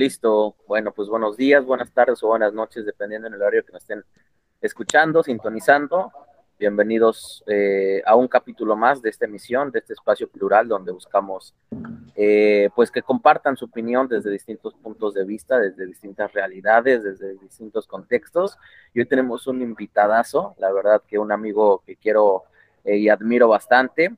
Listo. 0.00 0.56
Bueno, 0.66 0.92
pues 0.92 1.10
buenos 1.10 1.36
días, 1.36 1.62
buenas 1.62 1.92
tardes 1.92 2.22
o 2.22 2.28
buenas 2.28 2.54
noches, 2.54 2.86
dependiendo 2.86 3.28
del 3.28 3.38
horario 3.38 3.66
que 3.66 3.72
nos 3.72 3.82
estén 3.82 4.02
escuchando, 4.62 5.22
sintonizando. 5.22 6.10
Bienvenidos 6.58 7.44
eh, 7.46 8.00
a 8.06 8.16
un 8.16 8.26
capítulo 8.26 8.76
más 8.76 9.02
de 9.02 9.10
esta 9.10 9.26
emisión, 9.26 9.70
de 9.70 9.80
este 9.80 9.92
espacio 9.92 10.26
plural 10.30 10.68
donde 10.68 10.90
buscamos 10.90 11.54
eh, 12.14 12.70
pues 12.74 12.90
que 12.90 13.02
compartan 13.02 13.58
su 13.58 13.66
opinión 13.66 14.08
desde 14.08 14.30
distintos 14.30 14.72
puntos 14.72 15.12
de 15.12 15.26
vista, 15.26 15.58
desde 15.58 15.84
distintas 15.84 16.32
realidades, 16.32 17.02
desde 17.04 17.34
distintos 17.34 17.86
contextos. 17.86 18.56
Y 18.94 19.00
hoy 19.00 19.04
tenemos 19.04 19.46
un 19.48 19.60
invitadazo, 19.60 20.54
la 20.56 20.72
verdad 20.72 21.02
que 21.06 21.18
un 21.18 21.30
amigo 21.30 21.82
que 21.84 21.96
quiero 21.96 22.44
eh, 22.84 22.96
y 22.96 23.10
admiro 23.10 23.48
bastante. 23.48 24.16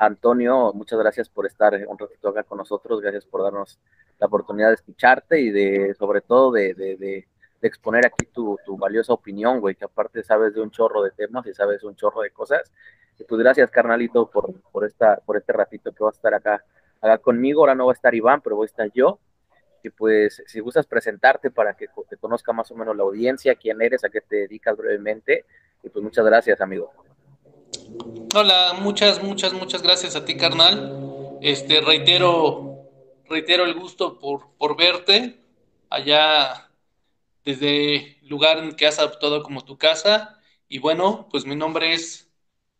Antonio, 0.00 0.72
muchas 0.72 0.98
gracias 0.98 1.28
por 1.28 1.44
estar 1.44 1.74
un 1.86 1.98
ratito 1.98 2.30
acá 2.30 2.42
con 2.42 2.56
nosotros, 2.56 3.02
gracias 3.02 3.26
por 3.26 3.42
darnos 3.42 3.78
la 4.18 4.28
oportunidad 4.28 4.68
de 4.68 4.74
escucharte 4.74 5.38
y 5.38 5.50
de, 5.50 5.94
sobre 5.94 6.22
todo, 6.22 6.52
de, 6.52 6.72
de, 6.72 6.96
de, 6.96 7.28
exponer 7.60 8.06
aquí 8.06 8.24
tu, 8.24 8.58
tu, 8.64 8.78
valiosa 8.78 9.12
opinión, 9.12 9.60
güey, 9.60 9.74
que 9.74 9.84
aparte 9.84 10.22
sabes 10.22 10.54
de 10.54 10.62
un 10.62 10.70
chorro 10.70 11.02
de 11.02 11.10
temas 11.10 11.46
y 11.46 11.52
sabes 11.52 11.84
un 11.84 11.96
chorro 11.96 12.22
de 12.22 12.30
cosas. 12.30 12.72
Y 13.18 13.24
pues 13.24 13.38
gracias, 13.42 13.70
carnalito, 13.70 14.30
por, 14.30 14.54
por, 14.72 14.86
esta, 14.86 15.16
por 15.18 15.36
este 15.36 15.52
ratito 15.52 15.92
que 15.92 16.02
vas 16.02 16.14
a 16.14 16.16
estar 16.16 16.32
acá, 16.32 16.64
acá 17.02 17.18
conmigo. 17.18 17.60
Ahora 17.60 17.74
no 17.74 17.84
va 17.84 17.92
a 17.92 17.94
estar 17.94 18.14
Iván, 18.14 18.40
pero 18.40 18.56
voy 18.56 18.64
a 18.64 18.72
estar 18.72 18.90
yo. 18.92 19.18
Y 19.82 19.90
pues, 19.90 20.42
si 20.46 20.60
gustas 20.60 20.86
presentarte 20.86 21.50
para 21.50 21.74
que 21.74 21.88
te 22.08 22.16
conozca 22.16 22.54
más 22.54 22.70
o 22.70 22.74
menos 22.74 22.96
la 22.96 23.02
audiencia, 23.02 23.54
quién 23.54 23.82
eres, 23.82 24.02
a 24.02 24.08
qué 24.08 24.22
te 24.22 24.36
dedicas 24.36 24.78
brevemente. 24.78 25.44
Y 25.82 25.90
pues 25.90 26.02
muchas 26.02 26.24
gracias, 26.24 26.62
amigo. 26.62 26.90
Hola, 28.34 28.74
muchas, 28.80 29.22
muchas, 29.22 29.52
muchas 29.52 29.82
gracias 29.82 30.16
a 30.16 30.24
ti, 30.24 30.36
carnal. 30.36 31.38
Este, 31.40 31.80
reitero 31.80 32.70
reitero 33.30 33.64
el 33.64 33.74
gusto 33.74 34.18
por, 34.18 34.50
por 34.58 34.76
verte 34.76 35.40
allá 35.88 36.70
desde 37.44 38.18
el 38.20 38.28
lugar 38.28 38.58
en 38.58 38.72
que 38.72 38.86
has 38.86 38.98
adoptado 38.98 39.42
como 39.42 39.64
tu 39.64 39.78
casa. 39.78 40.40
Y 40.68 40.78
bueno, 40.78 41.28
pues 41.30 41.46
mi 41.46 41.56
nombre 41.56 41.94
es, 41.94 42.30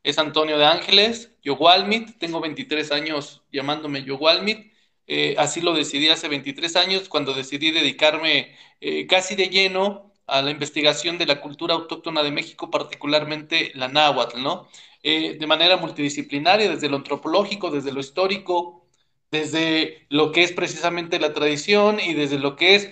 es 0.02 0.18
Antonio 0.18 0.58
de 0.58 0.66
Ángeles, 0.66 1.36
Yowalmit, 1.42 2.18
tengo 2.18 2.40
23 2.40 2.92
años 2.92 3.42
llamándome 3.52 4.02
Yowalmit. 4.04 4.72
Eh, 5.06 5.34
así 5.38 5.60
lo 5.60 5.72
decidí 5.74 6.08
hace 6.08 6.28
23 6.28 6.76
años 6.76 7.08
cuando 7.08 7.34
decidí 7.34 7.70
dedicarme 7.70 8.54
eh, 8.80 9.06
casi 9.06 9.34
de 9.34 9.48
lleno 9.48 10.09
a 10.30 10.42
la 10.42 10.50
investigación 10.50 11.18
de 11.18 11.26
la 11.26 11.40
cultura 11.40 11.74
autóctona 11.74 12.22
de 12.22 12.30
México, 12.30 12.70
particularmente 12.70 13.72
la 13.74 13.88
náhuatl, 13.88 14.42
¿no? 14.42 14.68
Eh, 15.02 15.36
de 15.38 15.46
manera 15.46 15.76
multidisciplinaria, 15.76 16.70
desde 16.70 16.88
lo 16.88 16.96
antropológico, 16.96 17.70
desde 17.70 17.92
lo 17.92 18.00
histórico, 18.00 18.86
desde 19.30 20.06
lo 20.08 20.32
que 20.32 20.42
es 20.42 20.52
precisamente 20.52 21.20
la 21.20 21.32
tradición 21.32 22.00
y 22.00 22.14
desde 22.14 22.38
lo 22.38 22.56
que 22.56 22.74
es 22.74 22.90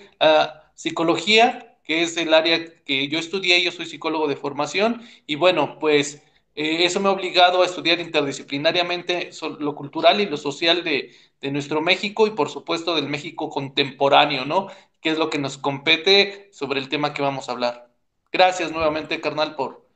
psicología, 0.74 1.76
que 1.84 2.02
es 2.02 2.16
el 2.16 2.34
área 2.34 2.64
que 2.84 3.08
yo 3.08 3.18
estudié, 3.18 3.62
yo 3.62 3.72
soy 3.72 3.86
psicólogo 3.86 4.28
de 4.28 4.36
formación, 4.36 5.02
y 5.26 5.34
bueno, 5.36 5.78
pues 5.80 6.22
eh, 6.54 6.84
eso 6.84 7.00
me 7.00 7.08
ha 7.08 7.12
obligado 7.12 7.62
a 7.62 7.66
estudiar 7.66 8.00
interdisciplinariamente 8.00 9.30
lo 9.60 9.74
cultural 9.74 10.20
y 10.20 10.26
lo 10.26 10.36
social 10.36 10.84
de, 10.84 11.12
de, 11.40 11.50
nuestro 11.52 11.80
México 11.80 12.26
y 12.26 12.30
por 12.30 12.50
supuesto 12.50 12.94
del 12.94 13.08
México 13.08 13.48
contemporáneo, 13.48 14.44
¿no? 14.44 14.68
Que 15.00 15.10
es 15.10 15.18
lo 15.18 15.30
que 15.30 15.38
nos 15.38 15.58
compete 15.58 16.48
sobre 16.52 16.80
el 16.80 16.88
tema 16.88 17.14
que 17.14 17.22
vamos 17.22 17.48
a 17.48 17.52
hablar. 17.52 17.88
Gracias 18.32 18.72
nuevamente, 18.72 19.20
carnal, 19.20 19.56
por, 19.56 19.86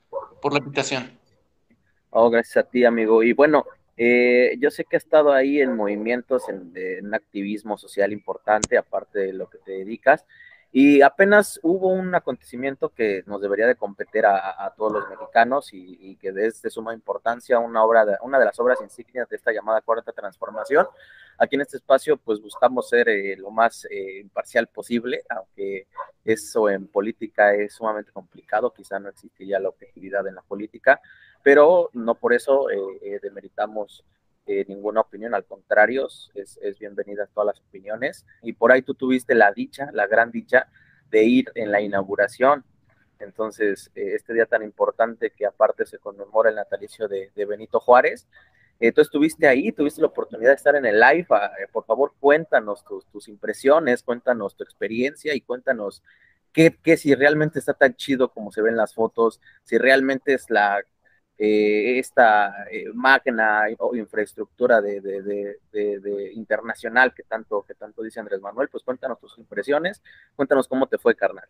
por 0.40 0.52
la 0.52 0.58
invitación. 0.58 1.18
Oh, 2.10 2.30
gracias 2.30 2.64
a 2.64 2.68
ti, 2.68 2.84
amigo. 2.84 3.22
Y 3.22 3.32
bueno, 3.32 3.64
eh, 3.96 4.56
yo 4.58 4.70
sé 4.70 4.84
que 4.84 4.96
ha 4.96 4.98
estado 4.98 5.32
ahí 5.32 5.60
en 5.60 5.76
movimientos, 5.76 6.48
en, 6.48 7.14
activismo 7.14 7.76
social 7.76 8.12
importante, 8.12 8.78
aparte 8.78 9.18
de 9.18 9.32
lo 9.32 9.48
que 9.48 9.58
te 9.58 9.72
dedicas, 9.72 10.24
y 10.72 11.02
apenas 11.02 11.60
hubo 11.62 11.88
un 11.88 12.14
acontecimiento 12.14 12.88
que 12.88 13.22
nos 13.26 13.42
debería 13.42 13.66
de 13.66 13.76
competir 13.76 14.24
a, 14.24 14.64
a 14.64 14.74
todos 14.74 14.92
los 14.92 15.08
mexicanos 15.08 15.68
y, 15.72 16.16
que 16.16 16.28
es 16.28 16.62
de 16.62 16.70
suma 16.70 16.94
importancia, 16.94 17.58
una, 17.58 17.84
obra 17.84 18.18
una 18.22 18.38
de 18.38 18.46
las 18.46 18.58
obras 18.58 18.80
insignias 18.80 19.28
de 19.28 19.36
esta 19.36 19.52
llamada 19.52 19.82
Cuarta 19.82 20.12
Transformación. 20.12 20.86
Aquí 21.38 21.56
en 21.56 21.62
este 21.62 21.76
espacio, 21.78 22.16
pues 22.16 22.40
buscamos 22.40 22.88
ser 22.88 23.08
eh, 23.08 23.36
lo 23.36 23.50
más 23.50 23.86
eh, 23.90 24.20
imparcial 24.20 24.68
posible, 24.68 25.22
aunque 25.28 25.86
eso 26.24 26.68
en 26.68 26.86
política 26.86 27.54
es 27.54 27.74
sumamente 27.74 28.12
complicado, 28.12 28.72
quizá 28.72 28.98
no 28.98 29.08
existiría 29.08 29.58
la 29.58 29.70
objetividad 29.70 30.26
en 30.26 30.36
la 30.36 30.42
política, 30.42 31.00
pero 31.42 31.90
no 31.92 32.14
por 32.14 32.32
eso 32.32 32.70
eh, 32.70 32.76
eh, 33.02 33.18
demeritamos 33.20 34.04
eh, 34.46 34.64
ninguna 34.66 35.00
opinión, 35.00 35.34
al 35.34 35.44
contrario, 35.44 36.06
es, 36.34 36.58
es 36.62 36.78
bienvenida 36.78 37.28
todas 37.32 37.54
las 37.56 37.60
opiniones. 37.60 38.26
Y 38.42 38.52
por 38.54 38.72
ahí 38.72 38.82
tú 38.82 38.94
tuviste 38.94 39.34
la 39.34 39.52
dicha, 39.52 39.90
la 39.92 40.06
gran 40.06 40.30
dicha 40.30 40.68
de 41.10 41.24
ir 41.24 41.52
en 41.54 41.70
la 41.70 41.80
inauguración. 41.80 42.64
Entonces, 43.20 43.90
eh, 43.94 44.14
este 44.14 44.34
día 44.34 44.46
tan 44.46 44.62
importante 44.62 45.30
que 45.30 45.46
aparte 45.46 45.86
se 45.86 45.98
conmemora 45.98 46.50
el 46.50 46.56
natalicio 46.56 47.06
de, 47.06 47.30
de 47.36 47.44
Benito 47.44 47.78
Juárez, 47.78 48.26
eh, 48.82 48.92
tú 48.92 49.00
estuviste 49.00 49.46
ahí, 49.46 49.72
tuviste 49.72 50.00
la 50.00 50.08
oportunidad 50.08 50.50
de 50.50 50.56
estar 50.56 50.74
en 50.76 50.86
el 50.86 50.98
live. 50.98 51.26
Eh, 51.60 51.66
por 51.72 51.84
favor, 51.84 52.14
cuéntanos 52.18 52.84
tus, 52.84 53.28
impresiones, 53.28 54.02
cuéntanos 54.02 54.56
tu 54.56 54.64
experiencia 54.64 55.34
y 55.34 55.40
cuéntanos 55.40 56.02
qué, 56.52 56.76
qué 56.82 56.96
si 56.96 57.14
realmente 57.14 57.58
está 57.58 57.74
tan 57.74 57.94
chido 57.94 58.32
como 58.32 58.50
se 58.50 58.62
ven 58.62 58.76
las 58.76 58.94
fotos, 58.94 59.40
si 59.64 59.78
realmente 59.78 60.34
es 60.34 60.50
la 60.50 60.82
eh, 61.38 61.98
esta 61.98 62.66
eh, 62.70 62.84
magna 62.94 63.62
o 63.78 63.96
infraestructura 63.96 64.80
de, 64.80 65.00
de, 65.00 65.22
de, 65.22 65.98
de, 65.98 66.32
internacional 66.34 67.12
que 67.14 67.22
tanto, 67.22 67.64
que 67.66 67.74
tanto 67.74 68.02
dice 68.02 68.20
Andrés 68.20 68.40
Manuel, 68.40 68.68
pues 68.68 68.84
cuéntanos 68.84 69.18
tus 69.18 69.36
impresiones, 69.38 70.02
cuéntanos 70.36 70.68
cómo 70.68 70.86
te 70.86 70.98
fue, 70.98 71.16
carnal. 71.16 71.48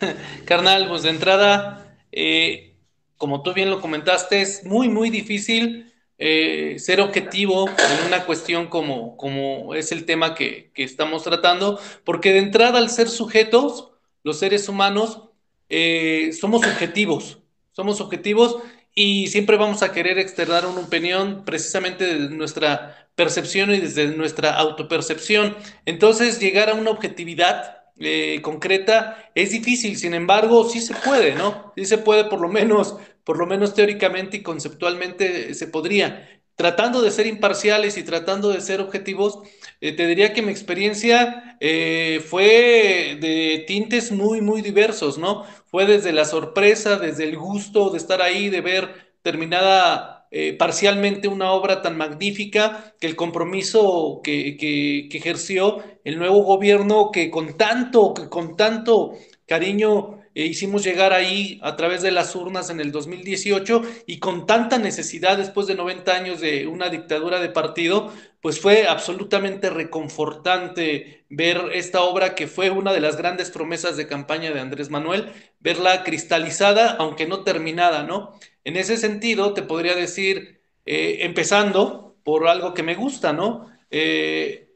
Carnal, 0.46 0.88
pues 0.88 1.04
de 1.04 1.10
entrada, 1.10 1.96
eh, 2.12 2.76
como 3.16 3.42
tú 3.42 3.54
bien 3.54 3.70
lo 3.70 3.80
comentaste, 3.80 4.42
es 4.42 4.64
muy, 4.64 4.88
muy 4.88 5.10
difícil 5.10 5.89
eh, 6.22 6.76
ser 6.78 7.00
objetivo 7.00 7.66
en 7.66 8.06
una 8.06 8.26
cuestión 8.26 8.66
como, 8.66 9.16
como 9.16 9.74
es 9.74 9.90
el 9.90 10.04
tema 10.04 10.34
que, 10.34 10.70
estamos 10.74 11.24
tratando, 11.24 11.80
porque 12.04 12.34
de 12.34 12.40
entrada 12.40 12.78
al 12.78 12.90
ser 12.90 13.08
sujetos, 13.08 13.88
los 14.22 14.38
seres 14.38 14.68
humanos, 14.68 15.22
eh, 15.70 16.32
somos 16.38 16.66
objetivos, 16.66 17.38
somos 17.72 18.02
objetivos 18.02 18.58
y 18.94 19.28
siempre 19.28 19.56
vamos 19.56 19.82
a 19.82 19.92
querer 19.92 20.18
externar 20.18 20.66
una 20.66 20.80
opinión 20.80 21.42
precisamente 21.46 22.04
de 22.04 22.28
nuestra 22.28 23.08
percepción 23.14 23.74
y 23.74 23.78
desde 23.78 24.08
nuestra 24.08 24.54
autopercepción. 24.56 25.56
Entonces, 25.86 26.38
llegar 26.38 26.68
a 26.68 26.74
una 26.74 26.90
objetividad 26.90 27.79
eh, 28.00 28.40
concreta 28.42 29.30
es 29.34 29.50
difícil, 29.50 29.96
sin 29.96 30.14
embargo, 30.14 30.68
sí 30.68 30.80
se 30.80 30.94
puede, 30.94 31.34
¿no? 31.34 31.72
Sí 31.76 31.84
se 31.84 31.98
puede, 31.98 32.24
por 32.24 32.40
lo 32.40 32.48
menos, 32.48 32.96
por 33.24 33.38
lo 33.38 33.46
menos 33.46 33.74
teóricamente 33.74 34.38
y 34.38 34.42
conceptualmente 34.42 35.54
se 35.54 35.66
podría. 35.68 36.28
Tratando 36.56 37.00
de 37.02 37.10
ser 37.10 37.26
imparciales 37.26 37.96
y 37.96 38.02
tratando 38.02 38.50
de 38.50 38.60
ser 38.60 38.80
objetivos, 38.80 39.38
eh, 39.80 39.92
te 39.92 40.06
diría 40.06 40.32
que 40.32 40.42
mi 40.42 40.50
experiencia 40.50 41.56
eh, 41.60 42.22
fue 42.26 43.18
de 43.20 43.64
tintes 43.66 44.12
muy, 44.12 44.40
muy 44.40 44.60
diversos, 44.62 45.16
¿no? 45.18 45.44
Fue 45.66 45.86
desde 45.86 46.12
la 46.12 46.24
sorpresa, 46.24 46.96
desde 46.96 47.24
el 47.24 47.36
gusto 47.36 47.90
de 47.90 47.98
estar 47.98 48.20
ahí, 48.22 48.50
de 48.50 48.60
ver 48.60 49.14
terminada 49.22 50.19
eh, 50.30 50.52
parcialmente 50.54 51.28
una 51.28 51.52
obra 51.52 51.82
tan 51.82 51.96
magnífica, 51.96 52.94
que 53.00 53.06
el 53.06 53.16
compromiso 53.16 54.20
que, 54.22 54.56
que, 54.56 55.08
que, 55.10 55.18
ejerció 55.18 55.82
el 56.04 56.18
nuevo 56.18 56.42
gobierno, 56.44 57.10
que 57.12 57.30
con 57.30 57.56
tanto, 57.56 58.14
que 58.14 58.28
con 58.28 58.56
tanto 58.56 59.14
cariño 59.46 60.19
eh, 60.34 60.44
hicimos 60.44 60.84
llegar 60.84 61.12
ahí 61.12 61.58
a 61.62 61.74
través 61.76 62.02
de 62.02 62.12
las 62.12 62.36
urnas 62.36 62.70
en 62.70 62.80
el 62.80 62.92
2018 62.92 63.82
y 64.06 64.18
con 64.18 64.46
tanta 64.46 64.78
necesidad 64.78 65.36
después 65.36 65.66
de 65.66 65.74
90 65.74 66.14
años 66.14 66.40
de 66.40 66.68
una 66.68 66.88
dictadura 66.88 67.40
de 67.40 67.48
partido, 67.48 68.12
pues 68.40 68.60
fue 68.60 68.86
absolutamente 68.86 69.70
reconfortante 69.70 71.24
ver 71.28 71.70
esta 71.72 72.02
obra 72.02 72.34
que 72.34 72.46
fue 72.46 72.70
una 72.70 72.92
de 72.92 73.00
las 73.00 73.16
grandes 73.16 73.50
promesas 73.50 73.96
de 73.96 74.06
campaña 74.06 74.52
de 74.52 74.60
Andrés 74.60 74.88
Manuel, 74.88 75.32
verla 75.58 76.04
cristalizada, 76.04 76.92
aunque 76.92 77.26
no 77.26 77.42
terminada, 77.42 78.04
¿no? 78.04 78.38
En 78.64 78.76
ese 78.76 78.96
sentido, 78.96 79.52
te 79.52 79.62
podría 79.62 79.94
decir, 79.94 80.60
eh, 80.86 81.18
empezando 81.22 82.16
por 82.24 82.46
algo 82.48 82.72
que 82.72 82.82
me 82.82 82.94
gusta, 82.94 83.32
¿no? 83.32 83.66
Eh, 83.90 84.68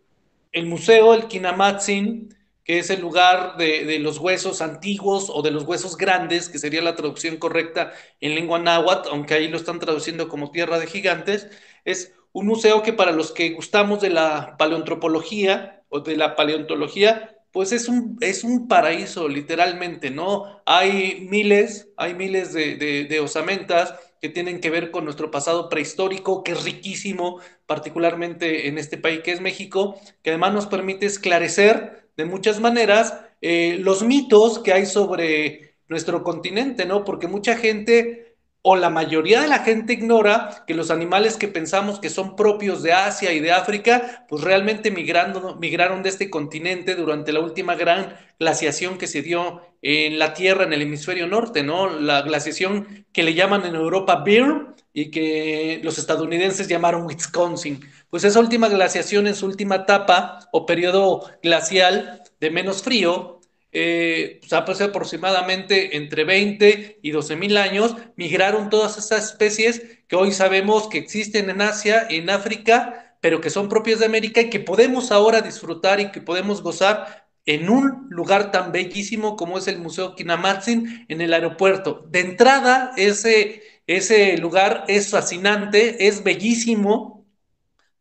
el 0.52 0.67
museo, 0.67 1.14
el 1.14 1.26
Kinamatsin, 1.26 2.34
que 2.64 2.78
es 2.78 2.90
el 2.90 3.00
lugar 3.00 3.56
de, 3.58 3.99
los 3.99 4.19
huesos 4.19 4.62
antiguos 4.62 5.31
o 5.32 5.43
de 5.43 5.50
los 5.50 5.64
huesos 5.64 5.96
grandes, 5.96 6.49
que 6.49 6.58
sería 6.58 6.82
la 6.82 6.96
traducción 6.96 7.37
correcta 7.37 7.93
en 8.20 8.34
lengua 8.34 8.58
náhuatl, 8.58 9.11
aunque 9.11 9.34
ahí 9.34 9.49
lo 9.49 9.58
están 9.58 9.78
traduciendo 9.78 10.28
como 10.28 10.50
tierra 10.50 10.78
de 10.78 10.87
gigantes, 10.87 11.49
es 11.84 12.14
un 12.32 12.46
museo 12.46 12.82
que 12.82 12.93
para 12.93 13.12
los 13.12 13.32
que 13.32 13.50
gustamos 13.50 14.00
de 14.00 14.11
la 14.11 14.56
paleontropología 14.58 15.84
o 15.90 16.00
de 16.00 16.16
la 16.16 16.37
paleontología, 16.37 17.37
pues 17.52 17.70
es 17.70 17.88
un, 17.88 18.16
es 18.20 18.43
un 18.43 18.66
paraíso, 18.66 19.28
literalmente, 19.28 20.11
¿no? 20.11 20.61
Hay 20.66 21.28
miles, 21.31 21.93
hay 21.96 22.14
miles 22.14 22.52
de, 22.52 22.76
de, 22.76 23.05
de 23.05 23.20
osamentas 23.20 23.94
que 24.20 24.28
tienen 24.28 24.61
que 24.61 24.70
ver 24.70 24.90
con 24.90 25.05
nuestro 25.05 25.31
pasado 25.31 25.69
prehistórico, 25.69 26.43
que 26.43 26.52
es 26.52 26.64
riquísimo, 26.64 27.40
particularmente 27.66 28.69
en 28.69 28.78
este 28.78 28.99
país 28.99 29.20
que 29.20 29.32
es 29.32 29.40
México, 29.40 30.00
que 30.22 30.31
además 30.31 30.55
nos 30.55 30.66
permite 30.66 31.06
esclarecer 31.06 32.03
de 32.16 32.25
muchas 32.25 32.61
maneras 32.61 33.14
eh, 33.40 33.78
los 33.81 34.02
mitos 34.02 34.58
que 34.58 34.72
hay 34.72 34.87
sobre 34.87 35.76
nuestro 35.88 36.22
continente, 36.22 36.87
¿no? 36.87 37.05
Porque 37.05 37.28
mucha 37.28 37.56
gente 37.56 38.25
o 38.66 38.76
la 38.76 38.88
mayoría 38.88 39.43
de 39.43 39.49
la 39.49 39.58
gente 39.58 39.93
ignora 39.93 40.64
que 40.66 40.72
los 40.72 40.90
animales 40.90 41.37
que 41.37 41.49
pensamos 41.49 42.00
que 42.00 42.08
son 42.08 42.34
propios 42.34 42.82
de 42.82 42.94
Asia 42.94 43.34
y 43.34 43.40
de 43.40 43.52
África, 43.52 44.25
pues 44.26 44.43
realmente 44.43 44.90
migrando, 44.90 45.56
migraron 45.56 46.02
de 46.02 46.08
este 46.08 46.31
continente 46.31 46.94
durante 46.94 47.34
la 47.34 47.40
última 47.40 47.75
gran 47.75 48.16
glaciación 48.40 48.96
que 48.96 49.06
se 49.06 49.20
dio 49.20 49.61
en 49.82 50.19
la 50.19 50.32
Tierra, 50.32 50.64
en 50.64 50.72
el 50.72 50.81
hemisferio 50.81 51.26
norte, 51.26 51.62
¿no? 51.62 51.90
La 51.90 52.22
glaciación 52.22 53.05
que 53.12 53.22
le 53.22 53.34
llaman 53.34 53.66
en 53.66 53.75
Europa 53.75 54.22
Bear 54.25 54.74
y 54.94 55.11
que 55.11 55.81
los 55.82 55.99
estadounidenses 55.99 56.69
llamaron 56.69 57.05
Wisconsin. 57.05 57.81
Pues 58.08 58.25
esa 58.25 58.41
última 58.41 58.69
glaciación 58.69 59.26
en 59.26 59.35
su 59.35 59.44
última 59.44 59.75
etapa 59.75 60.49
o 60.52 60.64
periodo 60.64 61.29
glacial 61.43 62.23
de 62.41 62.50
menos 62.50 62.82
frío, 62.82 63.41
eh, 63.73 64.41
pues, 64.41 64.81
aproximadamente 64.81 65.96
entre 65.96 66.23
20 66.23 67.00
y 67.02 67.11
12 67.11 67.35
mil 67.35 67.56
años, 67.56 67.96
migraron 68.14 68.70
todas 68.70 68.96
esas 68.96 69.32
especies 69.32 69.82
que 70.06 70.14
hoy 70.14 70.31
sabemos 70.31 70.88
que 70.88 70.99
existen 70.99 71.50
en 71.50 71.61
Asia, 71.61 72.06
en 72.08 72.31
África, 72.31 73.17
pero 73.20 73.40
que 73.40 73.50
son 73.50 73.69
propias 73.69 73.99
de 73.99 74.06
América 74.06 74.43
y 74.43 74.50
que 74.50 74.61
podemos 74.61 75.11
ahora 75.11 75.40
disfrutar 75.40 75.99
y 75.99 76.12
que 76.12 76.20
podemos 76.20 76.62
gozar 76.62 77.26
en 77.47 77.69
un 77.69 78.06
lugar 78.11 78.52
tan 78.52 78.70
bellísimo 78.73 79.37
como 79.37 79.58
es 79.58 79.67
el 79.67 79.79
Museo 79.79 80.14
Kinamatsin 80.14 81.06
en 81.08 81.20
el 81.20 81.32
aeropuerto. 81.35 82.06
De 82.11 82.20
entrada, 82.20 82.93
ese, 82.97 83.62
ese 83.86 84.36
lugar 84.38 84.84
es 84.88 85.10
fascinante, 85.10 86.06
es 86.08 86.22
bellísimo. 86.25 87.26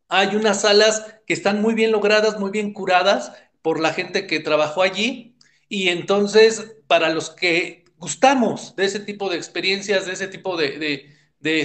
Hay 0.10 0.36
unas 0.36 0.62
salas 0.62 1.06
que 1.26 1.34
están 1.34 1.62
muy 1.62 1.74
bien 1.74 1.92
logradas, 1.92 2.40
muy 2.40 2.52
bien 2.52 2.74
curadas 2.74 3.34
por 3.62 3.80
la 3.80 3.94
gente 3.94 4.28
que 4.28 4.40
trabajó 4.40 4.82
allí 4.84 5.38
y 5.70 5.90
entonces, 5.90 6.76
para 6.88 7.10
los 7.10 7.30
que 7.32 7.86
gustamos 7.98 8.76
de 8.76 8.86
ese 8.86 9.00
tipo 9.00 9.30
de 9.30 9.38
experiencias, 9.38 10.06
de 10.06 10.14
ese 10.14 10.28
tipo 10.28 10.58
de, 10.58 11.10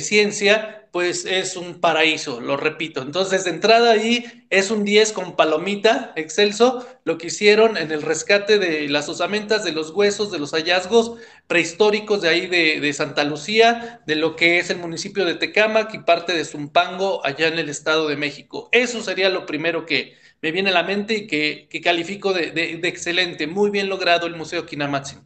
ciencia, 0.00 0.88
pues 0.92 1.24
es 1.24 1.56
un 1.56 1.80
paraíso, 1.80 2.40
lo 2.40 2.56
repito. 2.56 3.02
Entonces, 3.02 3.44
de 3.44 3.50
entrada 3.50 3.92
ahí 3.92 4.24
es 4.50 4.70
un 4.70 4.84
10 4.84 5.12
con 5.12 5.36
palomita, 5.36 6.12
excelso, 6.16 6.86
lo 7.04 7.18
que 7.18 7.28
hicieron 7.28 7.76
en 7.76 7.92
el 7.92 8.02
rescate 8.02 8.58
de 8.58 8.88
las 8.88 9.08
osamentas, 9.08 9.64
de 9.64 9.72
los 9.72 9.90
huesos, 9.90 10.32
de 10.32 10.38
los 10.38 10.52
hallazgos 10.52 11.12
prehistóricos 11.46 12.22
de 12.22 12.28
ahí 12.28 12.46
de, 12.46 12.80
de 12.80 12.92
Santa 12.92 13.24
Lucía, 13.24 14.00
de 14.06 14.16
lo 14.16 14.36
que 14.36 14.58
es 14.58 14.70
el 14.70 14.78
municipio 14.78 15.24
de 15.24 15.34
Tecámac 15.34 15.94
y 15.94 15.98
parte 15.98 16.32
de 16.32 16.44
Zumpango, 16.44 17.24
allá 17.24 17.48
en 17.48 17.58
el 17.58 17.68
Estado 17.68 18.08
de 18.08 18.16
México. 18.16 18.68
Eso 18.72 19.02
sería 19.02 19.28
lo 19.28 19.46
primero 19.46 19.86
que, 19.86 20.16
me 20.40 20.52
viene 20.52 20.70
a 20.70 20.72
la 20.72 20.82
mente 20.82 21.14
y 21.14 21.26
que, 21.26 21.68
califico 21.82 22.32
de, 22.32 22.80
excelente. 22.84 23.46
Muy 23.46 23.70
bien 23.70 23.88
logrado 23.88 24.26
el 24.26 24.36
Museo 24.36 24.66
Kinamatsu. 24.66 25.16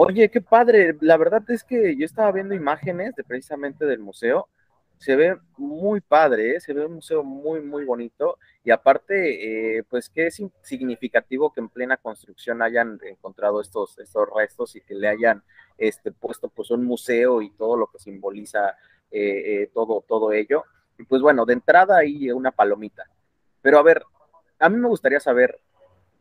Oye, 0.00 0.30
qué 0.30 0.40
padre. 0.40 0.96
La 1.00 1.16
verdad 1.16 1.42
es 1.50 1.64
que 1.64 1.96
yo 1.96 2.06
estaba 2.06 2.30
viendo 2.30 2.54
imágenes 2.54 3.16
de 3.16 3.24
precisamente 3.24 3.84
del 3.84 3.98
museo. 3.98 4.48
Se 4.96 5.16
ve 5.16 5.36
muy 5.56 6.00
padre, 6.00 6.54
¿eh? 6.54 6.60
se 6.60 6.72
ve 6.72 6.86
un 6.86 6.94
museo 6.94 7.24
muy, 7.24 7.60
muy 7.62 7.84
bonito. 7.84 8.38
Y 8.62 8.70
aparte, 8.70 9.78
eh, 9.78 9.82
pues 9.90 10.08
que 10.08 10.28
es 10.28 10.40
significativo 10.62 11.52
que 11.52 11.58
en 11.58 11.68
plena 11.68 11.96
construcción 11.96 12.62
hayan 12.62 13.00
encontrado 13.02 13.60
estos, 13.60 13.98
estos 13.98 14.28
restos 14.32 14.76
y 14.76 14.82
que 14.82 14.94
le 14.94 15.08
hayan 15.08 15.42
este, 15.76 16.12
puesto 16.12 16.48
pues 16.48 16.70
un 16.70 16.84
museo 16.84 17.42
y 17.42 17.50
todo 17.50 17.76
lo 17.76 17.88
que 17.88 17.98
simboliza 17.98 18.76
eh, 19.10 19.68
todo, 19.74 20.04
todo 20.06 20.30
ello. 20.30 20.62
Pues 21.08 21.22
bueno, 21.22 21.44
de 21.44 21.54
entrada 21.54 21.96
ahí 21.98 22.30
una 22.30 22.52
palomita. 22.52 23.10
Pero 23.62 23.80
a 23.80 23.82
ver, 23.82 24.04
a 24.60 24.68
mí 24.68 24.76
me 24.76 24.86
gustaría 24.86 25.18
saber 25.18 25.58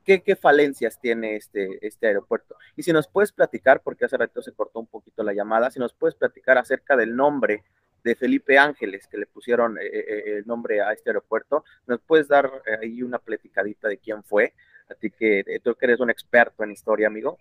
qué, 0.08 0.22
qué 0.22 0.38
falencias 0.38 1.00
tiene 1.02 1.36
este, 1.36 1.86
este 1.86 2.08
aeropuerto. 2.08 2.56
Y 2.78 2.84
si 2.84 2.94
nos 2.94 3.10
puedes 3.10 3.34
platicar, 3.34 3.82
porque 3.84 4.06
hace 4.06 4.16
rato 4.16 4.42
se 4.42 4.54
cortó 4.54 4.80
un 4.80 4.88
poquito 4.88 5.22
la 5.22 5.34
llamada, 5.34 5.70
si 5.70 5.80
nos 5.80 5.94
puedes 5.94 6.16
platicar 6.16 6.58
acerca 6.58 6.96
del 6.96 7.14
nombre 7.14 7.66
de 8.06 8.16
Felipe 8.16 8.58
Ángeles, 8.58 9.06
que 9.08 9.18
le 9.18 9.26
pusieron 9.26 9.78
eh, 9.78 9.82
eh, 9.86 10.06
eh, 10.08 10.24
el 10.38 10.48
nombre 10.48 10.82
a 10.82 10.94
este 10.94 11.10
aeropuerto, 11.10 11.66
¿nos 11.88 12.00
puedes 12.00 12.30
dar 12.30 12.50
ahí 12.82 13.04
una 13.04 13.20
platicadita 13.20 13.90
de 13.90 13.98
quién 13.98 14.24
fue? 14.24 14.54
A 14.90 14.94
ti 14.94 15.12
que 15.12 15.44
tú 15.62 15.76
que 15.76 15.86
eres 15.86 16.00
un 16.00 16.10
experto 16.10 16.64
en 16.64 16.72
historia, 16.72 17.08
amigo. 17.08 17.38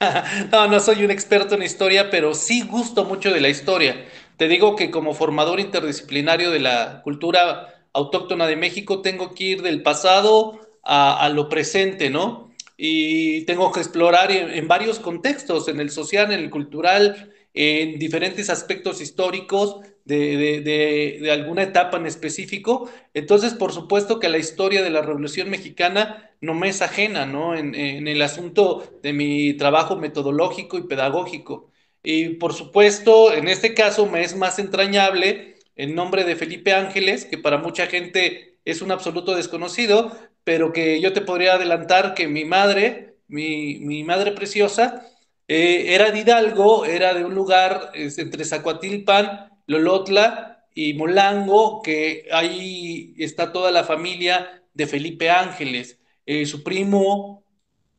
no, 0.50 0.66
no 0.66 0.80
soy 0.80 1.04
un 1.04 1.12
experto 1.12 1.54
en 1.54 1.62
historia, 1.62 2.10
pero 2.10 2.34
sí 2.34 2.66
gusto 2.66 3.04
mucho 3.04 3.32
de 3.32 3.40
la 3.40 3.48
historia. 3.48 3.94
Te 4.36 4.48
digo 4.48 4.74
que 4.74 4.90
como 4.90 5.14
formador 5.14 5.60
interdisciplinario 5.60 6.50
de 6.50 6.58
la 6.58 7.02
cultura 7.04 7.86
autóctona 7.92 8.48
de 8.48 8.56
México, 8.56 9.02
tengo 9.02 9.34
que 9.34 9.44
ir 9.44 9.62
del 9.62 9.84
pasado 9.84 10.69
a, 10.82 11.28
lo 11.28 11.48
presente, 11.48 12.10
¿no? 12.10 12.50
Y 12.76 13.42
tengo 13.44 13.72
que 13.72 13.80
explorar 13.80 14.32
en, 14.32 14.66
varios 14.68 14.98
contextos, 14.98 15.68
en 15.68 15.80
el 15.80 15.90
social, 15.90 16.32
en 16.32 16.40
el 16.40 16.50
cultural, 16.50 17.30
en 17.52 17.98
diferentes 17.98 18.48
aspectos 18.48 19.00
históricos 19.00 19.80
de, 20.04 21.28
alguna 21.30 21.62
etapa 21.62 21.98
en 21.98 22.06
específico. 22.06 22.90
Entonces, 23.12 23.54
por 23.54 23.72
supuesto 23.72 24.18
que 24.18 24.28
la 24.28 24.38
historia 24.38 24.82
de 24.82 24.90
la 24.90 25.02
Revolución 25.02 25.50
Mexicana 25.50 26.30
no 26.40 26.54
me 26.54 26.68
es 26.68 26.80
ajena, 26.80 27.26
¿no? 27.26 27.54
En, 27.54 27.74
en 27.74 28.08
el 28.08 28.22
asunto 28.22 28.98
de 29.02 29.12
mi 29.12 29.54
trabajo 29.54 29.96
metodológico 29.96 30.78
y 30.78 30.86
pedagógico. 30.86 31.70
Y 32.02 32.30
por 32.30 32.54
supuesto, 32.54 33.32
en 33.32 33.48
este 33.48 33.74
caso 33.74 34.06
me 34.06 34.22
es 34.22 34.34
más 34.36 34.58
entrañable 34.58 35.56
el 35.76 35.94
nombre 35.94 36.24
de 36.24 36.36
Felipe 36.36 36.72
Ángeles, 36.72 37.24
que 37.24 37.38
para 37.38 37.58
mucha 37.58 37.86
gente 37.86 38.58
es 38.64 38.82
un 38.82 38.90
absoluto 38.92 39.34
desconocido, 39.34 40.12
pero 40.44 40.72
que 40.72 41.00
yo 41.00 41.12
te 41.12 41.20
podría 41.20 41.54
adelantar 41.54 42.14
que 42.14 42.28
mi 42.28 42.44
madre, 42.44 43.16
mi, 43.28 44.04
madre 44.04 44.32
preciosa, 44.32 45.06
eh, 45.48 45.94
era 45.94 46.10
de 46.10 46.20
Hidalgo, 46.20 46.84
era 46.84 47.14
de 47.14 47.24
un 47.24 47.34
lugar 47.34 47.92
entre 47.94 48.44
Zacuatilpan, 48.44 49.50
Lolotla 49.66 50.66
y 50.74 50.94
Molango, 50.94 51.82
que 51.82 52.28
ahí 52.32 53.14
está 53.18 53.52
toda 53.52 53.70
la 53.70 53.84
familia 53.84 54.62
de 54.74 54.86
Felipe 54.86 55.30
Ángeles. 55.30 55.98
Eh, 56.26 56.46
su 56.46 56.62
primo, 56.62 57.44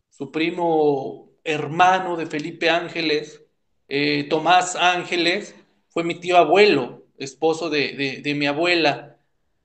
su 0.09 0.31
primo 0.31 1.31
hermano 1.43 2.15
de 2.15 2.25
Felipe 2.27 2.69
Ángeles, 2.69 3.41
eh, 3.87 4.25
Tomás 4.29 4.75
Ángeles 4.75 5.55
fue 5.89 6.05
mi 6.05 6.15
tío 6.15 6.37
abuelo, 6.37 7.07
esposo 7.17 7.69
de, 7.69 8.21
mi 8.37 8.45
abuela. 8.47 9.10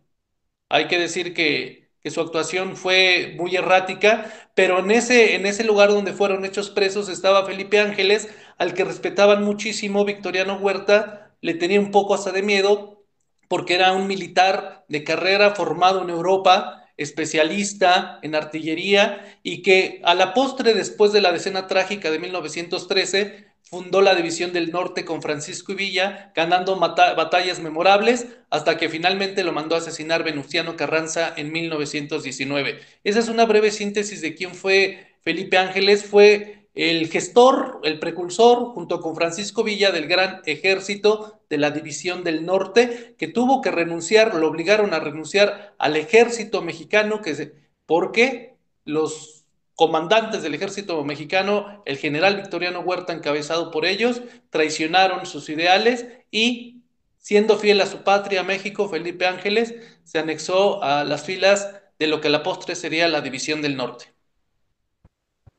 hay 0.68 0.86
que 0.86 0.98
decir 0.98 1.32
que, 1.32 1.90
que, 2.02 2.10
su 2.10 2.20
actuación 2.20 2.76
fue 2.76 3.34
muy 3.38 3.56
errática, 3.56 4.30
pero 4.54 4.80
en 4.80 4.90
ese, 4.90 5.34
en 5.34 5.46
ese 5.46 5.64
lugar 5.64 5.88
donde 5.88 6.12
fueron 6.12 6.44
hechos 6.44 6.68
presos 6.70 7.08
estaba 7.08 7.46
Felipe 7.46 7.80
Ángeles, 7.80 8.28
al 8.58 8.74
que 8.74 8.84
respetaban 8.84 9.44
muchísimo 9.44 10.04
Victoriano 10.04 10.56
Huerta, 10.58 11.34
le 11.40 11.54
tenía 11.54 11.80
un 11.80 11.90
poco 11.90 12.14
hasta 12.14 12.32
de 12.32 12.42
miedo, 12.42 13.04
porque 13.48 13.74
era 13.74 13.92
un 13.92 14.06
militar 14.06 14.84
de 14.88 15.04
carrera 15.04 15.54
formado 15.54 16.02
en 16.02 16.10
Europa, 16.10 16.85
especialista 16.96 18.18
en 18.22 18.34
artillería 18.34 19.38
y 19.42 19.62
que 19.62 20.00
a 20.04 20.14
la 20.14 20.34
postre, 20.34 20.74
después 20.74 21.12
de 21.12 21.20
la 21.20 21.32
decena 21.32 21.66
trágica 21.66 22.10
de 22.10 22.18
1913, 22.18 23.46
fundó 23.68 24.00
la 24.00 24.14
División 24.14 24.52
del 24.52 24.70
Norte 24.70 25.04
con 25.04 25.22
Francisco 25.22 25.72
y 25.72 25.76
Villa, 25.76 26.32
ganando 26.34 26.78
batallas 26.78 27.58
memorables, 27.60 28.26
hasta 28.48 28.78
que 28.78 28.88
finalmente 28.88 29.42
lo 29.42 29.52
mandó 29.52 29.74
a 29.74 29.78
asesinar 29.78 30.22
Venustiano 30.22 30.76
Carranza 30.76 31.34
en 31.36 31.50
1919. 31.50 32.78
Esa 33.02 33.18
es 33.18 33.28
una 33.28 33.44
breve 33.44 33.72
síntesis 33.72 34.20
de 34.20 34.34
quién 34.34 34.54
fue 34.54 35.16
Felipe 35.22 35.58
Ángeles. 35.58 36.04
Fue 36.04 36.65
el 36.76 37.08
gestor, 37.08 37.80
el 37.84 37.98
precursor, 37.98 38.74
junto 38.74 39.00
con 39.00 39.16
Francisco 39.16 39.64
Villa 39.64 39.90
del 39.90 40.06
Gran 40.06 40.42
Ejército 40.44 41.40
de 41.48 41.56
la 41.56 41.70
División 41.70 42.22
del 42.22 42.44
Norte, 42.44 43.14
que 43.18 43.28
tuvo 43.28 43.62
que 43.62 43.70
renunciar, 43.70 44.34
lo 44.34 44.46
obligaron 44.46 44.92
a 44.92 45.00
renunciar 45.00 45.74
al 45.78 45.96
ejército 45.96 46.60
mexicano, 46.60 47.22
que 47.22 47.54
porque 47.86 48.56
los 48.84 49.46
comandantes 49.74 50.42
del 50.42 50.54
ejército 50.54 51.02
mexicano, 51.02 51.82
el 51.86 51.96
general 51.96 52.36
Victoriano 52.36 52.80
Huerta, 52.80 53.14
encabezado 53.14 53.70
por 53.70 53.86
ellos, 53.86 54.20
traicionaron 54.50 55.24
sus 55.24 55.48
ideales 55.48 56.06
y, 56.30 56.82
siendo 57.16 57.56
fiel 57.58 57.80
a 57.80 57.86
su 57.86 58.04
patria, 58.04 58.42
México, 58.42 58.86
Felipe 58.88 59.26
Ángeles, 59.26 59.74
se 60.04 60.18
anexó 60.18 60.82
a 60.82 61.04
las 61.04 61.24
filas 61.24 61.74
de 61.98 62.06
lo 62.06 62.20
que 62.20 62.28
a 62.28 62.30
la 62.30 62.42
postre 62.42 62.74
sería 62.74 63.08
la 63.08 63.22
División 63.22 63.62
del 63.62 63.76
Norte. 63.76 64.15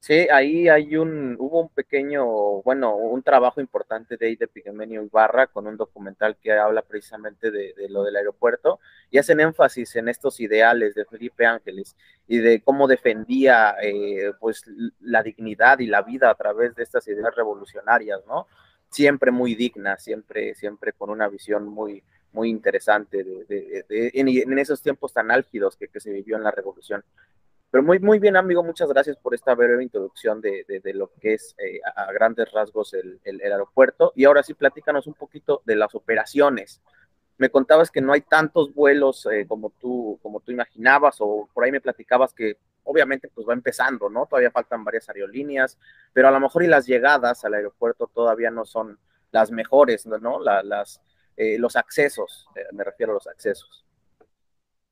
Sí, 0.08 0.26
ahí 0.32 0.70
hay 0.70 0.96
un, 0.96 1.36
hubo 1.38 1.64
un 1.64 1.68
pequeño, 1.68 2.26
bueno, 2.64 2.96
un 2.96 3.22
trabajo 3.24 3.60
importante 3.60 4.16
de 4.16 4.28
ahí 4.28 4.36
de 4.38 4.48
Pigmenio 4.48 5.04
Ibarra 5.04 5.48
con 5.48 5.68
un 5.68 5.76
documental 5.76 6.38
que 6.38 6.54
habla 6.54 6.82
precisamente 6.82 7.52
de, 7.52 7.74
lo 7.90 8.04
del 8.06 8.16
aeropuerto 8.16 8.80
y 9.12 9.18
hacen 9.18 9.42
énfasis 9.42 9.98
en 9.98 10.08
estos 10.08 10.40
ideales 10.40 10.96
de 10.96 11.04
Felipe 11.04 11.46
Ángeles 11.46 11.98
y 12.26 12.38
de 12.38 12.62
cómo 12.62 12.88
defendía 12.88 13.76
eh, 13.82 14.32
pues 14.40 14.64
la 15.02 15.24
dignidad 15.24 15.80
y 15.80 15.88
la 15.88 16.04
vida 16.04 16.30
a 16.30 16.36
través 16.36 16.74
de 16.76 16.84
estas 16.84 17.06
ideas 17.10 17.36
revolucionarias, 17.36 18.26
¿no? 18.28 18.48
Siempre 18.90 19.32
muy 19.32 19.56
digna, 19.56 19.98
siempre, 19.98 20.56
siempre 20.56 20.94
con 20.94 21.10
una 21.10 21.28
visión 21.28 21.68
muy, 21.68 22.02
muy 22.32 22.50
interesante 22.50 23.26
de, 23.26 23.86
en, 23.90 24.58
esos 24.58 24.82
tiempos 24.82 25.12
tan 25.12 25.32
álgidos 25.32 25.76
que 25.76 26.00
se 26.00 26.14
vivió 26.14 26.38
en 26.38 26.44
la 26.44 26.52
revolución. 26.52 27.04
Pero 27.70 27.84
muy, 27.84 28.00
muy 28.00 28.18
bien, 28.20 28.38
amigo, 28.38 28.64
muchas 28.64 28.90
gracias 28.90 29.18
por 29.18 29.34
esta 29.36 29.54
breve 29.54 29.84
introducción 29.84 30.40
de, 30.40 30.66
lo 30.94 31.12
que 31.20 31.34
es 31.34 31.54
eh, 31.58 31.82
a 31.96 32.12
grandes 32.14 32.52
rasgos 32.52 32.94
el, 32.94 33.20
aeropuerto. 33.42 34.14
Y 34.16 34.26
ahora 34.26 34.42
sí, 34.42 34.54
platícanos 34.54 35.06
un 35.06 35.14
poquito 35.14 35.62
de 35.66 35.76
las 35.76 35.94
operaciones. 35.94 36.82
Me 37.38 37.50
contabas 37.50 37.92
que 37.92 38.02
no 38.02 38.14
hay 38.14 38.22
tantos 38.22 38.74
vuelos 38.74 39.28
eh, 39.32 39.46
como, 39.48 39.70
tú, 39.70 40.18
como 40.24 40.40
tú 40.40 40.52
imaginabas, 40.52 41.18
o 41.20 41.50
por 41.54 41.66
ahí 41.66 41.72
me 41.72 41.82
platicabas 41.82 42.34
que 42.34 42.58
obviamente 42.84 43.28
pues 43.28 43.46
va 43.48 43.54
empezando, 43.54 44.10
¿no? 44.10 44.26
Todavía 44.28 44.50
faltan 44.50 44.86
varias 44.86 45.10
aerolíneas, 45.10 45.78
pero 46.14 46.30
a 46.30 46.32
lo 46.32 46.40
mejor 46.40 46.64
y 46.64 46.68
las 46.68 46.88
llegadas 46.88 47.44
al 47.44 47.54
aeropuerto 47.54 48.08
todavía 48.08 48.50
no 48.50 48.64
son 48.64 48.98
las 49.32 49.52
mejores, 49.52 50.06
¿no? 50.06 50.40
las, 50.40 51.02
eh, 51.36 51.60
los 51.60 51.76
accesos, 51.76 52.48
me 52.72 52.86
refiero 52.86 53.12
a 53.12 53.16
los 53.16 53.28
accesos. 53.28 53.86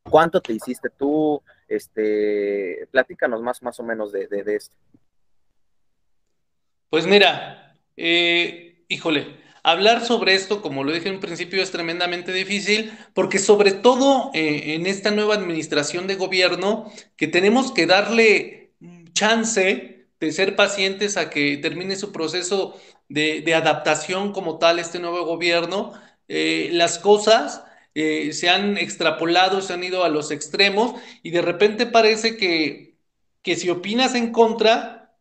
¿Cuánto 0.04 0.42
te 0.42 0.54
hiciste 0.54 0.90
tú? 0.90 1.42
Este, 1.68 2.88
platícanos 2.92 3.42
más, 3.42 3.62
más 3.64 3.80
o 3.80 3.84
menos 3.84 4.12
de, 4.12 4.28
esto. 4.48 4.76
Pues 6.90 7.08
mira, 7.08 7.76
eh, 7.98 8.84
híjole, 8.88 9.38
hablar 9.64 10.06
sobre 10.06 10.36
esto, 10.36 10.62
como 10.62 10.84
lo 10.84 10.92
dije 10.92 11.10
en 11.10 11.16
un 11.16 11.22
principio, 11.22 11.62
es 11.62 11.72
tremendamente 11.72 12.32
difícil, 12.32 12.92
porque 13.14 13.40
sobre 13.40 13.72
todo 13.72 14.30
eh, 14.34 14.76
en 14.76 14.86
esta 14.86 15.12
nueva 15.12 15.36
administración 15.36 16.06
de 16.08 16.16
gobierno, 16.16 16.92
que 17.18 17.28
tenemos 17.28 17.72
que 17.72 17.88
darle 17.88 18.74
chance 19.14 20.08
de 20.20 20.32
ser 20.32 20.56
pacientes 20.56 21.18
a 21.18 21.30
que 21.30 21.58
termine 21.58 21.96
su 21.96 22.12
proceso 22.12 22.80
de, 23.10 23.54
adaptación 23.56 24.32
como 24.32 24.60
tal 24.60 24.80
este 24.80 25.00
nuevo 25.00 25.26
gobierno, 25.26 25.94
eh, 26.28 26.70
las 26.72 27.00
cosas 27.00 27.65
eh, 27.96 28.34
se 28.34 28.50
han 28.50 28.78
extrapolado, 28.78 29.62
se 29.62 29.74
han 29.74 29.84
ido 29.84 30.04
a 30.04 30.10
los 30.10 30.30
extremos 30.30 30.94
y 31.24 31.32
de 31.32 31.42
repente 31.42 31.86
parece 31.86 32.38
que, 32.38 32.98
que 33.42 33.56
si 33.56 33.70
opinas 33.70 34.16
en 34.16 34.32
contra, 34.32 35.18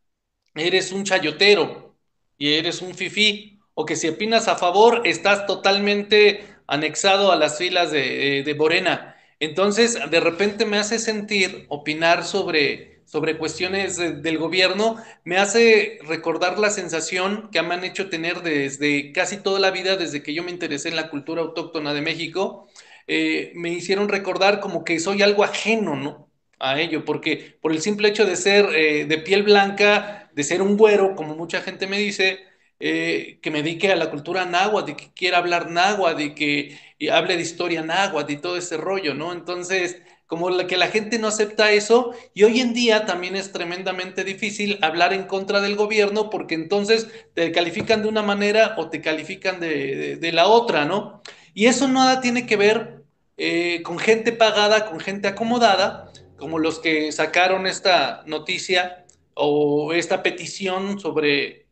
eres 0.55 0.93
un 0.93 1.05
chayotero 1.05 1.97
y 2.37 2.55
eres 2.55 2.83
un 2.83 2.95
fifí, 2.95 3.61
o 3.75 3.87
que 3.87 3.97
si 3.97 4.09
opinas 4.09 4.49
a 4.49 4.57
favor, 4.57 5.03
estás 5.05 5.47
totalmente 5.47 6.45
anexado 6.67 7.33
a 7.33 7.37
las 7.37 7.59
filas 7.59 7.91
de, 7.91 8.43
de 8.45 8.55
Morena. 8.55 9.17
Entonces, 9.41 9.99
de 10.11 10.21
repente 10.21 10.65
me 10.65 10.79
hace 10.79 10.99
sentir 10.99 11.67
opinar 11.69 12.25
sobre 12.25 12.94
sobre 13.15 13.39
cuestiones 13.39 13.97
del 13.97 14.39
gobierno, 14.39 14.97
me 15.23 15.37
hace 15.39 16.01
recordar 16.03 16.59
la 16.59 16.69
sensación 16.69 17.49
que 17.53 17.63
me 17.63 17.75
han 17.75 17.85
hecho 17.85 18.11
tener 18.11 18.43
desde 18.43 19.13
casi 19.13 19.37
toda 19.37 19.61
la 19.61 19.71
vida, 19.71 19.95
desde 19.97 20.21
que 20.25 20.35
yo 20.35 20.43
me 20.43 20.51
interesé 20.51 20.89
en 20.89 20.97
la 20.97 21.11
cultura 21.11 21.41
autóctona 21.43 21.95
de 21.95 22.01
México, 22.03 22.67
eh, 23.07 23.53
me 23.55 23.71
hicieron 23.71 24.09
recordar 24.09 24.59
como 24.59 24.83
que 24.83 24.99
soy 24.99 25.23
algo 25.23 25.45
ajeno, 25.45 25.95
¿no? 25.95 26.29
A 26.59 26.81
ello, 26.81 27.05
porque 27.05 27.57
por 27.63 27.71
el 27.71 27.81
simple 27.81 28.09
hecho 28.09 28.27
de 28.27 28.35
ser 28.35 28.67
eh, 28.75 29.05
de 29.05 29.19
piel 29.19 29.45
blanca, 29.45 30.29
de 30.35 30.43
ser 30.43 30.61
un 30.61 30.77
güero, 30.77 31.15
como 31.15 31.37
mucha 31.37 31.63
gente 31.63 31.87
me 31.87 31.99
dice, 31.99 32.41
eh, 32.81 33.39
que 33.43 33.53
me 33.53 33.63
dedique 33.63 33.93
a 33.93 33.97
la 33.97 34.11
cultura 34.11 34.45
náhuatl, 34.45 34.87
de 34.91 34.97
que 34.97 35.13
quiera 35.15 35.39
hablar 35.39 35.71
náhuatl, 35.71 36.19
de 36.19 36.35
que 36.35 36.77
hable 37.13 37.37
de 37.37 37.43
historia 37.43 37.83
náhuatl 37.83 38.33
y 38.33 38.39
todo 38.39 38.57
ese 38.57 38.77
rollo, 38.77 39.15
¿no? 39.15 39.33
Entonces, 39.33 39.99
como 40.35 40.51
la, 40.51 40.67
que 40.67 40.77
la 40.77 40.89
gente 40.89 41.21
no 41.21 41.29
acepta 41.29 41.71
eso 41.71 42.13
y 42.35 42.43
hoy 42.43 42.59
en 42.59 42.75
día 42.75 43.07
también 43.07 43.37
es 43.37 43.53
tremendamente 43.53 44.25
difícil 44.25 44.81
hablar 44.83 45.13
en 45.13 45.29
contra 45.29 45.61
del 45.61 45.77
gobierno 45.77 46.29
porque 46.29 46.57
entonces 46.57 47.07
te 47.35 47.53
califican 47.53 48.03
de 48.03 48.09
una 48.09 48.23
manera 48.23 48.75
o 48.77 48.91
te 48.91 49.01
califican 49.01 49.61
de, 49.61 50.31
la 50.33 50.49
otra, 50.49 50.87
¿no? 50.87 51.23
Y 51.55 51.67
eso 51.67 51.87
nada 51.87 52.21
tiene 52.21 52.47
que 52.47 52.57
ver 52.57 53.05
eh, 53.37 53.81
con 53.85 54.01
gente 54.01 54.33
pagada, 54.33 54.87
con 54.91 54.99
gente 54.99 55.29
acomodada, 55.29 56.11
como 56.37 56.59
los 56.59 56.81
que 56.81 57.13
sacaron 57.13 57.69
esta 57.69 58.25
noticia 58.27 59.07
o 59.35 59.93
esta 59.93 60.25
petición 60.25 60.99
sobre, 60.99 61.69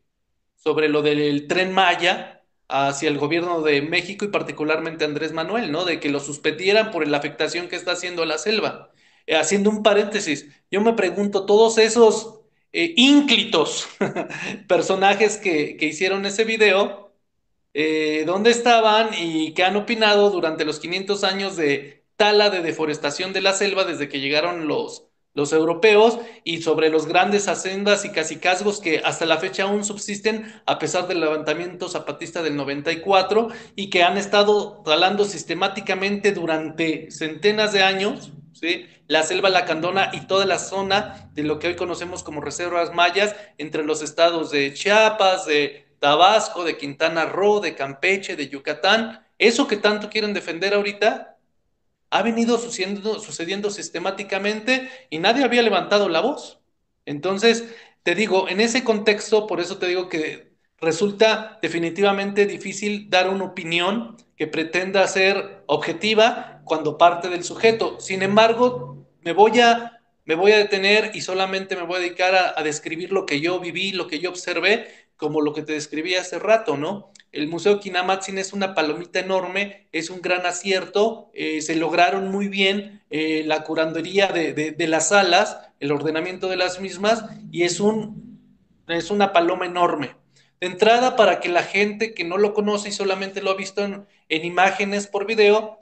sobre 0.55 0.87
lo 0.87 1.01
del 1.01 1.47
tren 1.47 1.73
Maya, 1.73 2.42
hacia 2.73 3.07
el 3.07 3.19
gobierno 3.19 3.61
de 3.61 3.83
México 3.83 4.25
y 4.25 4.29
particularmente 4.29 5.05
Andrés 5.05 5.31
Manuel, 5.31 5.71
¿no? 5.71 5.85
De 5.85 5.99
que 5.99 6.09
lo 6.09 6.19
suspendieran 6.19 6.89
por 6.89 7.07
la 7.07 7.17
afectación 7.17 7.67
que 7.67 7.75
está 7.75 7.91
haciendo 7.91 8.25
la 8.25 8.39
selva. 8.39 8.91
Eh, 9.27 9.35
haciendo 9.35 9.69
un 9.69 9.83
paréntesis, 9.83 10.47
yo 10.71 10.81
me 10.81 10.93
pregunto, 10.93 11.45
todos 11.45 11.77
esos 11.77 12.41
eh, 12.71 12.93
ínclitos 12.97 13.87
personajes 14.67 15.37
que, 15.37 15.77
hicieron 15.81 16.25
ese 16.25 16.45
video, 16.45 17.13
eh, 17.73 18.23
¿dónde 18.25 18.49
estaban 18.51 19.11
y 19.17 19.53
qué 19.53 19.63
han 19.63 19.75
opinado 19.75 20.31
durante 20.31 20.65
los 20.65 20.79
500 20.79 21.23
años 21.23 21.55
de 21.55 22.05
tala 22.17 22.49
de 22.49 22.61
deforestación 22.61 23.33
de 23.33 23.41
la 23.41 23.53
selva 23.53 23.85
desde 23.85 24.09
que 24.09 24.19
llegaron 24.19 24.67
los, 24.67 25.09
los 25.33 25.51
europeos 25.51 26.19
y 26.43 26.61
sobre 26.61 26.89
los 26.89 27.07
grandes 27.07 27.47
hacendas 27.47 28.05
y 28.05 28.11
cacicazgos 28.11 28.79
que 28.79 28.99
hasta 29.03 29.25
la 29.25 29.37
fecha 29.37 29.63
aún 29.63 29.83
subsisten 29.83 30.61
a 30.65 30.77
pesar 30.77 31.07
del 31.07 31.21
levantamiento 31.21 31.89
zapatista 31.89 32.43
del 32.43 32.55
94 32.55 33.49
y 33.75 33.89
que 33.89 34.03
han 34.03 34.17
estado 34.17 34.81
talando 34.83 35.25
sistemáticamente 35.25 36.31
durante 36.31 37.09
centenas 37.09 37.73
de 37.73 37.83
años, 37.83 38.31
¿sí? 38.53 38.85
la 39.07 39.23
selva 39.23 39.49
lacandona 39.49 40.11
y 40.13 40.27
toda 40.27 40.45
la 40.45 40.59
zona 40.59 41.29
de 41.33 41.43
lo 41.43 41.59
que 41.59 41.67
hoy 41.67 41.75
conocemos 41.75 42.23
como 42.23 42.41
reservas 42.41 42.93
mayas 42.93 43.35
entre 43.57 43.83
los 43.83 44.01
estados 44.01 44.51
de 44.51 44.73
Chiapas, 44.73 45.45
de 45.45 45.87
Tabasco, 45.99 46.63
de 46.63 46.77
Quintana 46.77 47.25
Roo, 47.25 47.59
de 47.59 47.75
Campeche, 47.75 48.35
de 48.35 48.49
Yucatán, 48.49 49.25
eso 49.39 49.67
que 49.67 49.77
tanto 49.77 50.09
quieren 50.09 50.33
defender 50.33 50.73
ahorita, 50.73 51.32
ha 52.13 52.21
venido 52.21 52.59
sucediendo, 52.59 53.71
sistemáticamente 53.71 54.87
y 55.09 55.17
nadie 55.17 55.43
había 55.43 55.63
levantado 55.63 56.09
la 56.09 56.21
voz. 56.21 56.59
Entonces, 57.05 57.73
te 58.03 58.13
digo, 58.13 58.47
en 58.49 58.61
ese 58.61 58.83
contexto, 58.83 59.47
por 59.47 59.59
eso 59.59 59.79
te 59.79 59.87
digo 59.87 60.09
que 60.09 60.53
resulta 60.79 61.57
definitivamente 61.63 62.45
difícil 62.45 63.09
dar 63.09 63.29
una 63.29 63.45
opinión 63.45 64.15
que 64.37 64.45
pretenda 64.45 65.07
ser 65.07 65.63
objetiva 65.65 66.61
cuando 66.65 66.99
parte 66.99 67.29
del 67.29 67.43
sujeto. 67.43 67.99
Sin 67.99 68.21
embargo, 68.21 69.07
me 69.21 69.33
voy 69.33 69.59
a, 69.59 69.99
detener 70.23 71.15
y 71.15 71.21
solamente 71.21 71.75
me 71.75 71.81
voy 71.81 71.95
a 71.97 72.01
dedicar 72.01 72.53
a 72.55 72.61
describir 72.61 73.11
lo 73.11 73.25
que 73.25 73.41
yo 73.41 73.59
viví, 73.59 73.91
lo 73.91 74.05
que 74.05 74.19
yo 74.19 74.29
observé, 74.29 74.87
como 75.23 75.39
lo 75.39 75.53
que 75.53 75.61
te 75.61 75.71
describí 75.71 76.15
hace 76.15 76.37
rato, 76.37 76.75
¿no? 76.75 77.13
El 77.31 77.47
Museo 77.47 77.79
Kinamatsin 77.79 78.37
es 78.39 78.51
una 78.51 78.75
palomita 78.75 79.21
enorme, 79.21 79.87
es 79.93 80.09
un 80.09 80.21
gran 80.21 80.45
acierto, 80.45 81.31
eh, 81.33 81.61
se 81.61 81.77
lograron 81.77 82.29
muy 82.29 82.49
bien 82.49 83.01
eh, 83.09 83.43
la 83.45 83.63
curandería 83.63 84.27
de, 84.27 84.75
las 84.85 85.07
salas, 85.07 85.59
el 85.79 85.93
ordenamiento 85.93 86.49
de 86.49 86.57
las 86.57 86.81
mismas, 86.81 87.23
y 87.53 87.63
es, 87.63 87.79
un, 87.79 88.37
es 88.89 89.11
una 89.11 89.31
paloma 89.31 89.65
enorme. 89.65 90.17
De 90.59 90.67
entrada, 90.67 91.15
para 91.15 91.39
que 91.39 91.47
la 91.47 91.63
gente 91.63 92.13
que 92.13 92.25
no 92.25 92.37
lo 92.37 92.53
conoce 92.53 92.89
y 92.89 92.91
solamente 92.91 93.41
lo 93.41 93.51
ha 93.51 93.55
visto 93.55 93.81
en 93.81 94.45
imágenes 94.45 95.07
por 95.07 95.25
video, 95.25 95.79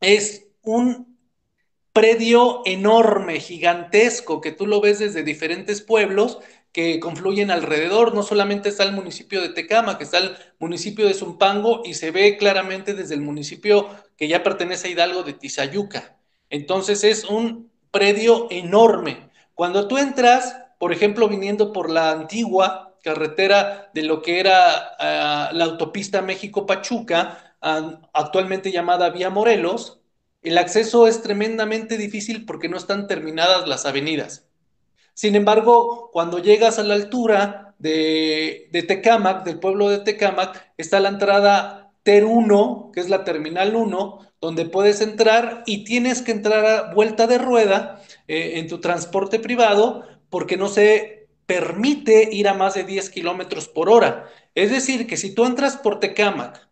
es 0.00 0.48
un 0.62 1.16
predio 1.92 2.62
enorme, 2.64 3.38
gigantesco, 3.38 4.40
que 4.40 4.50
tú 4.50 4.66
lo 4.66 4.80
ves 4.80 4.98
desde 4.98 5.22
diferentes 5.22 5.80
pueblos, 5.80 6.40
que 6.72 7.00
confluyen 7.00 7.50
alrededor. 7.50 8.14
No 8.14 8.22
solamente 8.22 8.68
está 8.68 8.84
el 8.84 8.92
municipio 8.92 9.40
de 9.40 9.50
Tecama, 9.50 9.98
que 9.98 10.04
está 10.04 10.18
el 10.18 10.36
municipio 10.58 11.06
de 11.06 11.14
Zumpango 11.14 11.82
y 11.84 11.94
se 11.94 12.10
ve 12.10 12.36
claramente 12.36 12.94
desde 12.94 13.14
el 13.14 13.20
municipio 13.20 13.88
que 14.16 14.28
ya 14.28 14.42
pertenece 14.42 14.88
a 14.88 14.90
Hidalgo 14.90 15.22
de 15.22 15.32
Tizayuca. 15.32 16.16
Entonces 16.48 17.04
es 17.04 17.24
un 17.24 17.70
predio 17.90 18.48
enorme. 18.50 19.30
Cuando 19.54 19.88
tú 19.88 19.98
entras, 19.98 20.56
por 20.78 20.92
ejemplo, 20.92 21.28
viniendo 21.28 21.72
por 21.72 21.90
la 21.90 22.10
antigua, 22.10 22.90
carretera 23.02 23.90
de 23.94 24.02
lo 24.02 24.22
que 24.22 24.40
era 24.40 24.96
uh, 24.98 25.54
la 25.54 25.64
autopista 25.64 26.22
México-Pachuca, 26.22 27.56
actualmente 28.12 28.72
llamada 28.72 29.10
Vía 29.10 29.28
Morelos, 29.28 30.00
el 30.42 30.56
acceso 30.56 31.06
es 31.06 31.22
tremendamente 31.22 31.98
difícil 31.98 32.46
porque 32.46 32.70
no 32.70 32.78
están 32.78 33.06
terminadas 33.06 33.68
las 33.68 33.84
avenidas. 33.84 34.49
Sin 35.20 35.34
embargo, 35.34 36.08
cuando 36.14 36.38
llegas 36.38 36.78
a 36.78 36.82
la 36.82 36.94
altura 36.94 37.74
de, 37.78 38.70
de 38.72 38.82
Tecámac, 38.82 39.44
del 39.44 39.60
pueblo 39.60 39.90
de 39.90 39.98
Tecámac, 39.98 40.72
está 40.78 40.98
la 40.98 41.10
entrada 41.10 41.92
TER 42.04 42.24
1, 42.24 42.90
que 42.94 43.00
es 43.00 43.10
la 43.10 43.22
terminal 43.22 43.76
1, 43.76 44.18
donde 44.40 44.64
puedes 44.64 45.02
entrar 45.02 45.62
y 45.66 45.84
tienes 45.84 46.22
que 46.22 46.32
entrar 46.32 46.64
a 46.64 46.94
vuelta 46.94 47.26
de 47.26 47.36
rueda 47.36 48.00
eh, 48.28 48.60
en 48.60 48.66
tu 48.66 48.80
transporte 48.80 49.38
privado 49.38 50.06
porque 50.30 50.56
no 50.56 50.68
se 50.68 51.28
permite 51.44 52.30
ir 52.32 52.48
a 52.48 52.54
más 52.54 52.72
de 52.72 52.84
10 52.84 53.10
kilómetros 53.10 53.68
por 53.68 53.90
hora. 53.90 54.24
Es 54.54 54.70
decir, 54.70 55.06
que 55.06 55.18
si 55.18 55.34
tú 55.34 55.44
entras 55.44 55.76
por 55.76 56.00
Tecámac, 56.00 56.69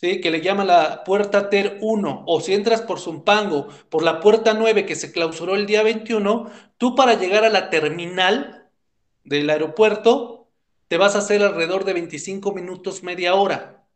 que 0.00 0.30
le 0.30 0.40
llama 0.40 0.64
la 0.64 1.02
puerta 1.02 1.50
TER 1.50 1.78
1, 1.80 2.24
o 2.26 2.40
si 2.40 2.54
entras 2.54 2.82
por 2.82 3.00
Zumpango, 3.00 3.66
por 3.88 4.02
la 4.02 4.20
puerta 4.20 4.54
9 4.54 4.86
que 4.86 4.94
se 4.94 5.10
clausuró 5.10 5.56
el 5.56 5.66
día 5.66 5.82
21, 5.82 6.50
tú 6.76 6.94
para 6.94 7.14
llegar 7.14 7.44
a 7.44 7.50
la 7.50 7.68
terminal 7.68 8.68
del 9.24 9.50
aeropuerto 9.50 10.48
te 10.86 10.98
vas 10.98 11.16
a 11.16 11.18
hacer 11.18 11.42
alrededor 11.42 11.84
de 11.84 11.94
25 11.94 12.52
minutos, 12.52 13.02
media 13.02 13.34
hora, 13.34 13.86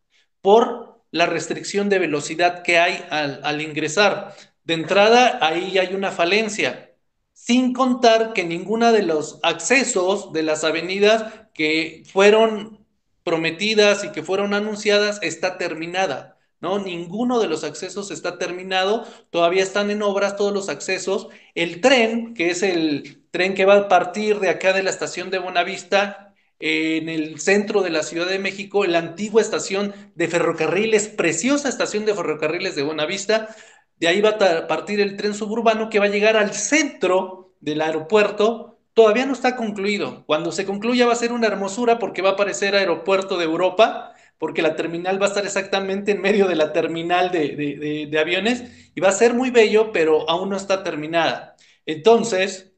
por 0.40 1.00
la 1.10 1.26
restricción 1.26 1.88
de 1.88 2.00
velocidad 2.00 2.62
que 2.62 2.78
hay 2.78 3.04
al, 3.10 3.60
ingresar. 3.60 4.34
De 4.64 4.74
entrada, 4.74 5.38
ahí 5.40 5.78
hay 5.78 5.94
una 5.94 6.10
falencia, 6.10 6.94
sin 7.32 7.72
contar 7.72 8.32
que 8.32 8.44
ninguna 8.44 8.92
de 8.92 9.02
los 9.02 9.38
accesos 9.42 10.32
de 10.32 10.42
las 10.42 10.64
avenidas 10.64 11.32
que 11.54 12.02
fueron 12.12 12.81
prometidas 13.24 14.04
y 14.04 14.10
que 14.10 14.22
fueron 14.22 14.54
anunciadas 14.54 15.18
está 15.22 15.58
terminada. 15.58 16.38
¿no? 16.60 16.78
Ninguno 16.78 17.40
de 17.40 17.48
los 17.48 17.64
accesos 17.64 18.10
está 18.10 18.38
terminado, 18.38 19.04
todavía 19.30 19.62
están 19.62 19.90
en 19.90 20.02
obras 20.02 20.36
todos 20.36 20.52
los 20.52 20.68
accesos. 20.68 21.28
El 21.54 21.80
tren, 21.80 22.34
que 22.34 22.50
es 22.50 22.62
el 22.62 23.26
tren 23.30 23.54
que 23.54 23.64
va 23.64 23.76
a 23.76 23.88
partir 23.88 24.38
de 24.38 24.48
acá 24.48 24.72
de 24.72 24.84
la 24.84 24.90
estación 24.90 25.30
de 25.30 25.38
Buenavista, 25.38 26.32
en 26.60 27.08
el 27.08 27.40
centro 27.40 27.82
de 27.82 27.90
la 27.90 28.04
Ciudad 28.04 28.28
de 28.28 28.38
México, 28.38 28.86
la 28.86 28.98
antigua 28.98 29.42
estación 29.42 29.92
de 30.14 30.28
ferrocarriles, 30.28 31.08
preciosa 31.08 31.68
estación 31.68 32.04
de 32.04 32.14
ferrocarriles 32.14 32.76
de 32.76 32.84
Buenavista. 32.84 33.48
De 33.96 34.06
ahí 34.06 34.20
va 34.20 34.30
a 34.30 34.68
partir 34.68 35.00
el 35.00 35.16
tren 35.16 35.34
suburbano 35.34 35.90
que 35.90 35.98
va 35.98 36.04
a 36.04 36.08
llegar 36.08 36.36
al 36.36 36.54
centro 36.54 37.54
del 37.58 37.80
aeropuerto. 37.80 38.71
Todavía 38.94 39.26
no 39.26 39.32
está 39.32 39.56
concluido. 39.56 40.24
Cuando 40.26 40.52
se 40.52 40.66
concluya 40.66 41.06
va 41.06 41.12
a 41.12 41.16
ser 41.16 41.32
una 41.32 41.46
hermosura 41.46 41.98
porque 41.98 42.22
va 42.22 42.30
a 42.30 42.32
aparecer 42.32 42.74
aeropuerto 42.74 43.38
de 43.38 43.44
Europa, 43.44 44.14
porque 44.38 44.62
la 44.62 44.76
terminal 44.76 45.20
va 45.20 45.26
a 45.26 45.28
estar 45.28 45.44
exactamente 45.46 46.12
en 46.12 46.20
medio 46.20 46.48
de 46.48 46.56
la 46.56 46.72
terminal 46.72 47.30
de, 47.30 48.08
de 48.10 48.18
aviones 48.18 48.64
y 48.94 49.00
va 49.00 49.08
a 49.08 49.12
ser 49.12 49.34
muy 49.34 49.50
bello, 49.50 49.92
pero 49.92 50.28
aún 50.28 50.50
no 50.50 50.56
está 50.56 50.82
terminada. 50.82 51.56
Entonces, 51.86 52.72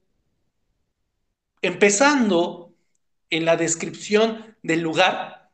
empezando 1.62 2.74
en 3.30 3.44
la 3.44 3.56
descripción 3.56 4.56
del 4.62 4.80
lugar, 4.80 5.50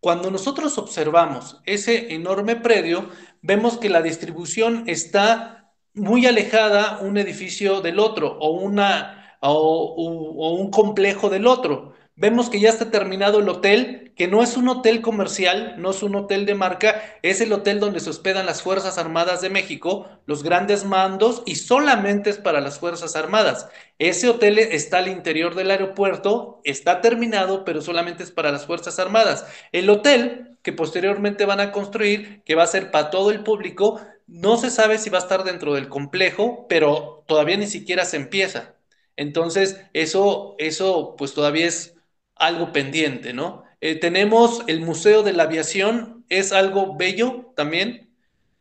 cuando 0.00 0.30
nosotros 0.30 0.78
observamos 0.78 1.60
ese 1.66 2.14
enorme 2.14 2.56
predio, 2.56 3.10
vemos 3.42 3.78
que 3.78 3.90
la 3.90 4.00
distribución 4.00 4.84
está 4.86 5.72
muy 5.92 6.26
alejada 6.26 6.98
un 7.00 7.18
edificio 7.18 7.82
del 7.82 7.98
otro 7.98 8.38
o, 8.40 8.50
una, 8.50 9.19
o, 9.40 10.52
un 10.52 10.70
complejo 10.70 11.30
del 11.30 11.46
otro. 11.46 11.94
Vemos 12.16 12.50
que 12.50 12.60
ya 12.60 12.68
está 12.68 12.90
terminado 12.90 13.38
el 13.38 13.48
hotel, 13.48 14.12
que 14.14 14.28
no 14.28 14.42
es 14.42 14.58
un 14.58 14.68
hotel 14.68 15.00
comercial, 15.00 15.76
no 15.78 15.90
es 15.90 16.02
un 16.02 16.14
hotel 16.14 16.44
de 16.44 16.54
marca, 16.54 17.00
es 17.22 17.40
el 17.40 17.50
hotel 17.50 17.80
donde 17.80 18.00
se 18.00 18.10
hospedan 18.10 18.44
las 18.44 18.60
Fuerzas 18.60 18.98
Armadas 18.98 19.40
de 19.40 19.48
México, 19.48 20.06
los 20.26 20.42
grandes 20.42 20.84
mandos, 20.84 21.42
y 21.46 21.54
solamente 21.54 22.28
es 22.28 22.36
para 22.36 22.60
las 22.60 22.78
Fuerzas 22.78 23.16
Armadas. 23.16 23.68
Ese 23.98 24.28
hotel 24.28 24.58
está 24.58 24.98
al 24.98 25.08
interior 25.08 25.54
del 25.54 25.70
aeropuerto, 25.70 26.60
está 26.64 27.00
terminado, 27.00 27.64
pero 27.64 27.80
solamente 27.80 28.22
es 28.22 28.30
para 28.30 28.52
las 28.52 28.66
Fuerzas 28.66 28.98
Armadas. 28.98 29.46
El 29.72 29.88
hotel 29.88 30.58
que 30.62 30.74
posteriormente 30.74 31.46
van 31.46 31.60
a 31.60 31.72
construir, 31.72 32.42
que 32.44 32.54
va 32.54 32.64
a 32.64 32.66
ser 32.66 32.90
para 32.90 33.08
todo 33.08 33.30
el 33.30 33.42
público, 33.42 33.98
no 34.26 34.58
se 34.58 34.70
sabe 34.70 34.98
si 34.98 35.08
va 35.08 35.18
a 35.18 35.22
estar 35.22 35.42
dentro 35.42 35.72
del 35.72 35.88
complejo, 35.88 36.66
pero 36.68 37.24
todavía 37.26 37.56
ni 37.56 37.66
siquiera 37.66 38.04
se 38.04 38.16
empieza. 38.18 38.74
Entonces, 39.20 39.78
eso, 39.92 40.54
eso 40.58 41.14
pues 41.18 41.34
todavía 41.34 41.66
es 41.66 41.94
algo 42.36 42.72
pendiente, 42.72 43.34
¿no? 43.34 43.64
Eh, 43.82 43.96
tenemos 43.96 44.62
el 44.66 44.80
Museo 44.80 45.22
de 45.22 45.34
la 45.34 45.42
Aviación, 45.42 46.24
es 46.30 46.52
algo 46.52 46.96
bello 46.96 47.52
también. 47.54 48.08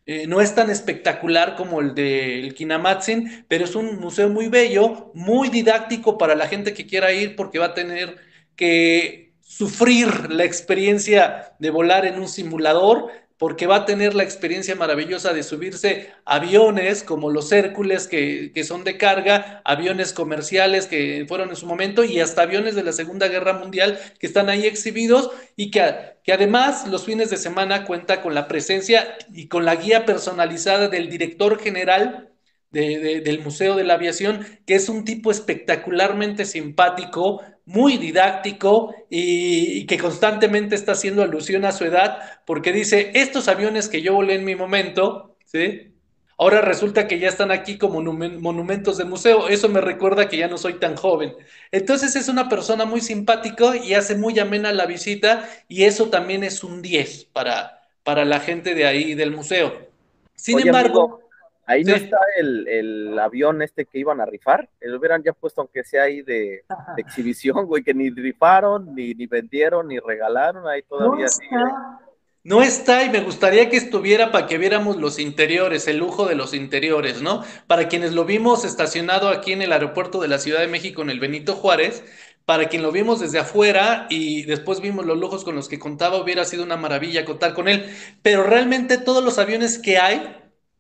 Eh, 0.06 0.28
no 0.28 0.42
es 0.42 0.56
tan 0.56 0.70
espectacular 0.70 1.56
como 1.56 1.80
el 1.80 1.96
del 1.96 2.54
Kinamatsin, 2.56 3.46
pero 3.48 3.64
es 3.64 3.76
un 3.76 4.00
museo 4.02 4.28
muy 4.30 4.50
bello, 4.50 5.12
muy 5.14 5.48
didáctico 5.48 6.18
para 6.18 6.36
la 6.36 6.48
gente 6.48 6.74
que 6.74 6.86
quiera 6.86 7.14
ir 7.14 7.38
porque 7.38 7.60
va 7.60 7.68
a 7.68 7.74
tener 7.74 8.18
que 8.58 9.34
sufrir 9.40 10.30
la 10.30 10.44
experiencia 10.44 11.56
de 11.60 11.70
volar 11.70 12.06
en 12.06 12.20
un 12.20 12.28
simulador, 12.28 13.12
porque 13.40 13.68
va 13.68 13.78
a 13.78 13.86
tener 13.86 14.16
la 14.16 14.24
experiencia 14.24 14.76
maravillosa 14.76 15.32
de 15.34 15.44
subirse 15.44 16.12
aviones 16.26 17.04
como 17.04 17.30
los 17.30 17.54
Hércules 17.54 18.06
que, 18.08 18.52
son 18.66 18.84
de 18.84 18.98
carga, 18.98 19.62
aviones 19.64 20.12
comerciales 20.12 20.88
que 20.88 21.26
fueron 21.26 21.50
en 21.50 21.56
su 21.56 21.66
momento 21.66 22.04
y 22.04 22.20
hasta 22.20 22.42
aviones 22.42 22.76
de 22.76 22.84
la 22.84 22.92
Segunda 22.92 23.30
Guerra 23.30 23.54
Mundial 23.54 23.98
que 24.20 24.28
están 24.28 24.50
ahí 24.50 24.66
exhibidos 24.66 25.32
y 25.56 25.72
que, 25.72 25.90
que 26.22 26.34
además 26.34 26.86
los 26.90 27.06
fines 27.06 27.30
de 27.30 27.38
semana 27.38 27.86
cuenta 27.86 28.22
con 28.22 28.36
la 28.36 28.50
presencia 28.50 29.18
y 29.34 29.48
con 29.48 29.64
la 29.64 29.78
guía 29.78 30.06
personalizada 30.06 30.90
del 30.90 31.10
director 31.10 31.58
general 31.60 32.29
del 32.72 33.40
Museo 33.44 33.76
de 33.76 33.84
la 33.84 33.96
Aviación, 33.96 34.46
que 34.66 34.76
es 34.76 34.90
un 34.90 35.04
tipo 35.04 35.32
espectacularmente 35.32 36.46
simpático, 36.46 37.42
muy 37.66 37.98
didáctico 37.98 38.94
y, 39.10 39.86
que 39.86 39.98
constantemente 39.98 40.76
está 40.76 40.94
haciendo 40.94 41.22
alusión 41.22 41.66
a 41.66 41.72
su 41.72 41.86
edad, 41.86 42.42
porque 42.46 42.72
dice, 42.72 43.12
estos 43.14 43.48
aviones 43.48 43.90
que 43.90 44.02
yo 44.02 44.14
volé 44.14 44.36
en 44.36 44.46
mi 44.46 44.56
momento, 44.56 45.36
¿sí? 45.46 45.94
Ahora 46.38 46.62
resulta 46.62 47.06
que 47.06 47.20
ya 47.20 47.28
están 47.28 47.52
aquí 47.52 47.78
como 47.78 48.02
monumentos 48.02 48.98
de 48.98 49.04
museo. 49.04 49.50
Eso 49.50 49.68
me 49.68 49.82
recuerda 49.82 50.30
que 50.30 50.38
ya 50.38 50.48
no 50.48 50.58
soy 50.58 50.76
tan 50.76 50.96
joven. 50.96 51.34
Entonces 51.70 52.16
es 52.16 52.30
una 52.30 52.48
persona 52.48 52.86
muy 52.86 53.02
simpática 53.02 53.76
y 53.76 53.94
hace 53.94 54.16
muy 54.16 54.40
amena 54.40 54.72
la 54.72 54.86
visita 54.86 55.50
y 55.68 55.84
eso 55.84 56.10
también 56.10 56.46
es 56.46 56.64
un 56.64 56.82
10 56.82 57.26
para, 57.26 57.82
para 58.04 58.24
la 58.24 58.40
gente 58.40 58.74
de 58.74 58.86
ahí 58.86 59.16
del 59.16 59.32
museo. 59.32 59.90
Sin 60.36 60.60
embargo... 60.60 61.29
Ahí 61.70 61.84
no 61.84 61.94
está 61.94 62.18
el, 62.36 63.16
avión 63.20 63.62
este 63.62 63.86
que 63.86 64.00
iban 64.00 64.20
a 64.20 64.26
rifar. 64.26 64.68
Lo 64.82 64.98
hubieran 64.98 65.22
ya 65.22 65.34
puesto, 65.34 65.62
aunque 65.62 65.84
sea 65.84 66.04
ahí 66.04 66.24
de, 66.24 66.64
exhibición, 66.98 67.68
güey, 67.68 67.84
que 67.84 67.94
ni 67.94 68.10
rifaron, 68.10 68.96
ni, 68.96 69.14
ni, 69.14 69.28
vendieron, 69.28 69.88
ni 69.88 70.00
regalaron. 70.00 70.68
Ahí 70.68 70.82
todavía 70.82 71.26
no 71.26 71.26
está. 71.26 72.00
No 72.44 72.64
está 72.64 73.04
y 73.04 73.12
me 73.12 73.20
gustaría 73.20 73.70
que 73.70 73.78
estuviera 73.78 74.32
para 74.32 74.48
que 74.48 74.58
viéramos 74.58 74.98
los 74.98 75.20
interiores, 75.20 75.88
el 75.88 75.98
lujo 75.98 76.26
de 76.26 76.34
los 76.34 76.56
interiores, 76.56 77.22
¿no? 77.22 77.44
Para 77.68 77.88
quienes 77.88 78.14
lo 78.14 78.26
vimos 78.26 78.66
estacionado 78.66 79.30
aquí 79.30 79.52
en 79.52 79.62
el 79.62 79.72
aeropuerto 79.72 80.22
de 80.22 80.30
la 80.30 80.40
Ciudad 80.40 80.62
de 80.62 80.68
México 80.68 81.04
en 81.04 81.12
el 81.12 81.20
Benito 81.20 81.54
Juárez, 81.54 82.04
para 82.46 82.68
quien 82.68 82.82
lo 82.82 82.92
vimos 82.92 83.20
desde 83.20 83.38
afuera 83.38 84.08
y 84.10 84.42
después 84.46 84.82
vimos 84.82 85.06
los 85.06 85.20
lujos 85.20 85.44
con 85.44 85.54
los 85.54 85.70
que 85.70 85.78
contaba, 85.78 86.18
hubiera 86.18 86.46
sido 86.46 86.64
una 86.64 86.78
maravilla 86.78 87.26
contar 87.26 87.54
con 87.54 87.68
él. 87.68 87.86
Pero 88.24 88.42
realmente 88.42 88.98
todos 88.98 89.24
los 89.24 89.38
aviones 89.38 89.78
que 89.78 90.00
hay, 90.00 90.36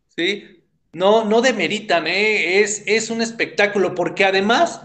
¿sí? 0.08 0.59
No, 0.92 1.24
no 1.24 1.42
demeritan, 1.42 2.08
¿eh? 2.08 2.62
es, 2.62 2.84
es 2.86 3.10
un 3.10 3.22
espectáculo, 3.22 3.94
porque 3.94 4.26
además, 4.26 4.82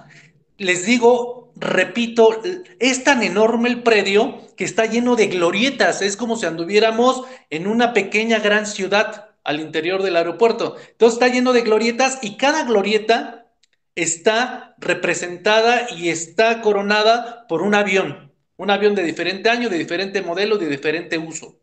les 0.59 0.85
digo, 0.85 1.53
repito, 1.57 2.43
es 2.79 3.05
tan 3.05 3.23
enorme 3.23 3.69
el 3.71 3.83
predio 3.83 4.41
que 4.57 4.65
está 4.65 4.87
lleno 4.87 5.17
de 5.17 5.29
glorietas, 5.29 6.03
es 6.03 6.17
como 6.17 6.37
si 6.37 6.47
anduviéramos 6.47 7.23
en 7.51 7.67
una 7.67 7.93
pequeña 7.93 8.39
gran 8.39 8.67
ciudad 8.67 9.31
al 9.45 9.61
interior 9.61 10.03
del 10.03 10.17
aeropuerto. 10.17 10.77
Entonces 10.91 11.15
está 11.15 11.29
lleno 11.29 11.53
de 11.53 11.63
glorietas 11.63 12.19
y 12.23 12.37
cada 12.37 12.65
glorieta 12.65 13.47
está 13.95 14.75
representada 14.79 15.87
y 15.91 16.09
está 16.09 16.61
coronada 16.61 17.47
por 17.47 17.63
un 17.63 17.75
avión, 17.75 18.33
un 18.57 18.71
avión 18.71 18.95
de 18.95 19.05
diferente 19.05 19.51
año, 19.51 19.69
de 19.69 19.79
diferente 19.79 20.23
modelo, 20.23 20.59
de 20.59 20.69
diferente 20.69 21.19
uso. 21.19 21.61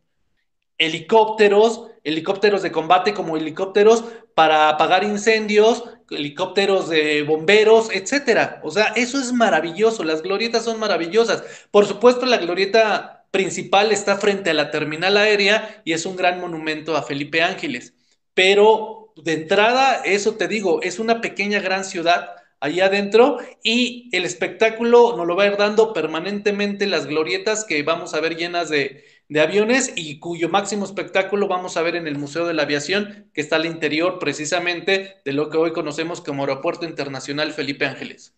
Helicópteros, 0.77 1.90
helicópteros 2.03 2.61
de 2.61 2.71
combate 2.71 3.13
como 3.13 3.37
helicópteros 3.37 4.03
para 4.33 4.69
apagar 4.69 5.03
incendios, 5.03 5.83
helicópteros 6.09 6.89
de 6.89 7.23
bomberos, 7.23 7.89
etcétera. 7.91 8.59
O 8.63 8.71
sea, 8.71 8.93
eso 8.95 9.19
es 9.19 9.33
maravilloso, 9.33 10.03
las 10.03 10.21
glorietas 10.21 10.63
son 10.65 10.79
maravillosas. 10.79 11.43
Por 11.71 11.85
supuesto, 11.85 12.25
la 12.25 12.37
glorieta 12.37 13.25
principal 13.31 13.91
está 13.91 14.17
frente 14.17 14.49
a 14.49 14.53
la 14.53 14.71
terminal 14.71 15.17
aérea 15.17 15.81
y 15.85 15.93
es 15.93 16.05
un 16.05 16.15
gran 16.15 16.39
monumento 16.39 16.95
a 16.95 17.03
Felipe 17.03 17.41
Ángeles. 17.41 17.93
Pero 18.33 19.13
de 19.15 19.33
entrada, 19.33 20.01
eso 20.05 20.35
te 20.35 20.47
digo, 20.47 20.81
es 20.81 20.99
una 20.99 21.21
pequeña 21.21 21.59
gran 21.59 21.83
ciudad 21.85 22.35
ahí 22.59 22.79
adentro 22.79 23.39
y 23.63 24.09
el 24.15 24.23
espectáculo 24.23 25.17
nos 25.17 25.25
lo 25.27 25.35
va 25.35 25.43
a 25.43 25.47
ir 25.47 25.57
dando 25.57 25.93
permanentemente 25.93 26.85
las 26.87 27.07
glorietas 27.07 27.65
que 27.65 27.81
vamos 27.83 28.13
a 28.13 28.19
ver 28.21 28.37
llenas 28.37 28.69
de, 28.69 29.03
de, 29.31 29.41
aviones 29.41 29.93
y 29.95 30.19
cuyo 30.19 30.49
máximo 30.49 30.85
espectáculo 30.85 31.47
vamos 31.47 31.77
a 31.77 31.81
ver 31.81 31.95
en 31.95 32.07
el 32.07 32.17
Museo 32.17 32.45
de 32.45 32.53
la 32.53 32.63
Aviación 32.63 33.29
que 33.33 33.41
está 33.41 33.55
al 33.55 33.65
interior 33.65 34.19
precisamente 34.19 35.21
de 35.23 35.33
lo 35.33 35.49
que 35.49 35.57
hoy 35.57 35.71
conocemos 35.71 36.21
como 36.21 36.43
Aeropuerto 36.43 36.85
Internacional 36.85 37.51
Felipe 37.51 37.85
Ángeles. 37.85 38.35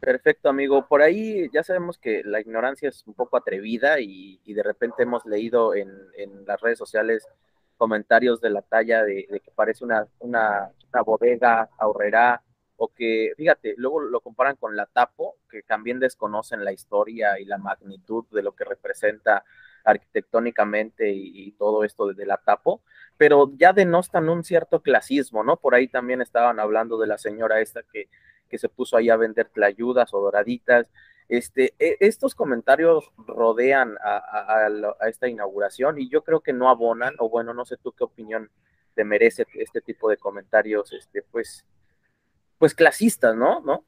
Perfecto, 0.00 0.48
amigo. 0.48 0.86
Por 0.86 1.00
ahí 1.00 1.48
ya 1.52 1.62
sabemos 1.62 1.98
que 1.98 2.22
la 2.24 2.40
ignorancia 2.40 2.88
es 2.88 3.06
un 3.06 3.14
poco 3.14 3.36
atrevida 3.36 4.00
y, 4.00 4.38
de 4.44 4.62
repente 4.62 5.02
hemos 5.02 5.24
leído 5.24 5.74
en, 5.74 5.90
en, 6.16 6.44
las 6.46 6.60
redes 6.60 6.78
sociales 6.78 7.26
comentarios 7.76 8.40
de 8.40 8.50
la 8.50 8.62
talla 8.62 9.02
de, 9.02 9.26
que 9.26 9.50
parece 9.54 9.84
una, 9.84 10.06
una, 10.18 10.70
una 10.92 11.02
bodega 11.02 11.70
ahorrera 11.78 12.42
que, 12.88 13.32
fíjate, 13.36 13.74
luego 13.76 14.00
lo 14.00 14.20
comparan 14.20 14.56
con 14.56 14.76
la 14.76 14.86
Tapo, 14.86 15.36
que 15.50 15.62
también 15.62 16.00
desconocen 16.00 16.64
la 16.64 16.72
historia 16.72 17.38
y 17.38 17.44
la 17.44 17.58
magnitud 17.58 18.24
de 18.30 18.42
lo 18.42 18.52
que 18.52 18.64
representa 18.64 19.44
arquitectónicamente 19.84 21.10
y, 21.12 21.52
todo 21.52 21.84
esto 21.84 22.12
de 22.12 22.26
la 22.26 22.38
Tapo, 22.38 22.82
pero 23.16 23.52
ya 23.56 23.72
denostan 23.72 24.28
un 24.28 24.42
cierto 24.42 24.80
clasismo, 24.80 25.44
¿no? 25.44 25.56
Por 25.58 25.74
ahí 25.74 25.88
también 25.88 26.22
estaban 26.22 26.58
hablando 26.58 26.98
de 26.98 27.06
la 27.06 27.18
señora 27.18 27.60
esta 27.60 27.82
que 27.82 28.08
que 28.54 28.58
se 28.58 28.68
puso 28.68 28.96
ahí 28.96 29.10
a 29.10 29.16
vender 29.16 29.48
tlayudas 29.48 30.14
o 30.14 30.20
doraditas. 30.20 30.88
Este, 31.28 31.74
e, 31.78 31.96
estos 31.98 32.36
comentarios 32.36 33.10
rodean 33.16 33.96
a, 34.00 34.16
a, 34.16 34.66
a, 35.00 35.08
esta 35.08 35.26
inauguración 35.26 35.98
y 35.98 36.08
yo 36.08 36.22
creo 36.22 36.40
que 36.40 36.52
no 36.52 36.68
abonan, 36.68 37.14
o 37.18 37.28
bueno, 37.28 37.52
no 37.54 37.64
sé 37.64 37.76
tú 37.76 37.90
qué 37.92 38.04
opinión 38.04 38.50
te 38.94 39.04
merece 39.04 39.46
este 39.54 39.80
tipo 39.80 40.08
de 40.08 40.18
comentarios, 40.18 40.92
este, 40.92 41.22
pues, 41.22 41.64
pues 42.58 42.74
clasistas, 42.74 43.36
¿no? 43.36 43.60
¿No? 43.60 43.84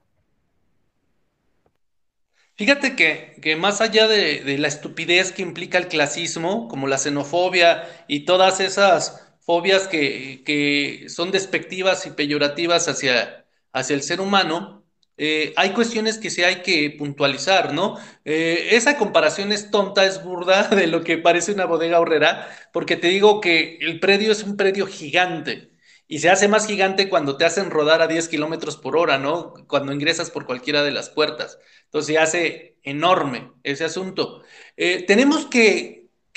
Fíjate 2.57 2.97
que, 2.97 3.39
que 3.43 3.57
más 3.57 3.81
allá 3.81 4.09
de, 4.09 4.57
la 4.59 4.69
estupidez 4.69 5.33
que 5.33 5.43
implica 5.43 5.79
el 5.79 5.89
clasismo, 5.89 6.69
como 6.69 6.87
la 6.87 6.99
xenofobia 6.99 7.85
y 8.09 8.25
todas 8.25 8.61
esas 8.61 9.35
fobias 9.41 9.89
que, 9.89 10.43
que 10.45 11.09
son 11.09 11.31
despectivas 11.31 12.07
y 12.07 12.11
peyorativas 12.11 12.89
hacia 12.89 13.47
hacia 13.77 13.95
el 13.95 14.03
ser 14.03 14.21
humano, 14.23 14.85
eh, 15.19 15.53
hay 15.57 15.71
cuestiones 15.73 16.19
que 16.19 16.31
sí 16.31 16.43
hay 16.43 16.63
que 16.63 16.91
puntualizar, 16.99 17.75
¿no? 17.75 17.99
Eh, 18.25 18.69
esa 18.73 18.97
comparación 18.97 19.53
es 19.53 19.71
tonta, 19.71 20.07
es 20.07 20.23
burda 20.25 20.69
de 20.75 20.87
lo 20.87 21.05
que 21.05 21.19
parece 21.19 21.53
una 21.53 21.67
bodega 21.67 22.01
horrera, 22.01 22.49
porque 22.73 22.97
te 22.97 23.09
digo 23.09 23.41
que 23.41 23.79
el 23.81 24.01
predio 24.01 24.33
es 24.33 24.43
un 24.45 24.57
predio 24.57 24.87
gigante 24.87 25.71
y 26.09 26.21
se 26.21 26.31
hace 26.31 26.49
más 26.49 26.67
gigante 26.67 27.09
cuando 27.09 27.37
te 27.37 27.45
hacen 27.45 27.71
rodar 27.71 28.01
a 28.01 28.07
10 28.07 28.29
kilómetros 28.29 28.77
por 28.77 28.97
hora, 28.97 29.19
¿no? 29.19 29.55
Cuando 29.67 29.93
ingresas 29.93 30.31
por 30.31 30.47
cualquiera 30.47 30.83
de 30.83 30.93
las 30.93 31.11
puertas. 31.11 31.59
Entonces 31.85 32.15
se 32.15 32.19
hace 32.19 32.79
enorme 32.83 33.53
ese 33.65 33.85
asunto. 33.85 34.43
Eh, 34.77 35.05
tenemos 35.07 35.47
que, 35.47 35.97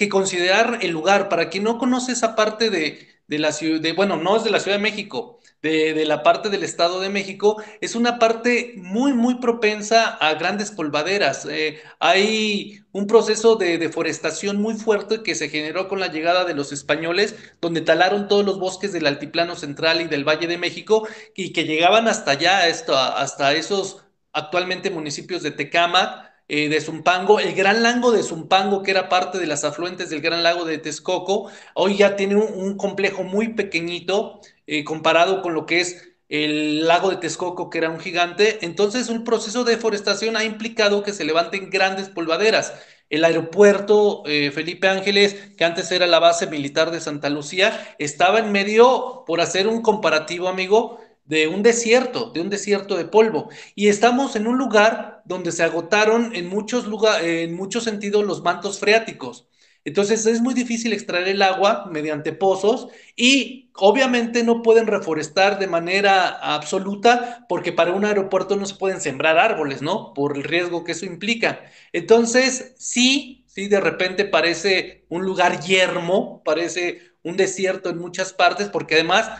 considerar 0.09 0.79
el 0.81 0.91
lugar. 0.91 1.29
Para 1.29 1.49
quien 1.49 1.65
no 1.65 1.77
conoce 1.77 2.13
esa 2.13 2.35
parte 2.35 2.69
de, 2.69 3.07
de 3.27 3.39
la 3.39 3.51
ciudad, 3.51 3.81
bueno, 3.95 4.15
no 4.15 4.37
es 4.37 4.43
de 4.43 4.49
la 4.49 4.59
Ciudad 4.59 4.77
de 4.77 4.83
México, 4.83 5.38
de, 5.61 6.05
la 6.05 6.23
parte 6.23 6.49
del 6.49 6.63
Estado 6.63 6.99
de 6.99 7.09
México, 7.09 7.61
es 7.81 7.95
una 7.95 8.19
parte 8.19 8.73
muy, 8.77 9.13
muy 9.13 9.35
propensa 9.35 10.07
a 10.07 10.33
grandes 10.35 10.71
polvaderas. 10.71 11.45
Eh, 11.49 11.79
hay 11.99 12.81
un 12.91 13.07
proceso 13.07 13.55
de 13.55 13.77
deforestación 13.77 14.61
muy 14.61 14.75
fuerte 14.75 15.21
que 15.21 15.35
se 15.35 15.49
generó 15.49 15.87
con 15.87 15.99
la 15.99 16.07
llegada 16.07 16.45
de 16.45 16.53
los 16.53 16.71
españoles, 16.71 17.35
donde 17.61 17.81
talaron 17.81 18.27
todos 18.27 18.45
los 18.45 18.59
bosques 18.59 18.93
del 18.93 19.07
Altiplano 19.07 19.55
Central 19.55 20.01
y 20.01 20.05
del 20.05 20.27
Valle 20.27 20.47
de 20.47 20.57
México 20.57 21.07
y 21.35 21.51
que 21.51 21.65
llegaban 21.65 22.07
hasta 22.07 22.31
allá, 22.31 22.63
hasta 22.65 23.53
esos 23.53 24.03
actualmente 24.31 24.89
municipios 24.91 25.43
de 25.43 25.51
Tecama, 25.51 26.25
eh, 26.51 26.67
de 26.67 26.81
Zumpango, 26.81 27.39
el 27.39 27.53
Gran 27.53 27.83
Lago 27.83 28.11
de 28.11 28.23
Zumpango, 28.23 28.81
que 28.81 28.89
era 28.89 29.07
parte 29.07 29.37
de 29.37 29.45
las 29.45 29.63
afluentes 29.63 30.09
del 30.09 30.21
Gran 30.21 30.41
Lago 30.41 30.65
de 30.65 30.79
Texcoco, 30.79 31.51
hoy 31.75 31.97
ya 31.97 32.15
tiene 32.15 32.37
un, 32.37 32.51
un 32.51 32.75
complejo 32.75 33.23
muy 33.23 33.49
pequeñito 33.49 34.41
eh, 34.69 34.83
comparado 34.83 35.41
con 35.41 35.55
lo 35.55 35.65
que 35.65 35.81
es 35.81 36.09
el 36.29 36.85
lago 36.85 37.09
de 37.09 37.17
Texcoco, 37.17 37.71
que 37.71 37.79
era 37.79 37.89
un 37.89 37.99
gigante. 37.99 38.59
Entonces, 38.61 39.09
un 39.09 39.23
proceso 39.23 39.63
de 39.63 39.75
deforestación 39.75 40.37
ha 40.37 40.43
implicado 40.43 41.01
que 41.01 41.11
se 41.11 41.25
levanten 41.25 41.71
grandes 41.71 42.07
polvaderas. 42.09 42.73
El 43.09 43.25
aeropuerto 43.25 44.21
eh, 44.27 44.51
Felipe 44.51 44.87
Ángeles, 44.87 45.35
que 45.57 45.65
antes 45.65 45.91
era 45.91 46.05
la 46.05 46.19
base 46.19 46.45
militar 46.45 46.91
de 46.91 47.01
Santa 47.01 47.29
Lucía, 47.29 47.95
estaba 47.97 48.37
en 48.37 48.51
medio, 48.51 49.23
por 49.25 49.41
hacer 49.41 49.67
un 49.67 49.81
comparativo, 49.81 50.47
amigo, 50.47 50.99
de 51.25 51.47
un 51.47 51.63
desierto, 51.63 52.29
de 52.29 52.41
un 52.41 52.51
desierto 52.51 52.95
de 52.95 53.05
polvo. 53.05 53.49
Y 53.73 53.87
estamos 53.87 54.35
en 54.35 54.45
un 54.45 54.59
lugar 54.59 55.23
donde 55.25 55.51
se 55.51 55.63
agotaron 55.63 56.35
en 56.35 56.47
muchos, 56.47 56.85
lugar, 56.85 57.25
en 57.25 57.55
muchos 57.55 57.83
sentidos 57.85 58.23
los 58.23 58.43
mantos 58.43 58.79
freáticos. 58.79 59.47
Entonces 59.85 60.25
es 60.25 60.41
muy 60.41 60.53
difícil 60.53 60.93
extraer 60.93 61.27
el 61.27 61.41
agua 61.41 61.87
mediante 61.91 62.33
pozos 62.33 62.89
y 63.15 63.71
obviamente 63.75 64.43
no 64.43 64.61
pueden 64.61 64.87
reforestar 64.87 65.57
de 65.57 65.67
manera 65.67 66.27
absoluta 66.27 67.45
porque 67.47 67.71
para 67.71 67.93
un 67.93 68.05
aeropuerto 68.05 68.55
no 68.55 68.65
se 68.65 68.75
pueden 68.75 69.01
sembrar 69.01 69.37
árboles, 69.37 69.81
¿no? 69.81 70.13
Por 70.13 70.35
el 70.35 70.43
riesgo 70.43 70.83
que 70.83 70.91
eso 70.91 71.05
implica. 71.05 71.63
Entonces 71.93 72.73
sí, 72.77 73.45
sí, 73.47 73.67
de 73.67 73.79
repente 73.79 74.25
parece 74.25 75.05
un 75.09 75.23
lugar 75.23 75.61
yermo, 75.61 76.43
parece 76.43 77.13
un 77.23 77.37
desierto 77.37 77.89
en 77.89 77.97
muchas 77.99 78.33
partes 78.33 78.69
porque 78.69 78.95
además 78.95 79.31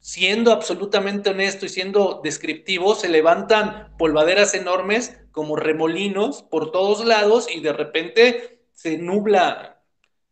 siendo 0.00 0.52
absolutamente 0.52 1.30
honesto 1.30 1.64
y 1.64 1.70
siendo 1.70 2.20
descriptivo, 2.22 2.94
se 2.94 3.08
levantan 3.08 3.96
polvaderas 3.96 4.52
enormes 4.52 5.18
como 5.32 5.56
remolinos 5.56 6.42
por 6.42 6.72
todos 6.72 7.06
lados 7.06 7.46
y 7.50 7.60
de 7.60 7.72
repente 7.72 8.53
se 8.84 8.98
nubla, 8.98 9.82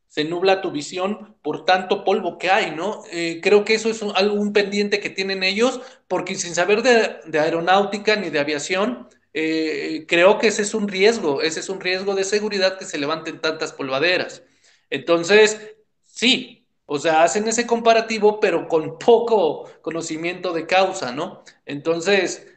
se 0.09 0.27
tu 0.61 0.71
visión 0.71 1.39
por 1.41 1.65
tanto 1.65 2.05
polvo 2.05 2.37
que 2.37 2.51
hay, 2.51 2.73
¿no? 2.73 3.03
Eh, 3.11 3.41
creo 3.43 3.65
que 3.65 3.73
eso 3.73 3.89
es 3.89 4.03
un, 4.03 4.13
algún 4.15 4.53
pendiente 4.53 5.01
que 5.01 5.09
tienen 5.09 5.43
ellos, 5.43 5.81
porque 6.07 6.35
sin 6.35 6.55
saber 6.55 6.83
de, 6.83 7.17
de 7.25 7.41
aeronáutica 7.41 8.15
ni 8.17 8.29
de 8.29 8.41
aviación, 8.41 9.09
eh, 9.33 10.05
creo 10.07 10.39
que 10.39 10.49
ese 10.49 10.61
es 10.61 10.75
un 10.75 10.87
riesgo, 10.87 11.41
ese 11.41 11.61
es 11.61 11.71
un 11.71 11.81
riesgo 11.81 12.15
de 12.15 12.25
seguridad 12.25 12.77
que 12.77 12.85
se 12.85 12.99
levanten 12.99 13.41
tantas 13.41 13.73
polvaderas. 13.73 14.43
Entonces, 14.91 15.75
sí, 16.05 16.67
o 16.85 16.99
sea, 16.99 17.23
hacen 17.23 17.49
ese 17.49 17.67
comparativo, 17.67 18.39
pero 18.39 18.69
con 18.69 18.99
poco 18.99 19.65
conocimiento 19.81 20.53
de 20.53 20.67
causa, 20.67 21.11
¿no? 21.13 21.43
Entonces, 21.65 22.52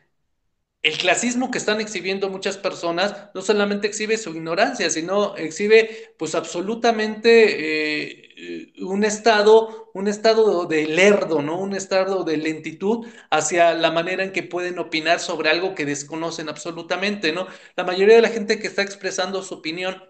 el 0.85 0.99
clasismo 0.99 1.49
que 1.49 1.57
están 1.57 1.81
exhibiendo 1.81 2.29
muchas 2.29 2.59
personas 2.59 3.15
no 3.33 3.41
solamente 3.41 3.87
exhibe 3.87 4.19
su 4.19 4.29
ignorancia, 4.29 4.91
sino 4.91 5.35
exhibe 5.35 6.13
pues 6.19 6.35
absolutamente 6.35 8.67
eh, 8.77 8.83
un 8.83 9.03
estado, 9.03 9.89
un 9.95 10.07
estado 10.07 10.67
de 10.67 10.85
lerdo, 10.85 11.41
¿no? 11.41 11.57
Un 11.57 11.73
estado 11.73 12.23
de 12.23 12.37
lentitud 12.37 13.07
hacia 13.31 13.73
la 13.73 13.89
manera 13.89 14.23
en 14.23 14.31
que 14.31 14.43
pueden 14.43 14.77
opinar 14.77 15.19
sobre 15.19 15.49
algo 15.49 15.73
que 15.73 15.85
desconocen 15.85 16.49
absolutamente, 16.49 17.33
¿no? 17.33 17.47
La 17.75 17.83
mayoría 17.83 18.17
de 18.17 18.21
la 18.21 18.29
gente 18.29 18.59
que 18.59 18.67
está 18.67 18.83
expresando 18.83 19.41
su 19.41 19.55
opinión 19.55 20.03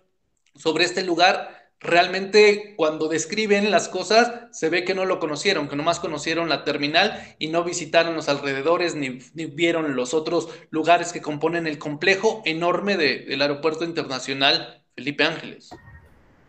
sobre 0.55 0.83
este 0.83 1.03
lugar 1.03 1.64
realmente 1.79 2.73
cuando 2.77 3.07
describen 3.07 3.71
las 3.71 3.89
cosas 3.89 4.47
se 4.51 4.69
ve 4.69 4.83
que 4.83 4.95
no 4.95 5.05
lo 5.05 5.19
conocieron, 5.19 5.67
que 5.67 5.75
nomás 5.75 5.99
conocieron 5.99 6.49
la 6.49 6.63
terminal 6.63 7.19
y 7.37 7.47
no 7.47 7.63
visitaron 7.63 8.15
los 8.15 8.29
alrededores 8.29 8.95
ni, 8.95 9.19
vieron 9.33 9.95
los 9.95 10.13
otros 10.13 10.49
lugares 10.69 11.13
que 11.13 11.21
componen 11.21 11.67
el 11.67 11.77
complejo 11.77 12.41
enorme 12.45 12.97
de, 12.97 13.19
del 13.25 13.41
Aeropuerto 13.41 13.83
Internacional 13.83 14.83
Felipe 14.95 15.23
Ángeles. 15.23 15.69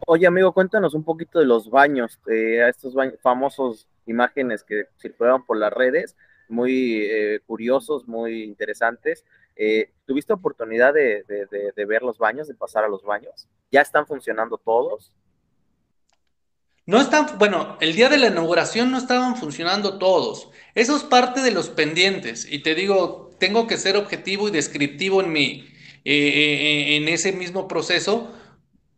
Oye 0.06 0.26
amigo, 0.26 0.52
cuéntanos 0.52 0.94
un 0.94 1.04
poquito 1.04 1.38
de 1.38 1.46
los 1.46 1.68
baños, 1.68 2.20
eh, 2.30 2.62
a 2.62 2.68
estos 2.68 2.94
famosos 3.20 3.88
imágenes 4.06 4.62
que 4.62 4.84
circularon 4.98 5.44
por 5.44 5.58
las 5.58 5.72
redes, 5.72 6.16
muy 6.48 7.02
eh, 7.02 7.40
curiosos, 7.44 8.06
muy 8.06 8.44
interesantes. 8.44 9.24
Eh, 9.56 9.90
¿Tuviste 10.04 10.32
oportunidad 10.32 10.94
de, 10.94 11.24
ver 11.88 12.02
los 12.02 12.18
baños, 12.18 12.46
de 12.46 12.54
pasar 12.54 12.84
a 12.84 12.88
los 12.88 13.02
baños? 13.02 13.48
¿Ya 13.72 13.80
están 13.80 14.06
funcionando 14.06 14.58
todos? 14.58 15.12
No 16.84 17.00
están, 17.00 17.38
bueno, 17.38 17.76
el 17.80 17.96
día 17.96 18.08
de 18.08 18.18
la 18.18 18.28
inauguración 18.28 18.92
no 18.92 18.98
estaban 18.98 19.36
funcionando 19.36 19.98
todos. 19.98 20.50
Eso 20.74 20.94
es 20.94 21.02
parte 21.02 21.40
de 21.40 21.50
los 21.50 21.68
pendientes. 21.70 22.46
Y 22.48 22.60
te 22.60 22.76
digo, 22.76 23.30
tengo 23.40 23.66
que 23.66 23.78
ser 23.78 23.96
objetivo 23.96 24.46
y 24.46 24.52
descriptivo 24.52 25.20
en 25.20 25.32
mi, 25.32 25.68
eh, 26.04 26.14
eh, 26.14 26.96
en 26.96 27.08
ese 27.08 27.32
mismo 27.32 27.66
proceso 27.66 28.32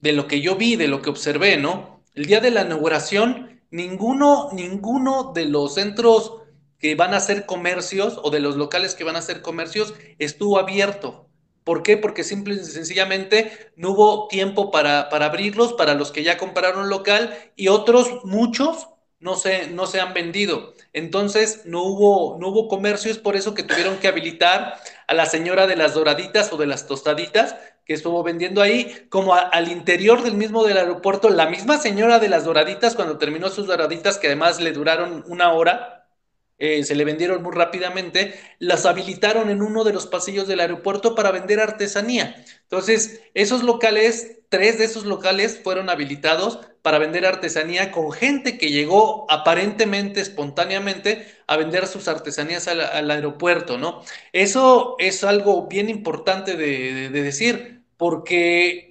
de 0.00 0.12
lo 0.12 0.26
que 0.26 0.42
yo 0.42 0.56
vi, 0.56 0.76
de 0.76 0.88
lo 0.88 1.00
que 1.00 1.08
observé, 1.08 1.56
¿no? 1.56 2.02
El 2.14 2.26
día 2.26 2.40
de 2.40 2.50
la 2.50 2.62
inauguración, 2.62 3.62
ninguno, 3.70 4.50
ninguno 4.52 5.32
de 5.32 5.46
los 5.46 5.74
centros 5.74 6.42
que 6.78 6.94
van 6.94 7.14
a 7.14 7.18
hacer 7.18 7.46
comercios 7.46 8.18
o 8.22 8.30
de 8.30 8.40
los 8.40 8.56
locales 8.56 8.94
que 8.94 9.04
van 9.04 9.16
a 9.16 9.20
hacer 9.20 9.42
comercios 9.42 9.94
estuvo 10.18 10.58
abierto. 10.58 11.28
¿Por 11.64 11.82
qué? 11.82 11.96
Porque 11.96 12.24
simple 12.24 12.54
y 12.54 12.64
sencillamente 12.64 13.72
no 13.76 13.90
hubo 13.90 14.28
tiempo 14.28 14.70
para, 14.70 15.08
para 15.10 15.26
abrirlos 15.26 15.74
para 15.74 15.94
los 15.94 16.12
que 16.12 16.22
ya 16.22 16.38
compraron 16.38 16.88
local 16.88 17.36
y 17.56 17.68
otros, 17.68 18.24
muchos, 18.24 18.88
no 19.20 19.34
se, 19.34 19.68
no 19.68 19.86
se 19.86 20.00
han 20.00 20.14
vendido. 20.14 20.72
Entonces 20.92 21.62
no 21.66 21.82
hubo, 21.82 22.38
no 22.38 22.48
hubo 22.48 22.68
comercio, 22.68 23.10
es 23.10 23.18
por 23.18 23.36
eso 23.36 23.54
que 23.54 23.62
tuvieron 23.62 23.98
que 23.98 24.08
habilitar 24.08 24.74
a 25.06 25.14
la 25.14 25.26
señora 25.26 25.66
de 25.66 25.76
las 25.76 25.94
doraditas 25.94 26.52
o 26.52 26.56
de 26.56 26.66
las 26.66 26.86
tostaditas 26.86 27.56
que 27.84 27.94
estuvo 27.94 28.22
vendiendo 28.22 28.60
ahí, 28.60 29.06
como 29.08 29.34
al 29.34 29.72
interior 29.72 30.22
del 30.22 30.34
mismo 30.34 30.64
del 30.64 30.76
aeropuerto, 30.76 31.30
la 31.30 31.46
misma 31.46 31.78
señora 31.78 32.18
de 32.18 32.28
las 32.28 32.44
doraditas, 32.44 32.94
cuando 32.94 33.16
terminó 33.16 33.48
sus 33.48 33.66
doraditas, 33.66 34.18
que 34.18 34.26
además 34.26 34.60
le 34.60 34.72
duraron 34.72 35.24
una 35.26 35.54
hora, 35.54 35.97
eh, 36.58 36.82
se 36.84 36.94
le 36.94 37.04
vendieron 37.04 37.42
muy 37.42 37.52
rápidamente, 37.52 38.34
las 38.58 38.86
habilitaron 38.86 39.50
en 39.50 39.62
uno 39.62 39.84
de 39.84 39.92
los 39.92 40.06
pasillos 40.06 40.48
del 40.48 40.60
aeropuerto 40.60 41.14
para 41.14 41.30
vender 41.30 41.60
artesanía. 41.60 42.44
Entonces, 42.62 43.20
esos 43.34 43.62
locales, 43.62 44.38
tres 44.48 44.78
de 44.78 44.84
esos 44.84 45.04
locales 45.04 45.60
fueron 45.62 45.90
habilitados 45.90 46.60
para 46.82 46.98
vender 46.98 47.26
artesanía 47.26 47.92
con 47.92 48.12
gente 48.12 48.58
que 48.58 48.70
llegó 48.70 49.30
aparentemente, 49.30 50.20
espontáneamente, 50.20 51.26
a 51.46 51.56
vender 51.56 51.86
sus 51.86 52.08
artesanías 52.08 52.66
al, 52.68 53.10
aeropuerto, 53.10 53.78
¿no? 53.78 54.02
Eso 54.32 54.96
es 54.98 55.24
algo 55.24 55.66
bien 55.68 55.88
importante 55.88 56.56
de 56.56 57.10
decir, 57.10 57.82
porque 57.96 58.88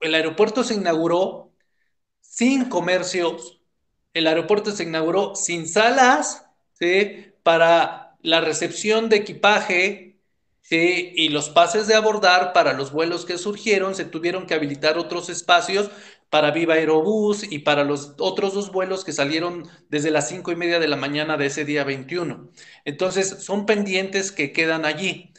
el 0.00 0.14
aeropuerto 0.14 0.64
se 0.64 0.74
inauguró 0.74 1.52
sin 2.20 2.68
comercios, 2.68 3.57
el 4.18 4.26
aeropuerto 4.26 4.70
se 4.72 4.84
inauguró 4.84 5.34
sin 5.34 5.68
salas 5.68 6.46
para 7.42 8.16
la 8.22 8.40
recepción 8.40 9.08
de 9.08 9.16
equipaje 9.16 10.20
y 10.70 11.28
los 11.30 11.48
pases 11.48 11.86
de 11.86 11.94
abordar 11.94 12.52
para 12.52 12.74
los 12.74 12.92
vuelos 12.92 13.24
que 13.24 13.38
surgieron. 13.38 13.94
Se 13.94 14.04
tuvieron 14.04 14.46
que 14.46 14.54
habilitar 14.54 14.98
otros 14.98 15.30
espacios 15.30 15.90
para 16.30 16.50
Viva 16.50 16.74
Aerobús 16.74 17.50
y 17.50 17.60
para 17.60 17.84
los 17.84 18.14
otros 18.18 18.52
dos 18.54 18.70
vuelos 18.70 19.04
que 19.04 19.12
salieron 19.12 19.66
desde 19.88 20.10
las 20.10 20.28
cinco 20.28 20.52
y 20.52 20.56
media 20.56 20.78
de 20.78 20.88
la 20.88 20.96
mañana 20.96 21.36
de 21.38 21.46
ese 21.46 21.64
día 21.64 21.84
21. 21.84 22.50
Entonces, 22.84 23.42
son 23.44 23.64
pendientes 23.66 24.30
que 24.32 24.52
quedan 24.52 24.84
allí. 24.84 25.32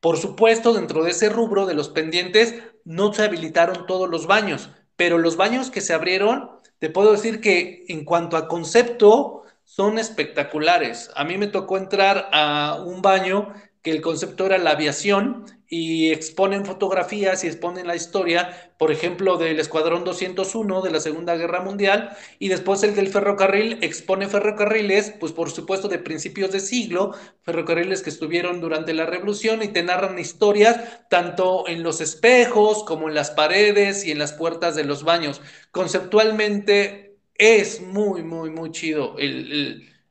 Por 0.00 0.18
supuesto, 0.18 0.72
dentro 0.72 1.02
de 1.02 1.10
ese 1.10 1.28
rubro 1.28 1.66
de 1.66 1.74
los 1.74 1.88
pendientes, 1.88 2.54
no 2.84 3.12
se 3.12 3.24
habilitaron 3.24 3.86
todos 3.86 4.08
los 4.08 4.26
baños, 4.26 4.70
pero 4.94 5.18
los 5.18 5.36
baños 5.36 5.70
que 5.70 5.80
se 5.80 5.94
abrieron 5.94 6.50
te 6.78 6.90
puedo 6.90 7.12
decir 7.12 7.40
que 7.40 7.84
en 7.88 8.04
cuanto 8.04 8.36
a 8.36 8.48
concepto, 8.48 9.44
son 9.64 9.98
espectaculares. 9.98 11.10
A 11.14 11.24
mí 11.24 11.38
me 11.38 11.48
tocó 11.48 11.76
entrar 11.76 12.28
a 12.32 12.82
un 12.86 13.02
baño 13.02 13.52
que 13.86 13.92
el 13.92 14.02
concepto 14.02 14.46
era 14.46 14.58
la 14.58 14.72
aviación 14.72 15.44
y 15.68 16.10
exponen 16.10 16.66
fotografías 16.66 17.44
y 17.44 17.46
exponen 17.46 17.86
la 17.86 17.94
historia, 17.94 18.72
por 18.78 18.90
ejemplo, 18.90 19.36
del 19.36 19.60
Escuadrón 19.60 20.02
201 20.02 20.82
de 20.82 20.90
la 20.90 20.98
Segunda 20.98 21.36
Guerra 21.36 21.60
Mundial, 21.60 22.10
y 22.40 22.48
después 22.48 22.82
el 22.82 22.96
del 22.96 23.06
ferrocarril 23.06 23.78
expone 23.82 24.26
ferrocarriles, 24.28 25.14
pues 25.20 25.30
por 25.30 25.52
supuesto 25.52 25.86
de 25.86 26.00
principios 26.00 26.50
de 26.50 26.58
siglo, 26.58 27.14
ferrocarriles 27.42 28.02
que 28.02 28.10
estuvieron 28.10 28.60
durante 28.60 28.92
la 28.92 29.06
Revolución 29.06 29.62
y 29.62 29.68
te 29.68 29.84
narran 29.84 30.18
historias 30.18 31.06
tanto 31.08 31.68
en 31.68 31.84
los 31.84 32.00
espejos 32.00 32.82
como 32.82 33.08
en 33.08 33.14
las 33.14 33.30
paredes 33.30 34.04
y 34.04 34.10
en 34.10 34.18
las 34.18 34.32
puertas 34.32 34.74
de 34.74 34.82
los 34.82 35.04
baños. 35.04 35.40
Conceptualmente 35.70 37.18
es 37.34 37.80
muy, 37.82 38.24
muy, 38.24 38.50
muy 38.50 38.72
chido 38.72 39.14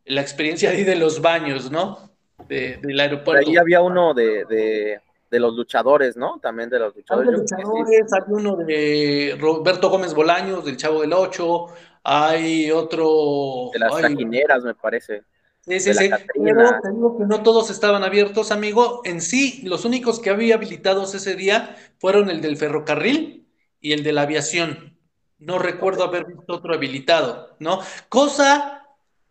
la 0.05 0.21
experiencia 0.21 0.69
ahí 0.69 0.85
de 0.85 0.95
los 0.95 1.19
baños, 1.19 1.71
¿no? 1.71 2.14
Del 2.48 3.00
aeropuerto. 3.00 3.48
ahí 3.48 3.58
había 3.58 3.82
uno 3.82 4.13
de 4.13 5.00
de 5.36 5.39
los 5.39 5.56
luchadores, 5.56 6.15
¿no? 6.15 6.39
También 6.39 6.69
de 6.69 6.80
los 6.80 6.95
luchadores. 6.95 7.30
Hay, 7.30 7.36
luchadores, 7.36 8.13
hay 8.13 8.21
uno 8.28 8.56
de 8.56 9.38
Roberto 9.39 9.89
Gómez 9.89 10.13
Bolaños, 10.13 10.63
del 10.63 10.78
Chavo 10.78 11.02
del 11.02 11.13
Ocho, 11.13 11.67
hay 12.04 12.71
otro... 12.71 13.69
De 13.74 13.80
las 13.80 13.95
trajineras, 13.98 14.63
me 14.63 14.76
parece. 14.76 15.24
Sí, 15.62 15.80
sí, 15.80 15.93
sí. 15.93 16.10
Pero 16.34 16.80
tengo 16.82 17.17
que 17.17 17.26
no 17.26 17.41
todos 17.41 17.69
estaban 17.69 18.04
abiertos, 18.04 18.52
amigo. 18.52 19.02
En 19.04 19.19
sí, 19.19 19.62
los 19.63 19.84
únicos 19.84 20.19
que 20.19 20.30
había 20.30 20.56
habilitados 20.56 21.15
ese 21.15 21.36
día 21.36 21.76
fueron 21.98 22.30
el 22.30 22.39
del 22.41 22.56
ferrocarril 22.56 23.48
y 23.82 23.93
el 23.93 24.04
de 24.04 24.13
la 24.13 24.21
aviación. 24.21 24.98
No 25.39 25.58
recuerdo 25.58 26.04
haber 26.04 26.26
visto 26.26 26.54
otro 26.54 26.74
habilitado, 26.76 27.58
¿no? 27.60 27.80
Cosa 28.10 28.84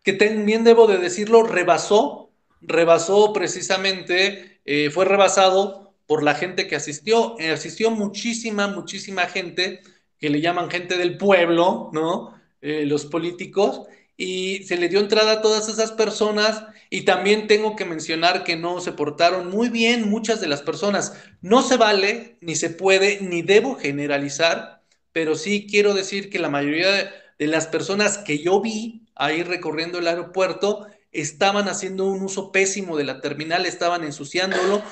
que 0.03 0.13
también 0.13 0.63
debo 0.63 0.85
de 0.87 0.97
decirlo, 0.97 1.43
rebasó, 1.43 2.24
rebasó 2.67 3.33
precisamente, 3.33 4.59
eh, 4.65 4.89
fue 4.89 5.05
rebasado 5.05 5.95
por 6.05 6.23
la 6.23 6.35
gente 6.35 6.67
que 6.67 6.75
asistió. 6.75 7.35
Eh, 7.39 7.51
asistió 7.51 7.91
muchísima, 7.91 8.67
muchísima 8.67 9.25
gente 9.27 9.81
que 10.19 10.29
le 10.29 10.41
llaman 10.41 10.69
gente 10.69 10.97
del 10.97 11.17
pueblo, 11.17 11.89
¿no? 11.93 12.39
Eh, 12.61 12.85
los 12.85 13.05
políticos, 13.05 13.81
y 14.17 14.63
se 14.63 14.77
le 14.77 14.89
dio 14.89 14.99
entrada 14.99 15.33
a 15.33 15.41
todas 15.41 15.69
esas 15.69 15.91
personas. 15.91 16.63
Y 16.89 17.01
también 17.01 17.47
tengo 17.47 17.75
que 17.75 17.85
mencionar 17.85 18.43
que 18.43 18.55
no 18.55 18.79
se 18.79 18.91
portaron 18.91 19.49
muy 19.49 19.69
bien 19.69 20.09
muchas 20.09 20.39
de 20.39 20.47
las 20.47 20.61
personas. 20.61 21.13
No 21.41 21.61
se 21.61 21.77
vale, 21.77 22.37
ni 22.41 22.55
se 22.55 22.69
puede, 22.69 23.19
ni 23.21 23.41
debo 23.41 23.75
generalizar, 23.75 24.83
pero 25.11 25.35
sí 25.35 25.67
quiero 25.69 25.93
decir 25.93 26.29
que 26.29 26.39
la 26.39 26.49
mayoría 26.49 27.11
de 27.37 27.47
las 27.47 27.67
personas 27.67 28.17
que 28.17 28.39
yo 28.39 28.61
vi 28.61 29.05
ahí 29.15 29.43
recorriendo 29.43 29.99
el 29.99 30.07
aeropuerto 30.07 30.87
estaban 31.15 31.67
haciendo 31.67 32.05
un 32.05 32.21
uso 32.21 32.51
pésimo 32.51 32.97
de 32.97 33.05
la 33.05 33.21
terminal, 33.21 33.65
estaban 33.65 34.03
ensuciándolo 34.03 34.83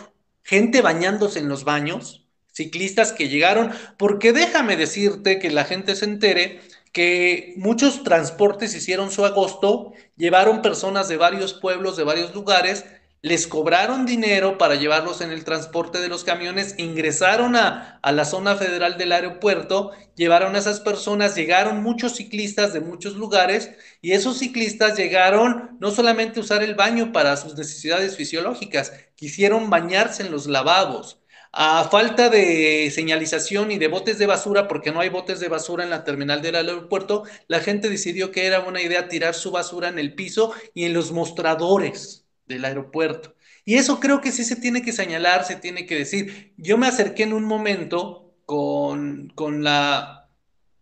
gente 0.43 0.81
bañándose 0.81 1.39
en 1.39 1.49
los 1.49 1.63
baños, 1.63 2.25
ciclistas 2.51 3.11
que 3.11 3.29
llegaron, 3.29 3.71
porque 3.97 4.33
déjame 4.33 4.75
decirte 4.77 5.39
que 5.39 5.51
la 5.51 5.65
gente 5.65 5.95
se 5.95 6.05
entere 6.05 6.61
que 6.91 7.53
muchos 7.57 8.03
transportes 8.03 8.75
hicieron 8.75 9.09
su 9.09 9.25
agosto, 9.25 9.93
llevaron 10.15 10.61
personas 10.61 11.07
de 11.07 11.17
varios 11.17 11.53
pueblos, 11.53 11.97
de 11.97 12.03
varios 12.03 12.35
lugares, 12.35 12.85
les 13.23 13.47
cobraron 13.47 14.05
dinero 14.05 14.57
para 14.57 14.75
llevarlos 14.75 15.21
en 15.21 15.31
el 15.31 15.45
transporte 15.45 16.01
de 16.01 16.09
los 16.09 16.25
camiones, 16.25 16.75
ingresaron 16.77 17.55
a, 17.55 18.01
la 18.03 18.25
zona 18.25 18.57
federal 18.57 18.97
del 18.97 19.13
aeropuerto, 19.13 19.91
llevaron 20.17 20.55
a 20.55 20.59
esas 20.59 20.81
personas, 20.81 21.33
llegaron 21.33 21.81
muchos 21.81 22.17
ciclistas 22.17 22.73
de 22.73 22.81
muchos 22.81 23.15
lugares 23.15 23.71
y 24.01 24.11
esos 24.11 24.39
ciclistas 24.39 24.97
llegaron 24.97 25.77
no 25.79 25.91
solamente 25.91 26.39
a 26.39 26.43
usar 26.43 26.63
el 26.63 26.75
baño 26.75 27.13
para 27.13 27.37
sus 27.37 27.55
necesidades 27.55 28.17
fisiológicas, 28.17 28.91
quisieron 29.15 29.69
bañarse 29.69 30.23
en 30.23 30.31
los 30.31 30.45
lavabos. 30.45 31.21
A 31.53 31.85
falta 31.85 32.29
de 32.29 32.91
señalización 32.91 33.71
y 33.71 33.77
de 33.77 33.87
botes 33.87 34.17
de 34.17 34.25
basura, 34.25 34.67
porque 34.67 34.91
no 34.91 34.99
hay 34.99 35.07
botes 35.07 35.39
de 35.39 35.47
basura 35.47 35.85
en 35.85 35.91
la 35.91 36.03
terminal 36.03 36.41
del 36.41 36.55
aeropuerto, 36.55 37.23
la 37.47 37.61
gente 37.61 37.89
decidió 37.89 38.31
que 38.31 38.47
era 38.47 38.59
buena 38.59 38.81
idea 38.81 39.07
tirar 39.07 39.33
su 39.33 39.51
basura 39.51 39.87
en 39.87 39.97
el 39.97 40.13
piso 40.13 40.51
y 40.73 40.83
en 40.83 40.93
los 40.93 41.13
mostradores 41.13 42.22
del 42.45 42.65
aeropuerto. 42.65 43.35
Y 43.65 43.75
eso 43.75 43.99
creo 43.99 44.21
que 44.21 44.31
sí 44.31 44.43
se 44.43 44.55
tiene 44.55 44.81
que 44.81 44.91
señalar, 44.91 45.45
se 45.45 45.55
tiene 45.55 45.85
que 45.85 45.97
decir. 45.97 46.53
Yo 46.57 46.77
me 46.77 46.87
acerqué 46.87 47.23
en 47.23 47.33
un 47.33 47.45
momento 47.45 48.35
con, 48.45 49.31
con 49.35 49.63
la 49.63 50.23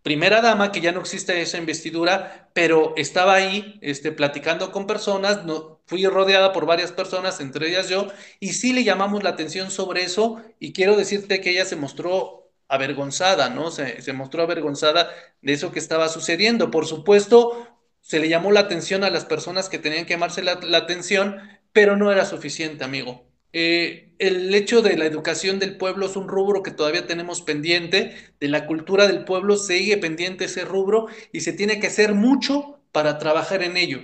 primera 0.01 0.41
dama, 0.41 0.71
que 0.71 0.81
ya 0.81 0.91
no 0.91 1.01
existe 1.01 1.41
esa 1.41 1.57
investidura, 1.57 2.49
pero 2.53 2.93
estaba 2.97 3.35
ahí 3.35 3.77
este, 3.81 4.11
platicando 4.11 4.71
con 4.71 4.87
personas, 4.87 5.45
no, 5.45 5.81
fui 5.85 6.05
rodeada 6.05 6.53
por 6.53 6.65
varias 6.65 6.91
personas, 6.91 7.39
entre 7.39 7.69
ellas 7.69 7.87
yo, 7.89 8.07
y 8.39 8.53
sí 8.53 8.73
le 8.73 8.83
llamamos 8.83 9.23
la 9.23 9.31
atención 9.31 9.69
sobre 9.69 10.03
eso, 10.03 10.41
y 10.59 10.73
quiero 10.73 10.95
decirte 10.95 11.39
que 11.39 11.51
ella 11.51 11.65
se 11.65 11.75
mostró 11.75 12.49
avergonzada, 12.67 13.49
¿no? 13.49 13.69
Se, 13.69 14.01
se 14.01 14.13
mostró 14.13 14.43
avergonzada 14.43 15.09
de 15.41 15.53
eso 15.53 15.71
que 15.71 15.79
estaba 15.79 16.07
sucediendo. 16.07 16.71
Por 16.71 16.87
supuesto, 16.87 17.67
se 18.01 18.19
le 18.19 18.27
llamó 18.27 18.51
la 18.51 18.61
atención 18.61 19.03
a 19.03 19.09
las 19.09 19.25
personas 19.25 19.69
que 19.69 19.79
tenían 19.79 20.05
que 20.05 20.13
llamarse 20.13 20.43
la, 20.43 20.59
atención, 20.77 21.37
pero 21.71 21.95
no 21.95 22.11
era 22.11 22.25
suficiente, 22.25 22.83
amigo. 22.83 23.25
Eh, 23.53 24.13
el 24.17 24.53
hecho 24.53 24.81
de 24.81 24.97
la 24.97 25.05
educación 25.05 25.59
del 25.59 25.77
pueblo 25.77 26.07
es 26.07 26.15
un 26.15 26.27
rubro 26.27 26.63
que 26.63 26.71
todavía 26.71 27.05
tenemos 27.05 27.41
pendiente, 27.41 28.15
de 28.39 28.47
la 28.47 28.65
cultura 28.65 29.07
del 29.07 29.25
pueblo 29.25 29.55
sigue 29.57 29.97
pendiente 29.97 30.45
ese 30.45 30.65
rubro 30.65 31.07
y 31.31 31.41
se 31.41 31.53
tiene 31.53 31.79
que 31.79 31.87
hacer 31.87 32.13
mucho 32.13 32.79
para 32.91 33.17
trabajar 33.17 33.63
en 33.63 33.77
ello. 33.77 33.99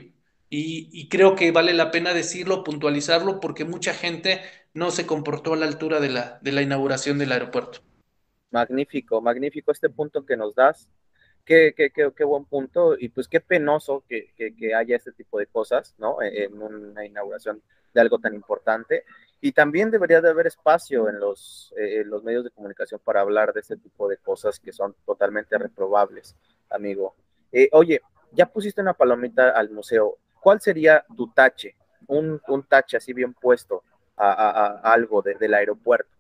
Y, 0.50 1.10
creo 1.10 1.36
que 1.36 1.52
vale 1.52 1.74
la 1.74 1.92
pena 1.92 2.14
decirlo, 2.14 2.64
puntualizarlo, 2.64 3.42
porque 3.42 3.66
mucha 3.66 3.94
gente 3.94 4.42
no 4.74 4.92
se 4.92 5.06
comportó 5.06 5.54
a 5.54 5.58
la 5.58 5.66
altura 5.66 6.00
de 6.00 6.10
la, 6.10 6.40
de 6.42 6.54
la 6.54 6.62
inauguración 6.62 7.18
del 7.18 7.34
aeropuerto. 7.34 7.80
Magnífico, 8.52 9.20
magnífico 9.20 9.74
este 9.74 9.90
punto 9.90 10.26
que 10.26 10.38
nos 10.38 10.56
das 10.56 10.88
qué, 11.48 11.74
qué, 11.76 11.90
qué, 11.90 12.12
qué, 12.16 12.24
buen 12.26 12.46
punto 12.46 12.96
y 13.00 13.08
pues 13.10 13.28
qué 13.28 13.40
penoso 13.40 14.04
que, 14.08 14.34
que, 14.36 14.76
haya 14.76 14.98
este 14.98 15.14
tipo 15.14 15.40
de 15.40 15.48
cosas, 15.48 15.96
¿no? 15.98 16.22
E, 16.22 16.44
en 16.44 16.62
una 16.62 17.06
inauguración 17.06 17.62
de 17.94 18.02
algo 18.02 18.20
tan 18.20 18.36
importante. 18.36 19.06
Y 19.40 19.54
también 19.54 19.90
debería 19.90 20.20
de 20.20 20.30
haber 20.30 20.48
espacio 20.48 21.08
en 21.10 21.20
los, 21.20 21.74
eh, 21.78 22.04
los 22.06 22.24
medios 22.24 22.44
de 22.44 22.50
comunicación 22.50 23.00
para 23.04 23.22
hablar 23.22 23.54
de 23.54 23.62
este 23.62 23.78
tipo 23.78 24.10
de 24.10 24.18
cosas 24.18 24.60
que 24.60 24.74
son 24.74 24.94
totalmente 25.06 25.58
reprobables, 25.58 26.36
amigo. 26.70 27.16
Eh, 27.52 27.70
oye, 27.72 28.02
ya 28.32 28.48
pusiste 28.48 28.82
una 28.82 28.94
palomita 28.94 29.52
al 29.52 29.70
museo. 29.70 30.18
¿Cuál 30.42 30.60
sería 30.60 31.06
tu 31.16 31.32
tache? 31.32 31.76
Un, 32.08 32.42
un 32.48 32.64
tache 32.64 32.98
así 32.98 33.14
bien 33.14 33.34
puesto 33.34 33.84
a, 34.18 34.32
a, 34.32 34.94
algo 34.94 35.22
del 35.22 35.54
aeropuerto. 35.54 36.17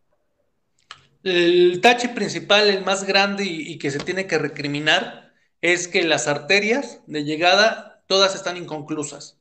El 1.27 1.81
tache 1.81 2.07
principal, 2.07 2.69
el 2.69 2.85
más 2.85 3.03
grande 3.03 3.43
y, 3.43 3.77
que 3.79 3.91
se 3.91 3.99
tiene 3.99 4.27
que 4.27 4.37
recriminar, 4.37 5.33
es 5.59 5.89
que 5.89 6.03
las 6.03 6.29
arterias 6.29 7.01
de 7.05 7.25
llegada 7.25 8.01
todas 8.07 8.33
están 8.33 8.55
inconclusas. 8.55 9.37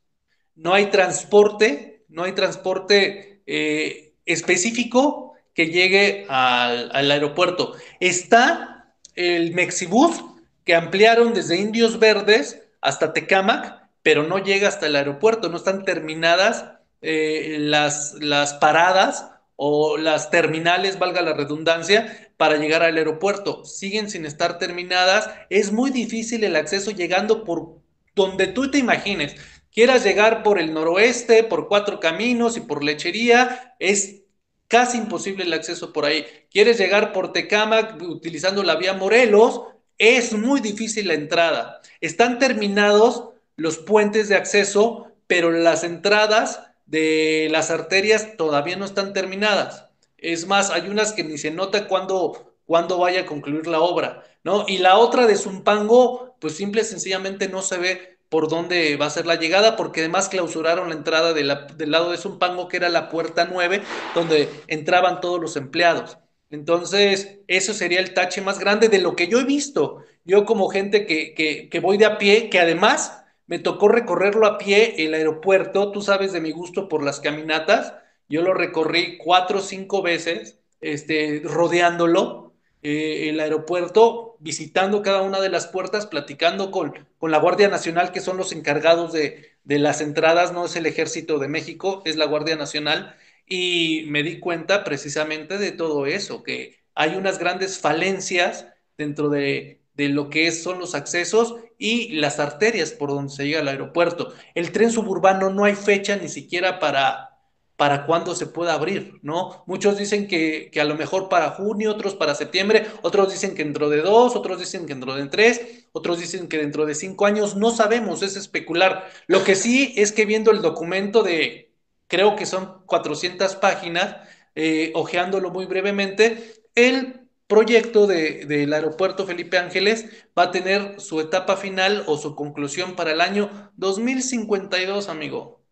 No 0.57 0.75
hay 0.75 0.87
transporte, 0.87 2.05
no 2.09 2.25
hay 2.25 2.33
transporte 2.33 3.41
eh, 3.47 4.15
específico 4.25 5.35
que 5.55 5.69
llegue 5.69 6.27
al, 6.29 7.09
aeropuerto. 7.09 7.77
Está 8.01 8.93
el 9.15 9.55
Mexibus 9.55 10.25
que 10.65 10.75
ampliaron 10.75 11.35
desde 11.35 11.57
Indios 11.57 12.01
Verdes 12.01 12.63
hasta 12.81 13.13
Tecámac, 13.13 13.89
pero 14.03 14.25
no 14.25 14.41
llega 14.41 14.67
hasta 14.67 14.87
el 14.87 14.97
aeropuerto, 14.97 15.51
no 15.51 15.57
están 15.57 15.85
terminadas 15.85 16.65
eh, 17.01 17.59
las 17.61 18.55
paradas 18.61 19.36
o 19.57 19.97
las 19.97 20.31
terminales, 20.31 20.99
valga 20.99 21.23
la 21.23 21.33
redundancia, 21.33 22.31
para 22.37 22.57
llegar 22.57 22.83
al 22.83 22.97
aeropuerto. 22.97 23.65
Siguen 23.65 24.11
sin 24.11 24.27
estar 24.27 24.59
terminadas. 24.59 25.31
Es 25.51 25.73
muy 25.73 25.91
difícil 25.91 26.45
el 26.45 26.57
acceso 26.57 26.91
llegando 26.91 27.45
por 27.45 27.79
donde 28.15 28.47
tú 28.47 28.71
te 28.71 28.79
imagines. 28.79 29.37
Quieras 29.73 30.05
llegar 30.05 30.43
por 30.43 30.59
el 30.59 30.73
noroeste, 30.73 31.45
por 31.45 31.69
cuatro 31.69 32.01
caminos 32.01 32.57
y 32.57 32.61
por 32.61 32.83
lechería, 32.83 33.75
es 33.79 34.23
casi 34.69 34.97
imposible 34.99 35.45
el 35.45 35.53
acceso 35.53 35.93
por 35.93 36.07
ahí. 36.07 36.25
Quieres 36.51 36.79
llegar 36.79 37.13
por 37.13 37.33
Tecámac 37.33 38.01
utilizando 38.01 38.63
la 38.63 38.77
vía 38.77 38.95
Morelos, 38.95 39.63
es 39.99 40.33
muy 40.33 40.61
difícil 40.61 41.09
la 41.09 41.15
entrada. 41.15 41.81
Están 42.01 42.39
terminados 42.39 43.31
los 43.57 43.79
puentes 43.79 44.29
de 44.29 44.37
acceso, 44.37 45.13
pero 45.27 45.51
las 45.51 45.85
entradas 45.85 46.63
de 46.87 47.49
las 47.51 47.71
arterias 47.71 48.37
todavía 48.37 48.77
no 48.77 48.85
están 48.85 49.13
terminadas. 49.13 49.87
Es 50.17 50.47
más, 50.47 50.71
hay 50.71 50.89
unas 50.89 51.13
que 51.13 51.25
ni 51.25 51.39
se 51.39 51.51
nota 51.51 51.89
cuándo, 51.89 52.57
cuando 52.65 52.99
vaya 52.99 53.23
a 53.23 53.27
concluir 53.27 53.67
la 53.67 53.81
obra, 53.81 54.25
¿no? 54.45 54.65
Y 54.67 54.79
la 54.79 54.97
otra 54.97 55.27
de 55.27 55.37
Zumpango, 55.37 56.37
pues 56.41 56.57
simple 56.57 56.83
y 56.83 56.85
sencillamente 56.85 57.49
no 57.49 57.63
se 57.63 57.79
ve 57.79 58.19
por 58.29 58.49
dónde 58.49 58.97
va 58.97 59.07
a 59.07 59.11
ser 59.11 59.27
la 59.27 59.37
llegada, 59.37 59.77
porque 59.77 60.01
además 60.01 60.29
clausuraron 60.29 60.89
la 60.89 60.95
entrada 60.97 61.33
del 61.33 61.49
lado 61.91 62.11
de 62.11 62.17
Zumpango, 62.17 62.69
que 62.69 62.79
era 62.79 62.89
la 62.89 63.09
puerta 63.09 63.49
9, 63.51 63.83
donde 64.15 64.49
entraban 64.67 65.21
todos 65.21 65.41
los 65.41 65.57
empleados. 65.57 66.19
Entonces, 66.51 67.39
eso 67.49 67.75
sería 67.75 68.01
el 68.01 68.15
tache 68.15 68.41
más 68.41 68.59
grande 68.59 68.89
de 68.89 68.99
lo 68.99 69.17
que 69.17 69.29
yo 69.29 69.41
he 69.41 69.45
visto. 69.45 70.03
Yo 70.25 70.45
como 70.45 70.69
gente 70.69 71.07
que, 71.07 71.35
que, 71.35 71.69
que 71.69 71.81
voy 71.81 71.99
de 71.99 72.07
a 72.07 72.19
pie, 72.19 72.51
que 72.51 72.59
además 72.59 73.25
me 73.47 73.59
tocó 73.59 73.89
recorrerlo 73.89 74.47
a 74.47 74.59
pie 74.59 75.05
el 75.05 75.15
aeropuerto, 75.15 75.93
tú 75.93 76.03
sabes 76.03 76.33
de 76.33 76.41
mi 76.41 76.51
gusto 76.53 76.89
por 76.89 77.03
las 77.03 77.21
caminatas, 77.21 77.95
yo 78.29 78.43
lo 78.43 78.55
recorrí 78.55 79.19
cuatro 79.19 79.59
o 79.59 79.63
cinco 79.63 80.03
veces, 80.03 80.59
este, 80.81 81.43
rodeándolo, 81.45 82.55
eh, 82.83 83.29
el 83.31 83.41
aeropuerto, 83.41 84.37
visitando 84.41 85.03
cada 85.03 85.23
una 85.23 85.41
de 85.41 85.49
las 85.49 85.67
puertas, 85.67 86.07
platicando 86.07 86.71
con, 86.71 87.07
con 87.19 87.31
la 87.31 87.39
Guardia 87.39 87.69
Nacional, 87.69 88.13
que 88.13 88.21
son 88.21 88.37
los 88.37 88.53
encargados 88.53 89.13
de, 89.13 89.53
de 89.65 89.79
las 89.79 90.01
entradas, 90.01 90.53
no 90.53 90.67
es 90.67 90.77
el 90.77 90.87
Ejército 90.87 91.39
de 91.39 91.49
México, 91.49 92.03
es 92.05 92.17
la 92.17 92.27
Guardia 92.27 92.57
Nacional, 92.57 93.17
y 93.47 94.05
me 94.09 94.23
di 94.23 94.41
cuenta 94.41 94.85
precisamente 94.85 95.59
de 95.59 95.73
todo 95.73 96.07
eso, 96.07 96.43
que 96.43 96.79
hay 96.95 97.15
unas 97.17 97.39
grandes 97.39 97.79
falencias 97.79 98.67
dentro 98.97 99.29
de, 99.29 99.81
de 99.97 100.09
lo 100.09 100.31
que 100.31 100.53
son 100.53 100.79
los 100.79 100.95
accesos 100.95 101.57
y 101.79 102.13
las 102.13 102.39
arterias 102.39 102.93
por 102.93 103.11
donde 103.11 103.33
se 103.33 103.45
llega 103.45 103.61
al 103.61 103.69
aeropuerto. 103.69 104.33
El 104.55 104.73
tren 104.73 104.91
suburbano 104.91 105.51
no 105.51 105.65
hay 105.65 105.75
fecha 105.75 106.17
ni 106.17 106.29
siquiera 106.29 106.79
para, 106.79 107.39
para 107.77 108.07
cuándo 108.07 108.35
se 108.35 108.47
pueda 108.47 108.75
abrir, 108.75 109.19
¿no? 109.23 109.65
Muchos 109.67 109.99
dicen 109.99 110.29
que, 110.29 110.71
que, 110.71 110.81
a 110.81 110.85
lo 110.85 110.97
mejor 110.97 111.29
para 111.29 111.51
junio, 111.51 111.91
otros 111.91 112.15
para 112.15 112.35
septiembre, 112.35 112.87
otros 113.03 113.33
dicen 113.33 113.55
que 113.55 113.65
dentro 113.65 113.89
de 113.89 114.03
dos, 114.03 114.37
otros 114.37 114.59
dicen 114.59 114.87
que 114.87 114.95
dentro 114.95 115.15
de 115.15 115.27
tres, 115.27 115.87
otros 115.93 116.19
dicen 116.19 116.49
que 116.49 116.59
dentro 116.59 116.87
de 116.87 116.95
cinco 116.95 117.27
años, 117.27 117.57
no 117.57 117.71
sabemos, 117.71 118.23
es 118.23 118.37
especular. 118.37 119.09
Lo 119.27 119.45
que 119.45 119.55
sí 119.55 119.95
es 119.97 120.13
que 120.13 120.27
viendo 120.27 120.51
el 120.51 120.63
documento 120.63 121.23
de, 121.23 121.73
creo 122.07 122.37
que 122.37 122.47
son 122.47 122.83
400 122.87 123.57
páginas, 123.57 124.17
eh, 124.55 124.93
ojeándolo 124.95 125.51
muy 125.51 125.67
brevemente, 125.67 126.55
el 126.75 127.26
proyecto 127.47 128.07
del 128.07 128.73
aeropuerto 128.73 129.27
Felipe 129.27 129.59
Ángeles 129.59 130.07
va 130.37 130.45
a 130.45 130.51
tener 130.51 131.01
su 131.01 131.21
etapa 131.21 131.57
final 131.57 132.05
o 132.07 132.17
su 132.17 132.35
conclusión 132.35 132.97
para 132.97 133.13
el 133.13 133.21
año 133.21 133.73
2052, 133.77 135.09
amigo. 135.09 135.63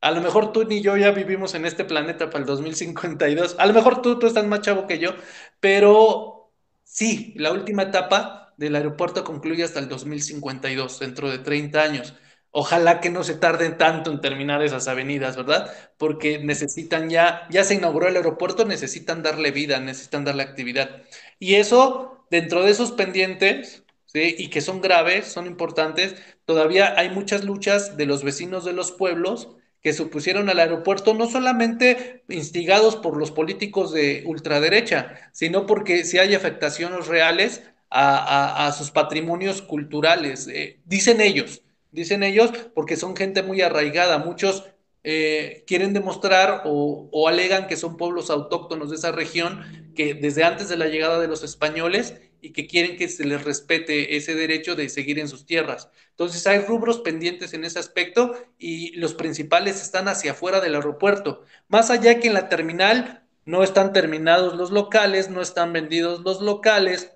A 0.00 0.10
lo 0.10 0.20
mejor 0.20 0.52
tú 0.52 0.64
ni 0.64 0.80
yo 0.82 0.96
ya 0.96 1.12
vivimos 1.12 1.54
en 1.54 1.64
este 1.64 1.84
planeta 1.84 2.28
para 2.30 2.40
el 2.40 2.46
2052. 2.46 3.56
A 3.58 3.66
lo 3.66 3.72
mejor 3.72 4.02
tú, 4.02 4.18
tú 4.18 4.26
estás 4.26 4.46
más 4.46 4.60
chavo 4.60 4.86
que 4.86 4.98
yo, 4.98 5.14
pero 5.60 6.52
sí, 6.84 7.34
la 7.36 7.52
última 7.52 7.84
etapa 7.84 8.52
del 8.56 8.76
aeropuerto 8.76 9.24
concluye 9.24 9.64
hasta 9.64 9.80
el 9.80 9.88
2052, 9.88 11.00
dentro 11.00 11.30
de 11.30 11.38
30 11.38 11.82
años. 11.82 12.14
Ojalá 12.54 13.00
que 13.00 13.08
no 13.08 13.24
se 13.24 13.34
tarden 13.34 13.78
tanto 13.78 14.12
en 14.12 14.20
terminar 14.20 14.62
esas 14.62 14.86
avenidas, 14.86 15.36
¿verdad? 15.36 15.72
Porque 15.96 16.38
necesitan 16.38 17.08
ya, 17.08 17.46
ya 17.50 17.64
se 17.64 17.74
inauguró 17.74 18.08
el 18.08 18.16
aeropuerto, 18.16 18.66
necesitan 18.66 19.22
darle 19.22 19.52
vida, 19.52 19.80
necesitan 19.80 20.24
darle 20.24 20.42
actividad. 20.42 21.02
Y 21.38 21.54
eso, 21.54 22.26
dentro 22.30 22.62
de 22.62 22.70
esos 22.70 22.92
pendientes, 22.92 23.84
y 24.14 24.48
que 24.48 24.60
son 24.60 24.82
graves, 24.82 25.26
son 25.26 25.46
importantes, 25.46 26.14
todavía 26.44 26.94
hay 26.98 27.08
muchas 27.08 27.44
luchas 27.44 27.96
de 27.96 28.04
los 28.04 28.22
vecinos 28.22 28.66
de 28.66 28.74
los 28.74 28.92
pueblos 28.92 29.56
que 29.80 29.94
se 29.94 30.02
opusieron 30.02 30.50
al 30.50 30.58
aeropuerto, 30.60 31.14
no 31.14 31.28
solamente 31.30 32.22
instigados 32.28 32.96
por 32.96 33.16
los 33.16 33.30
políticos 33.30 33.92
de 33.92 34.24
ultraderecha, 34.26 35.30
sino 35.32 35.64
porque 35.66 36.04
si 36.04 36.18
hay 36.18 36.34
afectaciones 36.34 37.06
reales 37.06 37.62
a, 37.88 38.66
a, 38.66 38.72
sus 38.72 38.90
patrimonios 38.90 39.62
culturales, 39.62 40.48
eh, 40.48 40.80
dicen 40.84 41.20
ellos 41.20 41.62
dicen 41.92 42.22
ellos, 42.22 42.50
porque 42.74 42.96
son 42.96 43.14
gente 43.14 43.42
muy 43.42 43.60
arraigada. 43.60 44.18
Muchos 44.18 44.64
eh, 45.04 45.64
quieren 45.66 45.92
demostrar 45.92 46.62
o, 46.64 47.08
o, 47.12 47.28
alegan 47.28 47.66
que 47.66 47.76
son 47.76 47.96
pueblos 47.96 48.30
autóctonos 48.30 48.90
de 48.90 48.96
esa 48.96 49.12
región, 49.12 49.92
que 49.94 50.14
desde 50.14 50.44
antes 50.44 50.68
de 50.68 50.76
la 50.76 50.86
llegada 50.86 51.20
de 51.20 51.28
los 51.28 51.42
españoles 51.42 52.14
y 52.40 52.52
que 52.52 52.66
quieren 52.66 52.96
que 52.96 53.08
se 53.08 53.24
les 53.24 53.44
respete 53.44 54.16
ese 54.16 54.34
derecho 54.34 54.74
de 54.74 54.88
seguir 54.88 55.18
en 55.18 55.28
sus 55.28 55.46
tierras. 55.46 55.88
Entonces 56.10 56.46
hay 56.46 56.58
rubros 56.58 57.00
pendientes 57.00 57.54
en 57.54 57.64
ese 57.64 57.78
aspecto 57.78 58.34
y 58.58 58.96
los 58.96 59.14
principales 59.14 59.80
están 59.80 60.08
hacia 60.08 60.32
afuera 60.32 60.60
del 60.60 60.74
aeropuerto. 60.74 61.44
Más 61.68 61.90
allá 61.90 62.18
que 62.18 62.28
en 62.28 62.34
la 62.34 62.48
terminal 62.48 63.24
no 63.44 63.62
están 63.62 63.92
terminados 63.92 64.54
los 64.54 64.72
locales, 64.72 65.30
no 65.30 65.40
están 65.40 65.72
vendidos 65.72 66.22
los 66.22 66.40
locales, 66.42 67.12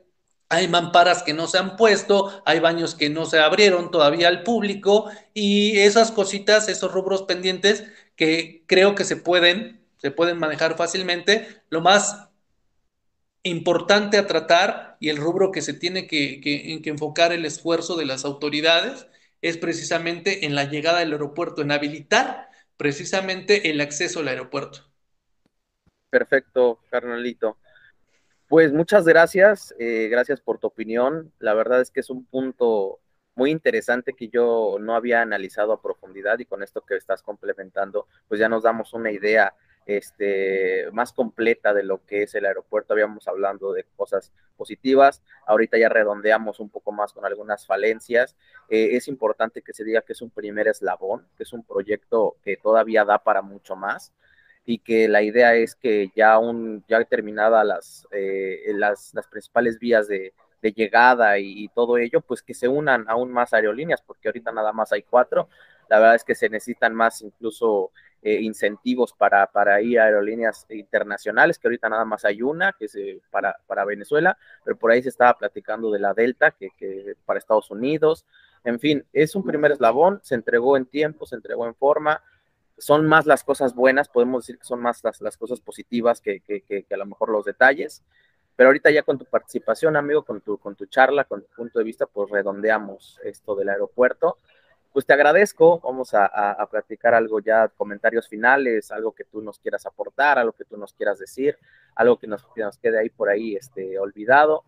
hay 0.48 0.68
mamparas 0.68 1.22
que 1.22 1.35
no 1.35 1.46
se 1.48 1.59
han 1.59 1.76
puesto, 1.76 2.42
hay 2.46 2.61
baños 2.61 2.94
que 2.94 3.11
no 3.11 3.26
se 3.26 3.40
abrieron 3.40 3.90
todavía 3.90 4.28
al 4.28 4.42
público 4.44 5.11
y 5.35 5.78
esas 5.78 6.12
cositas, 6.12 6.68
esos 6.68 6.92
rubros 6.92 7.22
pendientes 7.22 7.85
que 8.16 8.64
creo 8.66 8.94
que 8.94 9.04
se 9.04 9.16
pueden, 9.16 9.80
se 9.98 10.11
pueden 10.11 10.38
manejar 10.38 10.76
fácilmente. 10.76 11.48
Lo 11.70 11.80
más 11.80 12.28
importante 13.44 14.18
a 14.18 14.26
tratar 14.26 14.96
y 15.00 15.09
el 15.09 15.16
rubro 15.16 15.50
que 15.52 15.62
se 15.62 15.72
tiene 15.74 16.06
que, 16.06 16.40
que, 16.40 16.80
que 16.82 16.90
enfocar 16.90 17.32
el 17.32 17.44
esfuerzo 17.46 17.96
de 17.96 18.04
las 18.06 18.24
autoridades 18.24 19.06
es 19.42 19.56
precisamente 19.56 20.44
en 20.46 20.54
la 20.54 20.64
llegada 20.64 20.98
del 21.00 21.12
aeropuerto, 21.12 21.62
en 21.62 21.70
habilitar 21.72 22.50
precisamente 22.76 23.70
el 23.70 23.80
acceso 23.80 24.20
al 24.20 24.28
aeropuerto. 24.28 24.90
Perfecto, 26.11 26.80
carnalito. 26.90 27.59
Pues 28.48 28.72
muchas 28.72 29.04
gracias, 29.04 29.74
eh, 29.78 30.09
gracias 30.09 30.40
por 30.40 30.59
tu 30.59 30.68
opinión. 30.68 31.32
La 31.40 31.52
verdad 31.54 31.80
es 31.80 31.90
que 31.90 32.00
es 32.00 32.11
un 32.11 32.24
punto 32.24 33.00
muy 33.35 33.50
interesante 33.50 34.12
que 34.12 34.28
yo 34.28 34.76
no 34.80 34.94
había 34.94 35.20
analizado 35.20 35.72
a 35.72 35.82
profundidad 35.82 36.38
y 36.38 36.44
con 36.46 36.62
esto 36.62 36.80
que 36.82 36.96
estás 36.96 37.22
complementando, 37.22 38.06
pues 38.28 38.38
ya 38.38 38.48
nos 38.48 38.62
damos 38.62 38.94
una 38.94 39.11
idea 39.11 39.52
este, 39.85 40.88
más 40.92 41.12
completa 41.12 41.74
de 41.74 41.82
lo 41.82 42.04
que 42.06 42.22
es 42.22 42.35
el 42.37 42.46
aeropuerto. 42.46 42.92
Habíamos 42.92 43.26
hablando 43.26 43.72
de 43.72 43.85
cosas 43.96 44.32
positivas, 44.56 45.22
ahorita 45.46 45.76
ya 45.76 45.88
redondeamos 45.88 46.61
un 46.61 46.70
poco 46.70 46.92
más 46.92 47.12
con 47.12 47.26
algunas 47.26 47.66
falencias. 47.66 48.37
Eh, 48.68 48.90
es 48.92 49.09
importante 49.09 49.61
que 49.62 49.72
se 49.72 49.85
diga 49.85 50.02
que 50.02 50.12
es 50.12 50.22
un 50.22 50.30
primer 50.30 50.68
eslabón, 50.68 51.26
que 51.37 51.42
es 51.42 51.52
un 51.52 51.64
proyecto 51.64 52.37
que 52.44 52.56
todavía 52.56 53.04
da 53.04 53.18
para 53.18 53.42
mucho 53.42 53.74
más 53.74 54.12
y 54.68 54.81
que 54.81 55.07
la 55.07 55.22
idea 55.22 55.55
es 55.55 55.76
que 55.76 56.11
ya, 56.16 56.38
un, 56.38 56.85
ya 56.88 57.02
terminada 57.05 57.62
las, 57.62 58.07
eh, 58.11 58.72
las, 58.74 59.14
las, 59.14 59.29
principales 59.29 59.79
vías 59.79 60.09
de, 60.09 60.35
llegada 60.74 61.38
y, 61.38 61.68
todo 61.68 61.96
ello, 61.96 62.20
pues 62.20 62.42
que 62.42 62.52
se 62.52 62.66
unan 62.66 63.05
aún 63.09 63.31
más 63.31 63.55
aerolíneas, 63.55 64.02
porque 64.02 64.26
ahorita 64.26 64.50
nada 64.50 64.73
más 64.73 64.90
hay 64.90 65.02
cuatro. 65.02 65.48
La 65.88 66.00
verdad 66.00 66.17
es 66.17 66.25
que 66.25 66.35
se 66.35 66.48
necesitan 66.48 66.92
más 66.92 67.23
incluso 67.23 67.92
eh, 68.21 68.40
incentivos 68.40 69.12
para, 69.12 69.46
para 69.46 69.81
ir 69.81 70.00
a 70.00 70.06
aerolíneas 70.06 70.67
internacionales, 70.71 71.60
que 71.60 71.69
ahorita 71.69 71.88
nada 71.88 72.04
más 72.04 72.25
hay 72.25 72.42
una, 72.42 72.73
que 72.73 72.87
es 72.87 72.96
eh, 72.96 73.21
para, 73.31 73.56
para 73.69 73.85
Venezuela, 73.85 74.37
pero 74.64 74.77
por 74.77 74.90
ahí 74.90 75.04
se 75.04 75.10
estaba 75.10 75.38
platicando 75.38 75.92
de 75.92 76.00
la 76.00 76.12
Delta, 76.12 76.50
que, 76.50 76.71
que 76.77 77.14
para 77.25 77.38
Estados 77.38 77.71
Unidos. 77.71 78.27
En 78.64 78.81
fin, 78.81 79.06
es 79.12 79.37
un 79.37 79.44
primer 79.44 79.71
eslabón, 79.71 80.19
se 80.25 80.35
entregó 80.35 80.77
en 80.77 80.87
tiempo, 80.87 81.27
se 81.27 81.37
entregó 81.37 81.69
en 81.69 81.77
forma, 81.77 82.21
son 82.79 83.06
más 83.06 83.27
las 83.27 83.44
cosas 83.44 83.74
buenas, 83.74 84.08
podemos 84.08 84.44
decir 84.44 84.58
que 84.58 84.64
son 84.64 84.81
más 84.81 85.02
las, 85.02 85.20
las 85.20 85.37
cosas 85.37 85.60
positivas 85.60 86.20
que, 86.20 86.40
que, 86.40 86.62
que, 86.62 86.85
a 86.90 86.96
lo 86.96 87.06
mejor 87.06 87.31
los 87.31 87.44
detalles. 87.44 88.02
Pero 88.54 88.68
ahorita 88.68 88.90
ya 88.90 89.02
con 89.02 89.18
tu 89.18 89.27
participación, 89.27 89.96
amigo, 89.96 90.24
con 90.24 90.40
tu, 90.40 90.58
con 90.58 90.77
tu 90.77 90.87
charla, 90.87 91.24
con 91.24 91.42
tu 91.42 91.48
punto 91.54 91.79
de 91.79 91.85
vista, 91.85 92.06
pues 92.06 92.31
redondeamos 92.31 93.20
esto 93.22 93.54
del 93.54 93.68
aeropuerto. 93.68 94.38
Pues 94.92 95.04
te 95.04 95.12
agradezco, 95.12 95.81
vamos 95.81 96.14
a, 96.14 96.24
a, 96.24 96.66
platicar 96.70 97.12
algo 97.12 97.40
ya, 97.40 97.68
comentarios 97.68 98.29
finales, 98.29 98.90
algo 98.90 99.12
que 99.12 99.24
tú 99.24 99.42
nos 99.42 99.58
quieras 99.58 99.85
aportar, 99.85 100.38
algo 100.38 100.52
que 100.52 100.64
tú 100.64 100.79
nos 100.79 100.94
quieras 100.94 101.18
decir, 101.18 101.58
algo 101.94 102.18
que 102.18 102.27
nos, 102.27 102.46
nos 102.56 102.79
quede 102.79 102.98
ahí 102.98 103.10
por 103.10 103.29
ahí 103.29 103.56
este, 103.56 103.98
olvidado. 103.98 104.64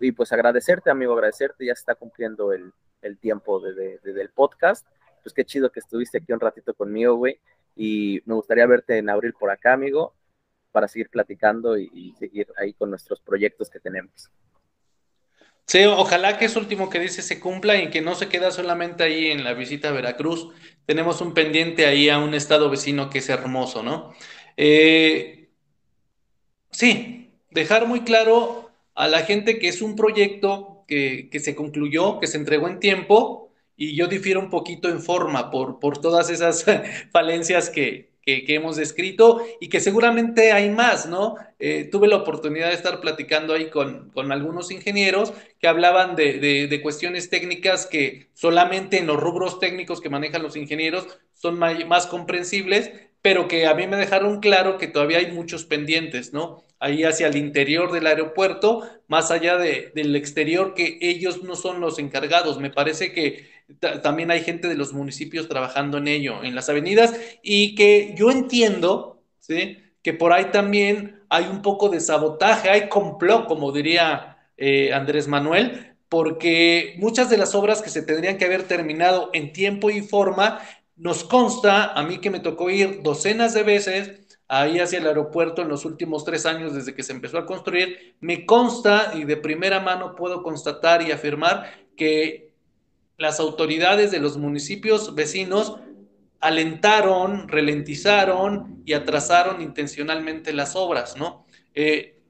Y 0.00 0.12
pues 0.12 0.32
agradecerte, 0.32 0.88
amigo, 0.88 1.12
agradecerte, 1.12 1.66
ya 1.66 1.74
se 1.74 1.80
está 1.80 1.94
cumpliendo 1.94 2.54
el, 2.54 2.72
el 3.02 3.18
tiempo 3.18 3.60
de, 3.60 3.98
de, 3.98 4.12
del 4.12 4.30
podcast. 4.30 4.86
Pues 5.26 5.34
qué 5.34 5.44
chido 5.44 5.72
que 5.72 5.80
estuviste 5.80 6.18
aquí 6.18 6.32
un 6.32 6.38
ratito 6.38 6.72
conmigo, 6.72 7.16
güey. 7.16 7.40
Y 7.74 8.22
me 8.26 8.34
gustaría 8.34 8.64
verte 8.64 8.96
en 8.96 9.10
abril 9.10 9.34
por 9.36 9.50
acá, 9.50 9.72
amigo 9.72 10.14
para 10.70 10.86
seguir 10.86 11.08
platicando 11.08 11.76
y, 11.76 12.14
seguir 12.16 12.46
ahí 12.58 12.74
con 12.74 12.90
nuestros 12.90 13.20
proyectos 13.20 13.68
que 13.68 13.80
tenemos. 13.80 14.30
Sí, 15.64 15.84
ojalá 15.84 16.38
que 16.38 16.44
eso 16.44 16.60
último 16.60 16.90
que 16.90 17.00
dice 17.00 17.22
se 17.22 17.40
cumpla 17.40 17.76
y 17.76 17.90
que 17.90 18.02
no 18.02 18.14
se 18.14 18.28
queda 18.28 18.52
solamente 18.52 19.02
ahí 19.02 19.32
en 19.32 19.42
la 19.42 19.54
visita 19.54 19.88
a 19.88 19.92
Veracruz. 19.92 20.50
Tenemos 20.84 21.20
un 21.22 21.34
pendiente 21.34 21.86
ahí 21.86 22.08
a 22.08 22.18
un 22.18 22.34
estado 22.34 22.70
vecino 22.70 23.10
que 23.10 23.18
es 23.18 23.28
hermoso, 23.30 23.82
¿no? 23.82 24.12
Eh, 24.56 25.48
sí, 26.70 27.32
dejar 27.50 27.88
muy 27.88 28.02
claro 28.02 28.70
a 28.94 29.08
la 29.08 29.20
gente 29.22 29.58
que 29.58 29.66
es 29.66 29.82
un 29.82 29.96
proyecto 29.96 30.84
que, 30.86 31.30
que, 31.32 31.40
se 31.40 31.56
concluyó, 31.56 32.20
que 32.20 32.28
se 32.28 32.36
entregó 32.36 32.68
en 32.68 32.78
tiempo, 32.78 33.45
y 33.76 33.94
yo 33.94 34.06
difiero 34.06 34.40
un 34.40 34.50
poquito 34.50 34.88
en 34.88 35.00
forma 35.00 35.50
por, 35.50 35.78
por 35.78 35.98
todas 35.98 36.30
esas 36.30 36.64
falencias 37.12 37.70
que, 37.70 38.10
que, 38.26 38.54
hemos 38.56 38.76
descrito 38.76 39.40
y 39.60 39.68
que 39.68 39.78
seguramente 39.78 40.50
hay 40.50 40.68
más, 40.68 41.06
¿no? 41.06 41.36
Eh, 41.60 41.88
tuve 41.90 42.08
la 42.08 42.16
oportunidad 42.16 42.68
de 42.68 42.74
estar 42.74 43.00
platicando 43.00 43.54
ahí 43.54 43.70
con, 43.70 44.10
con 44.10 44.32
algunos 44.32 44.72
ingenieros 44.72 45.32
que 45.60 45.68
hablaban 45.68 46.16
de, 46.16 46.40
de, 46.68 46.82
cuestiones 46.82 47.30
técnicas 47.30 47.86
que 47.86 48.28
solamente 48.34 48.98
en 48.98 49.06
los 49.06 49.20
rubros 49.20 49.60
técnicos 49.60 50.00
que 50.00 50.10
manejan 50.10 50.42
los 50.42 50.56
ingenieros 50.56 51.06
son 51.34 51.58
más 51.58 52.06
comprensibles, 52.08 52.90
pero 53.26 53.48
que 53.48 53.66
a 53.66 53.74
mí 53.74 53.88
me 53.88 53.96
dejaron 53.96 54.38
claro 54.38 54.78
que 54.78 54.86
todavía 54.86 55.18
hay 55.18 55.32
muchos 55.32 55.64
pendientes, 55.64 56.32
¿no? 56.32 56.62
Ahí 56.78 57.02
hacia 57.02 57.26
el 57.26 57.36
interior 57.36 57.90
del 57.90 58.06
aeropuerto, 58.06 58.88
más 59.08 59.32
allá 59.32 59.56
de, 59.56 59.90
del 59.96 60.14
exterior, 60.14 60.74
que 60.74 60.98
ellos 61.00 61.42
no 61.42 61.56
son 61.56 61.80
los 61.80 61.98
encargados. 61.98 62.60
Me 62.60 62.70
parece 62.70 63.12
que 63.12 63.48
también 64.00 64.30
hay 64.30 64.44
gente 64.44 64.68
de 64.68 64.76
los 64.76 64.92
municipios 64.92 65.48
trabajando 65.48 65.98
en 65.98 66.06
ello, 66.06 66.44
en 66.44 66.54
las 66.54 66.68
avenidas, 66.68 67.18
y 67.42 67.74
que 67.74 68.14
yo 68.16 68.30
entiendo, 68.30 69.20
¿sí? 69.40 69.78
Que 70.04 70.12
por 70.12 70.32
ahí 70.32 70.52
también 70.52 71.24
hay 71.28 71.46
un 71.46 71.62
poco 71.62 71.88
de 71.88 71.98
sabotaje, 71.98 72.70
hay 72.70 72.88
complot, 72.88 73.48
como 73.48 73.72
diría 73.72 74.38
eh, 74.56 74.92
Andrés 74.92 75.26
Manuel, 75.26 75.96
porque 76.08 76.94
muchas 76.98 77.28
de 77.28 77.38
las 77.38 77.56
obras 77.56 77.82
que 77.82 77.90
se 77.90 78.02
tendrían 78.02 78.38
que 78.38 78.44
haber 78.44 78.62
terminado 78.62 79.30
en 79.32 79.52
tiempo 79.52 79.90
y 79.90 80.02
forma, 80.02 80.60
nos 80.96 81.24
consta, 81.24 81.92
a 81.92 82.02
mí 82.02 82.18
que 82.18 82.30
me 82.30 82.40
tocó 82.40 82.70
ir 82.70 83.02
docenas 83.02 83.54
de 83.54 83.62
veces, 83.62 84.38
ahí 84.48 84.78
hacia 84.78 84.98
el 84.98 85.06
aeropuerto 85.06 85.62
en 85.62 85.68
los 85.68 85.84
últimos 85.84 86.24
tres 86.24 86.46
años 86.46 86.74
desde 86.74 86.94
que 86.94 87.02
se 87.02 87.12
empezó 87.12 87.38
a 87.38 87.46
construir, 87.46 88.16
me 88.20 88.46
consta 88.46 89.12
y 89.14 89.24
de 89.24 89.36
primera 89.36 89.80
mano 89.80 90.14
puedo 90.14 90.42
constatar 90.42 91.02
y 91.02 91.12
afirmar 91.12 91.70
que 91.96 92.52
las 93.18 93.40
autoridades 93.40 94.10
de 94.10 94.20
los 94.20 94.36
municipios 94.36 95.14
vecinos 95.14 95.78
alentaron, 96.40 97.48
ralentizaron 97.48 98.82
y 98.84 98.92
atrasaron 98.92 99.62
intencionalmente 99.62 100.52
las 100.52 100.76
obras, 100.76 101.16
¿no? 101.16 101.46
Eh, 101.74 102.20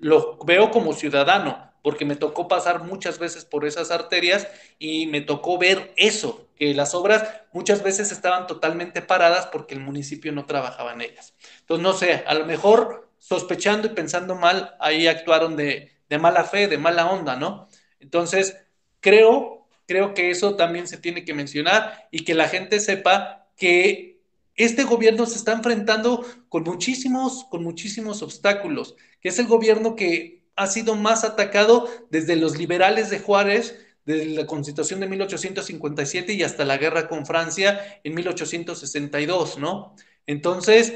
lo 0.00 0.38
veo 0.44 0.70
como 0.70 0.92
ciudadano, 0.92 1.69
porque 1.82 2.04
me 2.04 2.16
tocó 2.16 2.48
pasar 2.48 2.84
muchas 2.84 3.18
veces 3.18 3.44
por 3.44 3.66
esas 3.66 3.90
arterias 3.90 4.48
y 4.78 5.06
me 5.06 5.20
tocó 5.20 5.58
ver 5.58 5.92
eso, 5.96 6.48
que 6.56 6.74
las 6.74 6.94
obras 6.94 7.28
muchas 7.52 7.82
veces 7.82 8.12
estaban 8.12 8.46
totalmente 8.46 9.02
paradas 9.02 9.46
porque 9.46 9.74
el 9.74 9.80
municipio 9.80 10.32
no 10.32 10.46
trabajaba 10.46 10.92
en 10.92 11.02
ellas. 11.02 11.34
Entonces, 11.60 11.82
no 11.82 11.92
sé, 11.92 12.24
a 12.26 12.34
lo 12.34 12.46
mejor 12.46 13.10
sospechando 13.18 13.86
y 13.86 13.90
pensando 13.90 14.34
mal, 14.34 14.76
ahí 14.80 15.06
actuaron 15.06 15.56
de, 15.56 15.92
de 16.08 16.18
mala 16.18 16.44
fe, 16.44 16.68
de 16.68 16.78
mala 16.78 17.10
onda, 17.10 17.36
¿no? 17.36 17.68
Entonces, 18.00 18.56
creo 19.00 19.60
Creo 19.90 20.14
que 20.14 20.30
eso 20.30 20.54
también 20.54 20.86
se 20.86 20.98
tiene 20.98 21.24
que 21.24 21.34
mencionar 21.34 22.06
y 22.12 22.22
que 22.24 22.32
la 22.32 22.48
gente 22.48 22.78
sepa 22.78 23.48
que 23.56 24.20
este 24.54 24.84
gobierno 24.84 25.26
se 25.26 25.36
está 25.36 25.50
enfrentando 25.50 26.24
con 26.48 26.62
muchísimos, 26.62 27.44
con 27.50 27.64
muchísimos 27.64 28.22
obstáculos, 28.22 28.94
que 29.20 29.30
es 29.30 29.40
el 29.40 29.48
gobierno 29.48 29.96
que 29.96 30.39
ha 30.60 30.66
sido 30.66 30.94
más 30.94 31.24
atacado 31.24 31.88
desde 32.10 32.36
los 32.36 32.58
liberales 32.58 33.08
de 33.08 33.18
Juárez, 33.18 33.78
desde 34.04 34.26
la 34.26 34.46
Constitución 34.46 35.00
de 35.00 35.08
1857 35.08 36.34
y 36.34 36.42
hasta 36.42 36.66
la 36.66 36.76
guerra 36.76 37.08
con 37.08 37.24
Francia 37.24 37.80
en 38.04 38.14
1862, 38.14 39.56
¿no? 39.58 39.94
Entonces, 40.26 40.92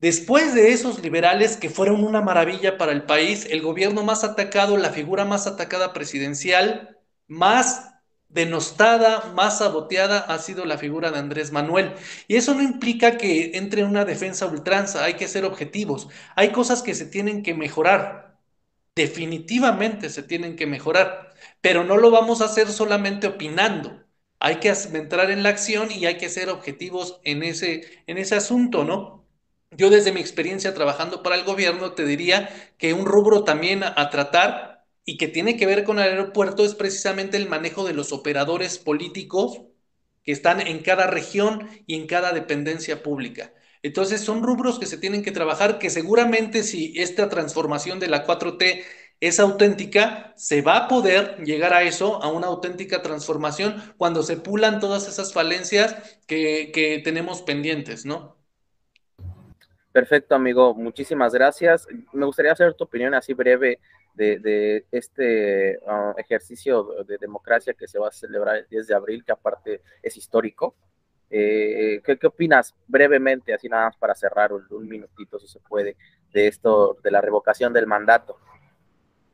después 0.00 0.54
de 0.54 0.72
esos 0.72 1.02
liberales 1.02 1.56
que 1.56 1.70
fueron 1.70 2.04
una 2.04 2.20
maravilla 2.20 2.78
para 2.78 2.92
el 2.92 3.02
país, 3.02 3.46
el 3.50 3.62
gobierno 3.62 4.04
más 4.04 4.22
atacado, 4.22 4.76
la 4.76 4.90
figura 4.90 5.24
más 5.24 5.48
atacada 5.48 5.92
presidencial, 5.92 6.98
más 7.26 7.90
denostada, 8.28 9.32
más 9.34 9.58
saboteada 9.58 10.20
ha 10.20 10.38
sido 10.38 10.66
la 10.66 10.78
figura 10.78 11.10
de 11.10 11.18
Andrés 11.18 11.50
Manuel. 11.50 11.94
Y 12.28 12.36
eso 12.36 12.54
no 12.54 12.62
implica 12.62 13.16
que 13.16 13.52
entre 13.54 13.80
en 13.80 13.88
una 13.88 14.04
defensa 14.04 14.46
ultranza, 14.46 15.02
hay 15.04 15.14
que 15.14 15.26
ser 15.26 15.44
objetivos. 15.44 16.08
Hay 16.36 16.52
cosas 16.52 16.82
que 16.82 16.94
se 16.94 17.06
tienen 17.06 17.42
que 17.42 17.54
mejorar. 17.54 18.27
Definitivamente 18.98 20.10
se 20.10 20.22
tienen 20.24 20.56
que 20.56 20.66
mejorar, 20.66 21.32
pero 21.60 21.84
no 21.84 21.96
lo 21.96 22.10
vamos 22.10 22.40
a 22.40 22.46
hacer 22.46 22.68
solamente 22.68 23.28
opinando. 23.28 24.02
Hay 24.40 24.56
que 24.56 24.70
entrar 24.70 25.30
en 25.30 25.42
la 25.44 25.50
acción 25.50 25.90
y 25.92 26.06
hay 26.06 26.16
que 26.18 26.28
ser 26.28 26.48
objetivos 26.50 27.20
en 27.24 27.42
ese, 27.44 27.82
en 28.08 28.18
ese 28.18 28.34
asunto, 28.36 28.84
¿no? 28.84 29.24
Yo 29.70 29.90
desde 29.90 30.12
mi 30.12 30.20
experiencia 30.20 30.74
trabajando 30.74 31.22
para 31.22 31.36
el 31.36 31.44
gobierno 31.44 31.92
te 31.92 32.04
diría 32.06 32.48
que 32.78 32.92
un 32.94 33.06
rubro 33.06 33.44
también 33.44 33.82
a 33.84 34.10
tratar 34.10 34.84
y 35.04 35.16
que 35.16 35.28
tiene 35.28 35.56
que 35.56 35.66
ver 35.66 35.84
con 35.84 35.98
el 35.98 36.04
aeropuerto 36.08 36.64
es 36.64 36.74
precisamente 36.74 37.36
el 37.36 37.48
manejo 37.48 37.84
de 37.86 37.92
los 37.94 38.12
operadores 38.12 38.78
políticos 38.78 39.60
que 40.24 40.32
están 40.32 40.60
en 40.60 40.80
cada 40.82 41.06
región 41.06 41.68
y 41.86 41.94
en 41.96 42.06
cada 42.06 42.32
dependencia 42.32 43.02
pública. 43.02 43.52
Entonces 43.82 44.20
son 44.20 44.42
rubros 44.42 44.78
que 44.78 44.86
se 44.86 44.98
tienen 44.98 45.22
que 45.22 45.32
trabajar, 45.32 45.78
que 45.78 45.90
seguramente 45.90 46.62
si 46.62 46.92
esta 46.96 47.28
transformación 47.28 48.00
de 48.00 48.08
la 48.08 48.26
4T 48.26 48.82
es 49.20 49.40
auténtica, 49.40 50.32
se 50.36 50.62
va 50.62 50.76
a 50.76 50.88
poder 50.88 51.42
llegar 51.44 51.72
a 51.74 51.82
eso, 51.82 52.22
a 52.22 52.28
una 52.28 52.46
auténtica 52.46 53.02
transformación, 53.02 53.82
cuando 53.96 54.22
se 54.22 54.36
pulan 54.36 54.78
todas 54.78 55.08
esas 55.08 55.32
falencias 55.32 56.20
que, 56.26 57.00
tenemos 57.04 57.42
pendientes, 57.42 58.06
¿no? 58.06 58.36
Perfecto, 59.92 60.34
amigo. 60.36 60.74
Muchísimas 60.74 61.32
gracias. 61.32 61.88
Me 62.12 62.26
gustaría 62.26 62.52
hacer 62.52 62.74
tu 62.74 62.84
opinión 62.84 63.14
así 63.14 63.34
breve 63.34 63.80
de, 64.14 64.84
este 64.92 65.80
ah, 65.86 66.14
ejercicio 66.16 67.04
de 67.04 67.18
democracia 67.18 67.74
que 67.74 67.88
se 67.88 67.98
va 67.98 68.08
a 68.08 68.12
celebrar 68.12 68.56
el 68.56 68.68
10 68.68 68.86
de 68.86 68.94
abril, 68.94 69.24
que 69.24 69.32
aparte 69.32 69.82
es 70.02 70.16
histórico. 70.16 70.76
Eh, 71.30 72.00
¿qué, 72.04 72.26
opinas 72.26 72.74
brevemente, 72.86 73.52
así 73.52 73.68
nada 73.68 73.86
más 73.86 73.96
para 73.96 74.14
cerrar 74.14 74.52
un, 74.52 74.88
minutito, 74.88 75.38
si 75.38 75.46
se 75.46 75.60
puede, 75.60 75.96
de 76.32 76.48
esto, 76.48 76.96
de 77.02 77.10
la 77.10 77.20
revocación 77.20 77.72
del 77.72 77.86
mandato? 77.86 78.38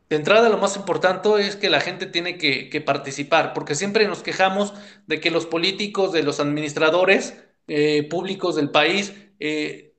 De 0.09 0.16
entrada, 0.16 0.49
lo 0.49 0.59
más 0.59 0.76
importante 0.76 1.28
es 1.40 1.57
que 1.57 1.70
la 1.70 1.80
gente 1.80 2.07
tiene 2.07 2.36
que, 2.36 2.82
participar, 2.84 3.53
porque 3.55 3.74
siempre 3.74 4.07
nos 4.07 4.22
quejamos 4.22 4.74
de 5.07 5.20
que 5.20 5.30
los 5.30 5.47
políticos, 5.47 6.12
de 6.12 6.22
los 6.22 6.40
administradores 6.40 7.42
eh, 7.68 8.07
públicos 8.09 8.57
del 8.57 8.70
país, 8.70 9.14
eh, 9.40 9.95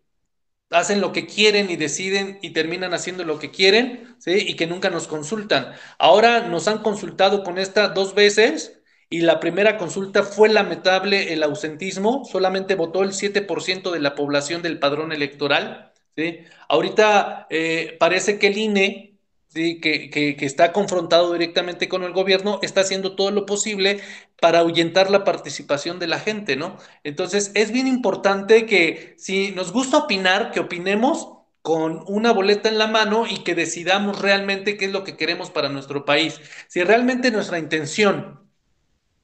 hacen 0.69 1.01
lo 1.01 1.11
que 1.11 1.25
quieren 1.25 1.69
y 1.69 1.75
deciden 1.75 2.39
y 2.41 2.51
terminan 2.51 2.93
haciendo 2.93 3.23
lo 3.23 3.39
que 3.39 3.51
quieren, 3.51 4.15
¿sí? 4.19 4.31
Y 4.47 4.55
que 4.55 4.67
nunca 4.67 4.89
nos 4.89 5.07
consultan. 5.07 5.73
Ahora 5.97 6.47
nos 6.47 6.67
han 6.67 6.79
consultado 6.79 7.43
con 7.43 7.57
esta 7.57 7.89
dos 7.89 8.13
veces 8.15 8.81
y 9.09 9.21
la 9.21 9.39
primera 9.39 9.77
consulta 9.77 10.23
fue 10.23 10.49
lamentable 10.49 11.33
el 11.33 11.43
ausentismo, 11.43 12.25
solamente 12.25 12.75
votó 12.75 13.03
el 13.03 13.11
7% 13.11 13.91
de 13.91 13.99
la 13.99 14.15
población 14.15 14.61
del 14.61 14.79
padrón 14.79 15.11
electoral, 15.11 15.93
¿sí? 16.15 16.39
Ahorita 16.67 17.47
eh, 17.49 17.95
parece 17.99 18.39
que 18.39 18.47
el 18.47 18.57
INE 18.57 19.15
que, 19.55 20.35
está 20.41 20.73
confrontado 20.73 21.33
directamente 21.33 21.87
con 21.87 22.03
el 22.03 22.11
gobierno, 22.11 22.59
está 22.61 22.81
haciendo 22.81 23.15
todo 23.15 23.31
lo 23.31 23.45
posible 23.45 24.01
para 24.41 24.59
ahuyentar 24.59 25.09
la 25.09 25.23
participación 25.23 25.97
de 25.99 26.07
la 26.07 26.19
gente, 26.19 26.55
¿no? 26.55 26.77
Entonces, 27.03 27.51
es 27.55 27.71
bien 27.71 27.87
importante 27.87 28.65
que 28.65 29.15
si 29.17 29.51
nos 29.51 29.71
gusta 29.71 29.97
opinar, 29.97 30.51
que 30.51 30.59
opinemos 30.59 31.29
con 31.61 32.03
una 32.07 32.31
boleta 32.31 32.69
en 32.69 32.77
la 32.77 32.87
mano 32.87 33.25
y 33.27 33.39
que 33.43 33.55
decidamos 33.55 34.21
realmente 34.21 34.77
qué 34.77 34.85
es 34.85 34.91
lo 34.91 35.03
que 35.03 35.17
queremos 35.17 35.49
para 35.49 35.69
nuestro 35.69 36.05
país. 36.05 36.39
Si 36.67 36.83
realmente 36.83 37.31
nuestra 37.31 37.57
intención 37.57 38.44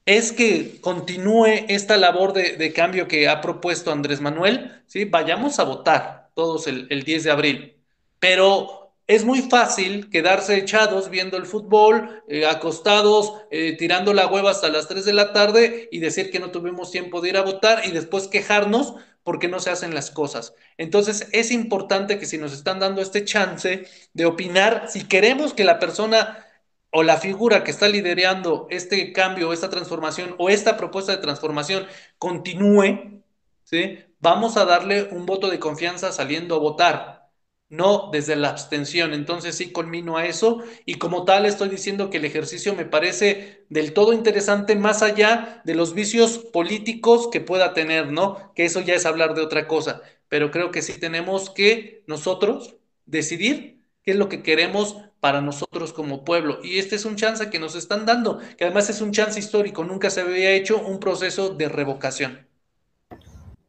es 0.06 0.32
que 0.32 0.80
continúe 0.80 1.46
esta 1.68 1.96
labor 1.96 2.32
de, 2.32 2.72
cambio 2.72 3.08
que 3.08 3.28
ha 3.28 3.40
propuesto 3.40 3.92
Andrés 3.92 4.20
Manuel, 4.20 4.82
¿sí? 4.86 5.04
vayamos 5.04 5.58
a 5.58 5.64
votar 5.64 6.30
todos 6.34 6.66
el, 6.66 6.86
el 6.90 7.02
10 7.04 7.24
de 7.24 7.30
abril. 7.30 7.76
Pero 8.18 8.82
es 9.06 9.24
muy 9.24 9.42
fácil 9.42 10.08
quedarse 10.10 10.56
echados 10.56 11.10
viendo 11.10 11.36
el 11.36 11.44
fútbol, 11.44 12.22
eh, 12.28 12.46
acostados, 12.46 13.34
eh, 13.50 13.76
tirando 13.76 14.14
la 14.14 14.26
hueva 14.26 14.50
hasta 14.50 14.68
las 14.68 14.88
3 14.88 15.04
de 15.04 15.12
la 15.12 15.32
tarde 15.32 15.88
y 15.90 15.98
decir 15.98 16.30
que 16.30 16.40
no 16.40 16.50
tuvimos 16.50 16.90
tiempo 16.90 17.20
de 17.20 17.30
ir 17.30 17.36
a 17.36 17.42
votar 17.42 17.82
y 17.84 17.90
después 17.90 18.28
quejarnos 18.28 18.94
porque 19.24 19.48
no 19.48 19.60
se 19.60 19.70
hacen 19.70 19.94
las 19.94 20.10
cosas. 20.10 20.54
Entonces 20.78 21.28
es 21.32 21.50
importante 21.50 22.18
que 22.18 22.26
si 22.26 22.38
nos 22.38 22.52
están 22.52 22.80
dando 22.80 23.02
este 23.02 23.24
chance 23.24 23.86
de 24.14 24.24
opinar, 24.24 24.86
si 24.88 25.04
queremos 25.04 25.52
que 25.52 25.64
la 25.64 25.78
persona 25.78 26.46
o 26.92 27.02
la 27.02 27.16
figura 27.18 27.64
que 27.64 27.70
está 27.70 27.88
liderando 27.88 28.66
este 28.70 29.12
cambio, 29.12 29.52
esta 29.52 29.70
transformación 29.70 30.34
o 30.38 30.50
esta 30.50 30.76
propuesta 30.76 31.12
de 31.12 31.22
transformación 31.22 31.86
continúe, 32.18 33.22
¿sí? 33.64 33.98
vamos 34.20 34.56
a 34.56 34.64
darle 34.64 35.04
un 35.10 35.26
voto 35.26 35.50
de 35.50 35.58
confianza 35.58 36.12
saliendo 36.12 36.54
a 36.56 36.58
votar 36.58 37.22
no 37.68 38.10
desde 38.12 38.36
la 38.36 38.50
abstención. 38.50 39.14
Entonces 39.14 39.56
sí 39.56 39.72
conmino 39.72 40.18
a 40.18 40.26
eso 40.26 40.62
y 40.84 40.96
como 40.96 41.24
tal 41.24 41.46
estoy 41.46 41.70
diciendo 41.70 42.10
que 42.10 42.18
el 42.18 42.26
ejercicio 42.26 42.74
me 42.74 42.84
parece 42.84 43.64
del 43.70 43.94
todo 43.94 44.12
interesante 44.12 44.76
más 44.76 45.02
allá 45.02 45.62
de 45.64 45.74
los 45.74 45.94
vicios 45.94 46.38
políticos 46.38 47.28
que 47.32 47.40
pueda 47.40 47.72
tener, 47.74 48.12
¿no? 48.12 48.52
Que 48.54 48.66
eso 48.66 48.80
ya 48.80 48.94
es 48.94 49.06
hablar 49.06 49.34
de 49.34 49.40
otra 49.42 49.66
cosa, 49.68 50.02
pero 50.28 50.50
creo 50.50 50.70
que 50.70 50.82
sí 50.82 51.00
tenemos 51.00 51.48
que 51.50 52.04
nosotros 52.06 52.76
decidir 53.06 53.82
qué 54.02 54.12
es 54.12 54.16
lo 54.18 54.28
que 54.28 54.42
queremos 54.42 54.96
para 55.22 55.40
nosotros 55.40 55.92
como 55.92 56.24
pueblo. 56.24 56.58
Y 56.64 56.80
este 56.80 56.96
es 56.96 57.04
un 57.04 57.14
chance 57.14 57.48
que 57.48 57.60
nos 57.60 57.76
están 57.76 58.04
dando, 58.04 58.40
que 58.58 58.64
además 58.64 58.90
es 58.90 59.00
un 59.00 59.12
chance 59.12 59.38
histórico, 59.38 59.84
nunca 59.84 60.10
se 60.10 60.20
había 60.20 60.50
hecho 60.50 60.84
un 60.84 60.98
proceso 60.98 61.50
de 61.50 61.68
revocación. 61.68 62.48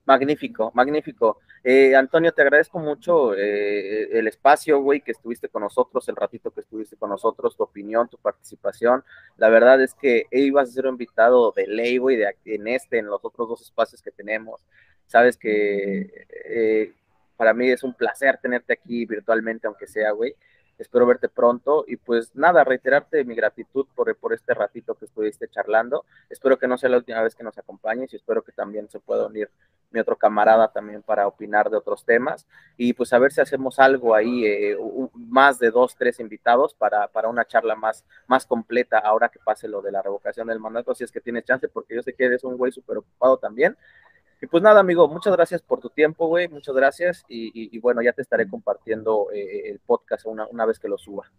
Magnífico, 0.03 0.71
magnífico. 0.73 1.41
Eh, 1.63 1.95
Antonio, 1.95 2.31
te 2.33 2.41
agradezco 2.41 2.79
mucho 2.79 3.35
eh, 3.35 4.17
el 4.17 4.27
espacio, 4.27 4.79
güey, 4.79 5.01
que 5.01 5.11
estuviste 5.11 5.47
con 5.47 5.61
nosotros, 5.61 6.09
el 6.09 6.15
ratito 6.15 6.49
que 6.49 6.61
estuviste 6.61 6.97
con 6.97 7.11
nosotros, 7.11 7.55
tu 7.55 7.61
opinión, 7.61 8.09
tu 8.09 8.17
participación. 8.17 9.03
La 9.37 9.49
verdad 9.49 9.79
es 9.79 9.93
que 9.93 10.25
ibas 10.31 10.69
a 10.69 10.71
ser 10.71 10.87
un 10.87 10.93
invitado 10.93 11.51
de 11.55 11.67
ley, 11.67 11.99
güey, 11.99 12.17
de, 12.17 12.35
en 12.45 12.67
este, 12.67 12.97
en 12.97 13.05
los 13.05 13.23
otros 13.23 13.47
dos 13.47 13.61
espacios 13.61 14.01
que 14.01 14.09
tenemos. 14.09 14.65
Sabes 15.05 15.37
que 15.37 16.25
eh, 16.45 16.93
para 17.37 17.53
mí 17.53 17.69
es 17.69 17.83
un 17.83 17.93
placer 17.93 18.39
tenerte 18.41 18.73
aquí 18.73 19.05
virtualmente, 19.05 19.67
aunque 19.67 19.85
sea, 19.85 20.09
güey. 20.13 20.35
Espero 20.83 21.05
verte 21.05 21.29
pronto 21.29 21.85
y 21.87 21.95
pues 21.95 22.35
nada, 22.35 22.65
reiterarte 22.65 23.23
mi 23.23 23.35
gratitud 23.35 23.87
por, 23.95 24.13
por 24.17 24.33
este 24.33 24.53
ratito 24.53 24.95
que 24.95 25.05
estuviste 25.05 25.47
charlando. 25.47 26.03
Espero 26.29 26.59
que 26.59 26.67
no 26.67 26.77
sea 26.77 26.89
la 26.89 26.97
última 26.97 27.21
vez 27.21 27.35
que 27.35 27.43
nos 27.43 27.57
acompañes 27.57 28.11
y 28.11 28.17
espero 28.17 28.41
que 28.41 28.51
también 28.51 28.89
se 28.89 28.99
pueda 28.99 29.27
unir 29.27 29.49
mi 29.91 30.01
otro 30.01 30.17
camarada 30.17 30.67
también 30.67 31.01
para 31.01 31.25
opinar 31.25 31.69
de 31.69 31.77
otros 31.77 32.03
temas 32.03 32.45
y 32.75 32.91
pues 32.93 33.13
a 33.13 33.19
ver 33.19 33.31
si 33.31 33.39
hacemos 33.39 33.79
algo 33.79 34.13
ahí, 34.13 34.45
eh, 34.45 34.77
más 35.15 35.57
de 35.57 35.71
dos, 35.71 35.95
tres 35.95 36.19
invitados 36.19 36.73
para, 36.73 37.07
para, 37.07 37.29
una 37.29 37.45
charla 37.45 37.75
más, 37.75 38.03
más 38.27 38.45
completa 38.45 38.97
ahora 38.99 39.29
que 39.29 39.39
pase 39.39 39.69
lo 39.69 39.81
de 39.81 39.91
la 39.91 40.01
revocación 40.01 40.47
del 40.47 40.59
mandato, 40.59 40.93
si 40.95 41.05
es 41.05 41.11
que 41.11 41.21
tienes 41.21 41.45
chance, 41.45 41.69
porque 41.69 41.95
yo 41.95 42.01
sé 42.01 42.13
que 42.13 42.25
eres 42.25 42.43
un 42.43 42.57
güey 42.57 42.73
súper 42.73 42.97
ocupado 42.97 43.37
también. 43.37 43.77
Y 44.43 44.47
pues 44.47 44.61
nada, 44.61 44.81
amigo, 44.81 45.07
muchas 45.07 45.31
gracias 45.31 45.61
por 45.61 45.79
tu 45.79 45.89
tiempo, 45.89 46.27
güey, 46.27 46.49
muchas 46.49 46.75
gracias 46.75 47.23
y, 47.29 47.79
bueno, 47.79 48.01
ya 48.01 48.11
te 48.11 48.21
estaré 48.21 48.45
compartiendo 48.49 49.29
eh, 49.33 49.69
el 49.69 49.79
podcast 49.79 50.25
una, 50.25 50.45
una 50.47 50.65
vez 50.65 50.79
que 50.79 50.89
lo 50.89 50.97
suba. 50.97 51.31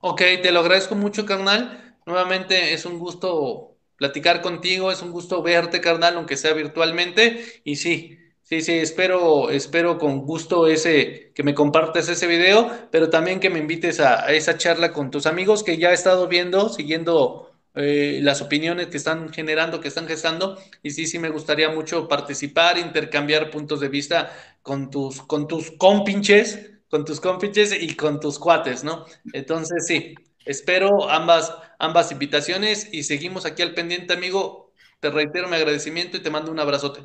Ok, 0.00 0.22
te 0.42 0.50
lo 0.50 0.60
agradezco 0.60 0.94
mucho, 0.94 1.26
carnal. 1.26 1.98
Nuevamente 2.06 2.72
es 2.72 2.86
un 2.86 2.98
gusto 2.98 3.76
platicar 3.96 4.40
contigo, 4.40 4.90
es 4.90 5.02
un 5.02 5.12
gusto 5.12 5.42
verte, 5.42 5.82
carnal, 5.82 6.16
aunque 6.16 6.38
sea 6.38 6.54
virtualmente. 6.54 7.44
Y 7.62 7.76
sí, 7.76 8.18
sí, 8.40 8.62
sí, 8.62 8.72
espero, 8.72 9.50
espero 9.50 9.98
con 9.98 10.22
gusto 10.22 10.66
ese, 10.66 11.32
que 11.34 11.42
me 11.42 11.52
compartas 11.52 12.08
ese 12.08 12.26
video, 12.26 12.70
pero 12.90 13.10
también 13.10 13.40
que 13.40 13.50
me 13.50 13.58
invites 13.58 14.00
a, 14.00 14.32
esa 14.32 14.56
charla 14.56 14.94
con 14.94 15.10
tus 15.10 15.26
amigos 15.26 15.62
que 15.62 15.76
ya 15.76 15.90
he 15.90 15.94
estado 15.94 16.26
viendo, 16.26 16.70
siguiendo 16.70 17.49
eh, 17.74 18.20
las 18.22 18.42
opiniones 18.42 18.88
que 18.88 18.96
están 18.96 19.32
generando, 19.32 19.80
que 19.80 19.88
están 19.88 20.06
gestando. 20.06 20.58
Y 20.82 20.90
sí, 20.90 21.06
sí, 21.06 21.18
me 21.18 21.28
gustaría 21.30 21.70
mucho 21.70 22.08
participar, 22.08 22.78
intercambiar 22.78 23.50
puntos 23.50 23.80
de 23.80 23.88
vista 23.88 24.32
con 24.62 24.90
tus, 24.90 25.22
con 25.22 25.48
tus 25.48 25.70
compinches, 25.72 26.70
con 26.88 27.04
tus 27.04 27.20
compinches 27.20 27.80
y 27.80 27.94
con 27.96 28.20
tus 28.20 28.38
cuates, 28.38 28.84
¿no? 28.84 29.04
Entonces, 29.32 29.86
sí, 29.86 30.14
espero 30.44 31.08
ambas 31.08 31.52
ambas 31.80 32.12
invitaciones 32.12 32.92
y 32.92 33.02
seguimos 33.02 33.46
aquí 33.46 33.62
al 33.62 33.74
pendiente, 33.74 34.12
amigo. 34.12 34.70
Te 35.00 35.10
reitero 35.10 35.48
mi 35.48 35.56
agradecimiento 35.56 36.18
y 36.18 36.22
te 36.22 36.30
mando 36.30 36.52
un 36.52 36.60
abrazote. 36.60 37.00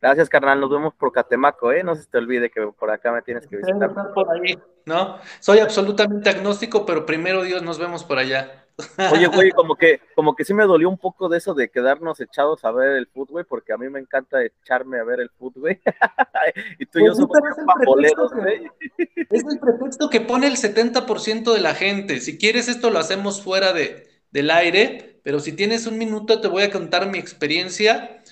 Gracias, 0.00 0.28
carnal. 0.28 0.60
Nos 0.60 0.70
vemos 0.70 0.94
por 0.94 1.12
Catemaco, 1.12 1.72
¿eh? 1.72 1.82
No 1.82 1.96
se 1.96 2.06
te 2.06 2.18
olvide 2.18 2.50
que 2.50 2.60
por 2.78 2.90
acá 2.90 3.10
me 3.10 3.22
tienes 3.22 3.46
que 3.46 3.56
visitar. 3.56 3.92
Por 4.14 4.30
ahí, 4.30 4.56
¿no? 4.86 5.18
Soy 5.40 5.58
absolutamente 5.58 6.30
agnóstico, 6.30 6.86
pero 6.86 7.04
primero 7.04 7.42
Dios, 7.42 7.62
nos 7.62 7.78
vemos 7.78 8.04
por 8.04 8.18
allá. 8.18 8.63
Oye, 9.12 9.26
güey, 9.28 9.50
como 9.52 9.76
que, 9.76 10.00
como 10.14 10.34
que 10.34 10.44
sí 10.44 10.52
me 10.52 10.64
dolió 10.64 10.88
un 10.88 10.98
poco 10.98 11.28
de 11.28 11.38
eso 11.38 11.54
de 11.54 11.68
quedarnos 11.68 12.20
echados 12.20 12.64
a 12.64 12.72
ver 12.72 12.96
el 12.96 13.06
fútbol, 13.06 13.46
porque 13.46 13.72
a 13.72 13.76
mí 13.76 13.88
me 13.88 14.00
encanta 14.00 14.42
echarme 14.42 14.98
a 14.98 15.04
ver 15.04 15.20
el 15.20 15.30
fútbol, 15.30 15.78
y 16.78 16.86
tú 16.86 16.98
y 16.98 17.06
yo 17.06 17.12
pues 17.14 17.42
somos 17.54 17.66
papoleros, 17.66 18.32
güey. 18.32 18.70
Es 19.30 19.44
el 19.44 19.58
pretexto 19.60 20.10
que 20.10 20.20
pone 20.20 20.48
el 20.48 20.56
70% 20.56 21.52
de 21.52 21.60
la 21.60 21.74
gente. 21.74 22.20
Si 22.20 22.36
quieres, 22.36 22.68
esto 22.68 22.90
lo 22.90 22.98
hacemos 22.98 23.42
fuera 23.42 23.72
de, 23.72 24.08
del 24.30 24.50
aire, 24.50 25.20
pero 25.22 25.38
si 25.38 25.52
tienes 25.52 25.86
un 25.86 25.96
minuto, 25.96 26.40
te 26.40 26.48
voy 26.48 26.64
a 26.64 26.70
contar 26.70 27.08
mi 27.08 27.18
experiencia. 27.18 28.22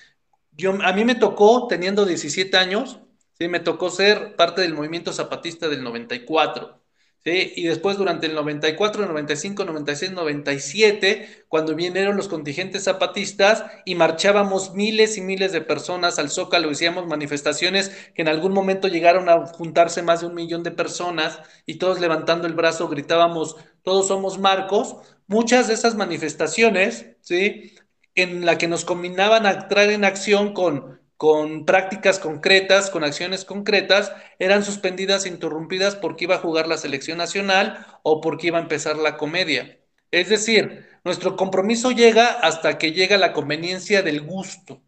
Yo, 0.57 0.73
a 0.83 0.93
mí 0.93 1.05
me 1.05 1.15
tocó, 1.15 1.69
teniendo 1.69 2.05
17 2.05 2.57
años, 2.57 3.01
sí, 3.39 3.47
me 3.47 3.61
tocó 3.61 3.91
ser 3.91 4.35
parte 4.35 4.63
del 4.63 4.75
movimiento 4.75 5.13
zapatista 5.13 5.69
del 5.69 5.85
94. 5.85 6.82
Y 7.25 7.63
después 7.63 7.99
durante 7.99 8.27
el 8.27 8.35
94, 8.35 9.07
95, 9.07 9.65
96, 9.65 10.11
97, 10.11 11.45
cuando 11.47 11.77
vinieron 11.77 12.17
los 12.17 12.27
contingentes 12.27 12.85
zapatistas 12.85 13.65
y 13.85 13.95
marchábamos 13.95 14.75
miles 14.75 15.17
y 15.17 15.21
miles 15.21 15.53
de 15.53 15.61
personas 15.61 16.19
al 16.19 16.31
Zócalo, 16.31 16.69
hacíamos 16.71 17.07
manifestaciones 17.07 17.91
que 18.15 18.23
en 18.23 18.29
algún 18.29 18.53
momento 18.53 18.89
llegaron 18.89 19.29
a 19.29 19.47
juntarse 19.47 20.03
más 20.03 20.23
de 20.23 20.27
un 20.27 20.35
millón 20.35 20.65
de 20.65 20.73
personas 20.73 21.39
y 21.65 21.77
todos 21.77 22.01
levantando 22.01 22.49
el 22.49 22.55
brazo 22.55 22.89
gritábamos, 22.89 23.55
todos 23.83 24.09
somos 24.09 24.41
Marcos. 24.41 24.97
Muchas 25.29 25.69
de 25.69 25.75
esas 25.75 25.95
manifestaciones, 25.95 27.07
¿sí? 27.21 27.75
En 28.17 28.45
la 28.45 28.59
que 28.59 28.67
nos 28.67 28.85
combinaban 28.85 29.47
a 29.47 29.53
entrar 29.53 29.91
en 29.91 30.05
acción 30.05 30.55
con 30.55 31.02
con 31.23 31.67
prácticas 31.67 32.19
concretas, 32.19 32.91
con 32.91 33.05
acciones 33.05 33.45
concretas, 33.45 34.13
eran 34.41 34.65
suspendidas 34.65 35.25
interrumpidas 35.25 35.95
porque 35.95 36.25
iba 36.25 36.35
a 36.35 36.41
jugar 36.41 36.67
la 36.67 36.77
selección 36.77 37.19
nacional 37.19 37.87
o 38.03 38.21
porque 38.21 38.49
iba 38.49 38.59
a 38.59 38.63
empezar 38.63 38.97
la 38.97 39.17
comedia. 39.17 39.79
Es 40.11 40.31
decir, 40.31 40.85
nuestro 41.05 41.37
compromiso 41.37 41.93
llega 41.93 42.27
hasta 42.27 42.77
que 42.77 42.91
llega 42.91 43.19
la 43.19 43.33
conveniencia 43.33 44.03
del 44.03 44.23
gusto, 44.23 44.83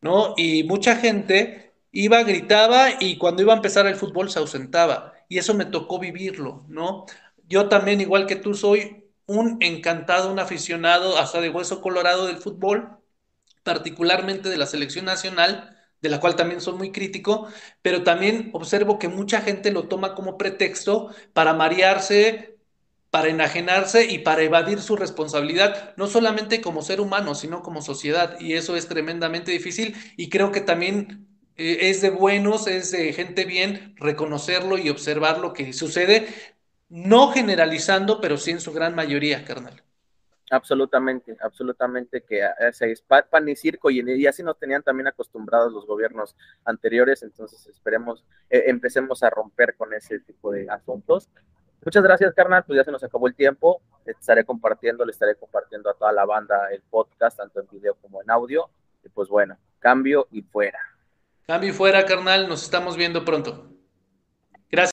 ¿no? 0.00 0.34
Y 0.36 0.62
mucha 0.62 0.94
gente 0.94 1.72
iba, 1.90 2.22
gritaba 2.22 2.90
y 3.00 3.18
cuando 3.18 3.42
iba 3.42 3.52
a 3.52 3.56
empezar 3.56 3.88
el 3.88 3.96
fútbol 3.96 4.30
se 4.30 4.38
ausentaba. 4.38 5.14
Y 5.28 5.38
eso 5.38 5.54
me 5.54 5.64
tocó 5.64 5.98
vivirlo, 5.98 6.66
¿no? 6.68 7.04
Yo 7.48 7.68
también, 7.68 8.00
igual 8.00 8.26
que 8.26 8.36
tú, 8.36 8.54
soy 8.54 9.10
un 9.26 9.56
encantado, 9.60 10.30
un 10.30 10.38
aficionado 10.38 11.18
hasta 11.18 11.40
de 11.40 11.50
hueso 11.50 11.80
colorado 11.80 12.28
del 12.28 12.36
fútbol, 12.36 13.00
particularmente 13.64 14.48
de 14.50 14.56
la 14.56 14.66
selección 14.66 15.04
nacional, 15.04 15.76
de 16.02 16.08
la 16.08 16.20
cual 16.20 16.36
también 16.36 16.60
soy 16.60 16.74
muy 16.74 16.92
crítico, 16.92 17.48
pero 17.82 18.02
también 18.04 18.50
observo 18.54 18.98
que 18.98 19.08
mucha 19.08 19.40
gente 19.42 19.70
lo 19.72 19.88
toma 19.88 20.14
como 20.14 20.38
pretexto 20.38 21.10
para 21.32 21.52
marearse, 21.54 22.56
para 23.10 23.28
enajenarse 23.28 24.04
y 24.06 24.18
para 24.20 24.42
evadir 24.42 24.80
su 24.80 24.96
responsabilidad, 24.96 25.94
no 25.96 26.06
solamente 26.06 26.60
como 26.60 26.82
ser 26.82 27.00
humano, 27.00 27.34
sino 27.34 27.62
como 27.62 27.82
sociedad. 27.82 28.38
Y 28.40 28.54
eso 28.54 28.76
es 28.76 28.86
tremendamente 28.88 29.50
difícil 29.52 29.96
y 30.16 30.28
creo 30.28 30.52
que 30.52 30.60
también 30.60 31.26
eh, 31.56 31.90
es 31.90 32.00
de 32.02 32.10
buenos, 32.10 32.66
es 32.68 32.90
de 32.92 33.12
gente 33.12 33.44
bien 33.44 33.94
reconocerlo 33.98 34.78
y 34.78 34.90
observar 34.90 35.38
lo 35.38 35.52
que 35.52 35.72
sucede, 35.72 36.28
no 36.88 37.32
generalizando, 37.32 38.20
pero 38.20 38.36
sí 38.38 38.50
en 38.52 38.60
su 38.60 38.72
gran 38.72 38.94
mayoría, 38.94 39.44
carnal. 39.44 39.82
Absolutamente, 40.52 41.36
absolutamente 41.40 42.22
que 42.22 42.40
ese 42.58 42.90
es 42.90 43.02
pan 43.02 43.48
y 43.48 43.54
circo 43.54 43.88
y, 43.88 44.26
así 44.26 44.42
nos 44.42 44.58
tenían 44.58 44.82
también 44.82 45.06
acostumbrados 45.06 45.72
los 45.72 45.86
gobiernos 45.86 46.34
anteriores, 46.64 47.22
entonces 47.22 47.64
esperemos, 47.68 48.24
eh, 48.50 48.64
empecemos 48.66 49.22
a 49.22 49.30
romper 49.30 49.76
con 49.76 49.94
ese 49.94 50.18
tipo 50.18 50.50
de 50.50 50.68
asuntos. 50.68 51.30
Muchas 51.84 52.02
gracias, 52.02 52.34
carnal, 52.34 52.64
pues 52.66 52.78
ya 52.78 52.84
se 52.84 52.90
nos 52.90 53.04
acabó 53.04 53.28
el 53.28 53.36
tiempo, 53.36 53.80
estaré 54.04 54.44
compartiendo, 54.44 55.04
le 55.04 55.12
estaré 55.12 55.36
compartiendo 55.36 55.88
a 55.88 55.94
toda 55.94 56.12
la 56.12 56.24
banda 56.24 56.68
el 56.72 56.82
podcast, 56.82 57.38
tanto 57.38 57.60
en 57.60 57.68
video 57.70 57.94
como 57.94 58.20
en 58.20 58.28
audio, 58.28 58.68
y 59.04 59.08
pues 59.08 59.28
bueno, 59.28 59.56
cambio 59.78 60.26
y 60.32 60.42
fuera. 60.42 60.80
Cambio 61.46 61.70
y 61.70 61.72
fuera, 61.72 62.04
carnal, 62.04 62.48
nos 62.48 62.64
estamos 62.64 62.96
viendo 62.96 63.24
pronto. 63.24 63.68
Gracias. 64.68 64.88